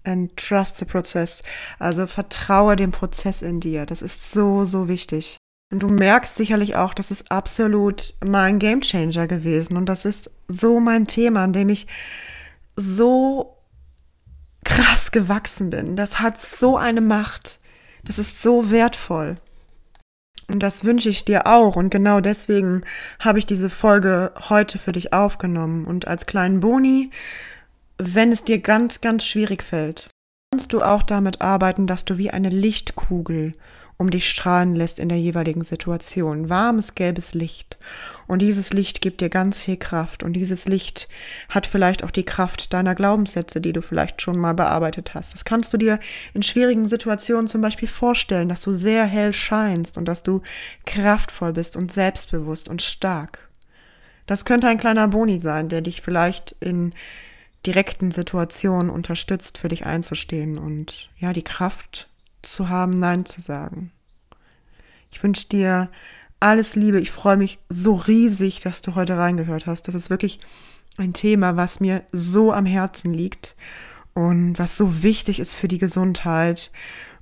and 0.03 0.37
trust 0.37 0.77
the 0.77 0.85
process. 0.85 1.41
Also 1.79 2.05
vertraue 2.05 2.75
dem 2.75 2.91
Prozess 2.91 3.41
in 3.41 3.59
dir. 3.59 3.87
Das 3.87 4.03
ist 4.03 4.31
so, 4.31 4.65
so 4.65 4.87
wichtig. 4.87 5.37
Und 5.71 5.81
du 5.81 5.87
merkst 5.87 6.35
sicherlich 6.35 6.75
auch, 6.75 6.93
das 6.93 7.09
ist 7.09 7.31
absolut 7.31 8.13
mein 8.23 8.59
Gamechanger 8.59 9.25
gewesen. 9.25 9.75
Und 9.75 9.87
das 9.87 10.05
ist 10.05 10.29
so 10.47 10.79
mein 10.79 11.05
Thema, 11.05 11.43
an 11.43 11.53
dem 11.53 11.69
ich 11.69 11.87
so 12.75 13.57
krass 14.81 15.11
gewachsen 15.11 15.69
bin. 15.69 15.95
Das 15.95 16.19
hat 16.19 16.39
so 16.39 16.77
eine 16.77 17.01
Macht. 17.01 17.59
Das 18.03 18.17
ist 18.17 18.41
so 18.41 18.71
wertvoll. 18.71 19.35
Und 20.47 20.59
das 20.59 20.83
wünsche 20.83 21.09
ich 21.09 21.23
dir 21.23 21.45
auch. 21.45 21.75
Und 21.75 21.91
genau 21.91 22.19
deswegen 22.19 22.81
habe 23.19 23.39
ich 23.39 23.45
diese 23.45 23.69
Folge 23.69 24.33
heute 24.49 24.79
für 24.79 24.91
dich 24.91 25.13
aufgenommen. 25.13 25.85
Und 25.85 26.07
als 26.07 26.25
kleinen 26.25 26.61
Boni, 26.61 27.11
wenn 27.97 28.31
es 28.31 28.43
dir 28.43 28.59
ganz, 28.59 29.01
ganz 29.01 29.23
schwierig 29.23 29.61
fällt, 29.61 30.09
kannst 30.51 30.73
du 30.73 30.81
auch 30.81 31.03
damit 31.03 31.41
arbeiten, 31.41 31.85
dass 31.85 32.03
du 32.03 32.17
wie 32.17 32.31
eine 32.31 32.49
Lichtkugel 32.49 33.53
um 34.01 34.09
dich 34.09 34.27
strahlen 34.27 34.75
lässt 34.75 34.99
in 34.99 35.09
der 35.09 35.19
jeweiligen 35.19 35.63
Situation. 35.63 36.49
Warmes, 36.49 36.95
gelbes 36.95 37.35
Licht. 37.35 37.77
Und 38.25 38.41
dieses 38.41 38.73
Licht 38.73 38.99
gibt 38.99 39.21
dir 39.21 39.29
ganz 39.29 39.63
viel 39.63 39.77
Kraft. 39.77 40.23
Und 40.23 40.33
dieses 40.33 40.65
Licht 40.67 41.07
hat 41.49 41.67
vielleicht 41.67 42.03
auch 42.03 42.09
die 42.09 42.25
Kraft 42.25 42.73
deiner 42.73 42.95
Glaubenssätze, 42.95 43.61
die 43.61 43.73
du 43.73 43.83
vielleicht 43.83 44.19
schon 44.19 44.39
mal 44.39 44.55
bearbeitet 44.55 45.13
hast. 45.13 45.35
Das 45.35 45.45
kannst 45.45 45.71
du 45.71 45.77
dir 45.77 45.99
in 46.33 46.41
schwierigen 46.41 46.89
Situationen 46.89 47.47
zum 47.47 47.61
Beispiel 47.61 47.87
vorstellen, 47.87 48.49
dass 48.49 48.61
du 48.61 48.73
sehr 48.73 49.05
hell 49.05 49.33
scheinst 49.33 49.99
und 49.99 50.05
dass 50.05 50.23
du 50.23 50.41
kraftvoll 50.87 51.53
bist 51.53 51.75
und 51.75 51.91
selbstbewusst 51.91 52.69
und 52.69 52.81
stark. 52.81 53.49
Das 54.25 54.45
könnte 54.45 54.67
ein 54.67 54.79
kleiner 54.79 55.09
Boni 55.09 55.37
sein, 55.37 55.69
der 55.69 55.81
dich 55.81 56.01
vielleicht 56.01 56.55
in 56.59 56.91
direkten 57.67 58.09
Situationen 58.09 58.89
unterstützt, 58.89 59.59
für 59.59 59.67
dich 59.67 59.85
einzustehen 59.85 60.57
und 60.57 61.11
ja, 61.19 61.33
die 61.33 61.43
Kraft 61.43 62.07
zu 62.41 62.69
haben, 62.69 62.91
Nein 62.91 63.25
zu 63.25 63.41
sagen. 63.41 63.91
Ich 65.11 65.21
wünsche 65.21 65.47
dir 65.47 65.89
alles 66.39 66.75
Liebe. 66.75 66.99
Ich 66.99 67.11
freue 67.11 67.37
mich 67.37 67.59
so 67.69 67.93
riesig, 67.93 68.61
dass 68.61 68.81
du 68.81 68.95
heute 68.95 69.17
reingehört 69.17 69.67
hast. 69.67 69.87
Das 69.87 69.95
ist 69.95 70.09
wirklich 70.09 70.39
ein 70.97 71.13
Thema, 71.13 71.55
was 71.55 71.79
mir 71.79 72.03
so 72.11 72.51
am 72.51 72.65
Herzen 72.65 73.13
liegt 73.13 73.55
und 74.13 74.57
was 74.59 74.77
so 74.77 75.03
wichtig 75.03 75.39
ist 75.39 75.55
für 75.55 75.67
die 75.67 75.77
Gesundheit. 75.77 76.71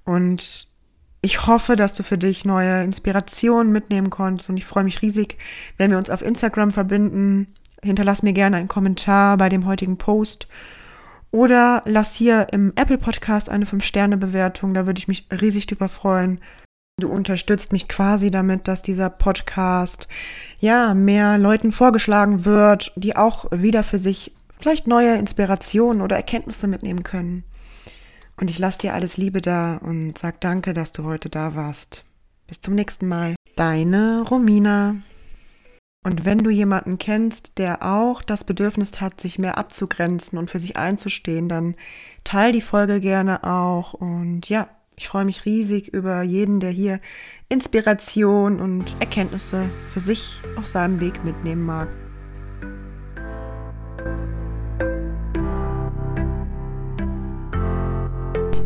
Und 0.05 0.67
ich 1.21 1.45
hoffe, 1.45 1.75
dass 1.75 1.95
du 1.95 2.03
für 2.03 2.17
dich 2.17 2.45
neue 2.45 2.83
Inspirationen 2.83 3.71
mitnehmen 3.71 4.09
konntest. 4.09 4.49
Und 4.49 4.57
ich 4.57 4.65
freue 4.65 4.85
mich 4.85 5.01
riesig, 5.01 5.37
wenn 5.77 5.91
wir 5.91 5.97
uns 5.97 6.09
auf 6.09 6.21
Instagram 6.21 6.71
verbinden. 6.71 7.53
Hinterlass 7.83 8.23
mir 8.23 8.33
gerne 8.33 8.57
einen 8.57 8.67
Kommentar 8.67 9.37
bei 9.37 9.49
dem 9.49 9.65
heutigen 9.65 9.97
Post 9.97 10.47
oder 11.31 11.83
lass 11.85 12.15
hier 12.15 12.47
im 12.51 12.73
Apple 12.75 12.97
Podcast 12.97 13.49
eine 13.49 13.65
5-Sterne-Bewertung, 13.65 14.73
da 14.73 14.85
würde 14.85 14.99
ich 14.99 15.07
mich 15.07 15.27
riesig 15.31 15.67
drüber 15.67 15.89
freuen. 15.89 16.39
Du 16.99 17.09
unterstützt 17.09 17.71
mich 17.71 17.87
quasi 17.87 18.29
damit, 18.29 18.67
dass 18.67 18.81
dieser 18.81 19.09
Podcast 19.09 20.07
ja 20.59 20.93
mehr 20.93 21.37
Leuten 21.37 21.71
vorgeschlagen 21.71 22.45
wird, 22.45 22.91
die 22.95 23.15
auch 23.15 23.45
wieder 23.51 23.83
für 23.83 23.99
sich 23.99 24.35
vielleicht 24.59 24.87
neue 24.87 25.15
Inspirationen 25.15 26.01
oder 26.01 26.17
Erkenntnisse 26.17 26.67
mitnehmen 26.67 27.03
können. 27.03 27.43
Und 28.37 28.49
ich 28.49 28.59
lasse 28.59 28.79
dir 28.79 28.93
alles 28.93 29.17
Liebe 29.17 29.41
da 29.41 29.77
und 29.77 30.17
sag 30.17 30.41
danke, 30.41 30.73
dass 30.73 30.91
du 30.91 31.03
heute 31.03 31.29
da 31.29 31.55
warst. 31.55 32.03
Bis 32.47 32.59
zum 32.61 32.75
nächsten 32.75 33.07
Mal. 33.07 33.35
Deine 33.55 34.23
Romina. 34.29 34.95
Und 36.09 36.25
wenn 36.25 36.39
du 36.39 36.49
jemanden 36.49 36.97
kennst, 36.97 37.59
der 37.59 37.83
auch 37.85 38.23
das 38.23 38.43
Bedürfnis 38.43 38.99
hat, 38.99 39.21
sich 39.21 39.37
mehr 39.37 39.59
abzugrenzen 39.59 40.39
und 40.39 40.49
für 40.49 40.59
sich 40.59 40.75
einzustehen, 40.75 41.47
dann 41.47 41.75
teil 42.23 42.51
die 42.51 42.61
Folge 42.61 42.99
gerne 42.99 43.43
auch. 43.43 43.93
Und 43.93 44.49
ja, 44.49 44.67
ich 44.97 45.07
freue 45.07 45.25
mich 45.25 45.45
riesig 45.45 45.93
über 45.93 46.23
jeden, 46.23 46.61
der 46.61 46.71
hier 46.71 46.99
Inspiration 47.47 48.59
und 48.59 48.95
Erkenntnisse 48.99 49.69
für 49.91 49.99
sich 49.99 50.41
auf 50.55 50.65
seinem 50.65 50.99
Weg 50.99 51.23
mitnehmen 51.23 51.63
mag. 51.63 51.89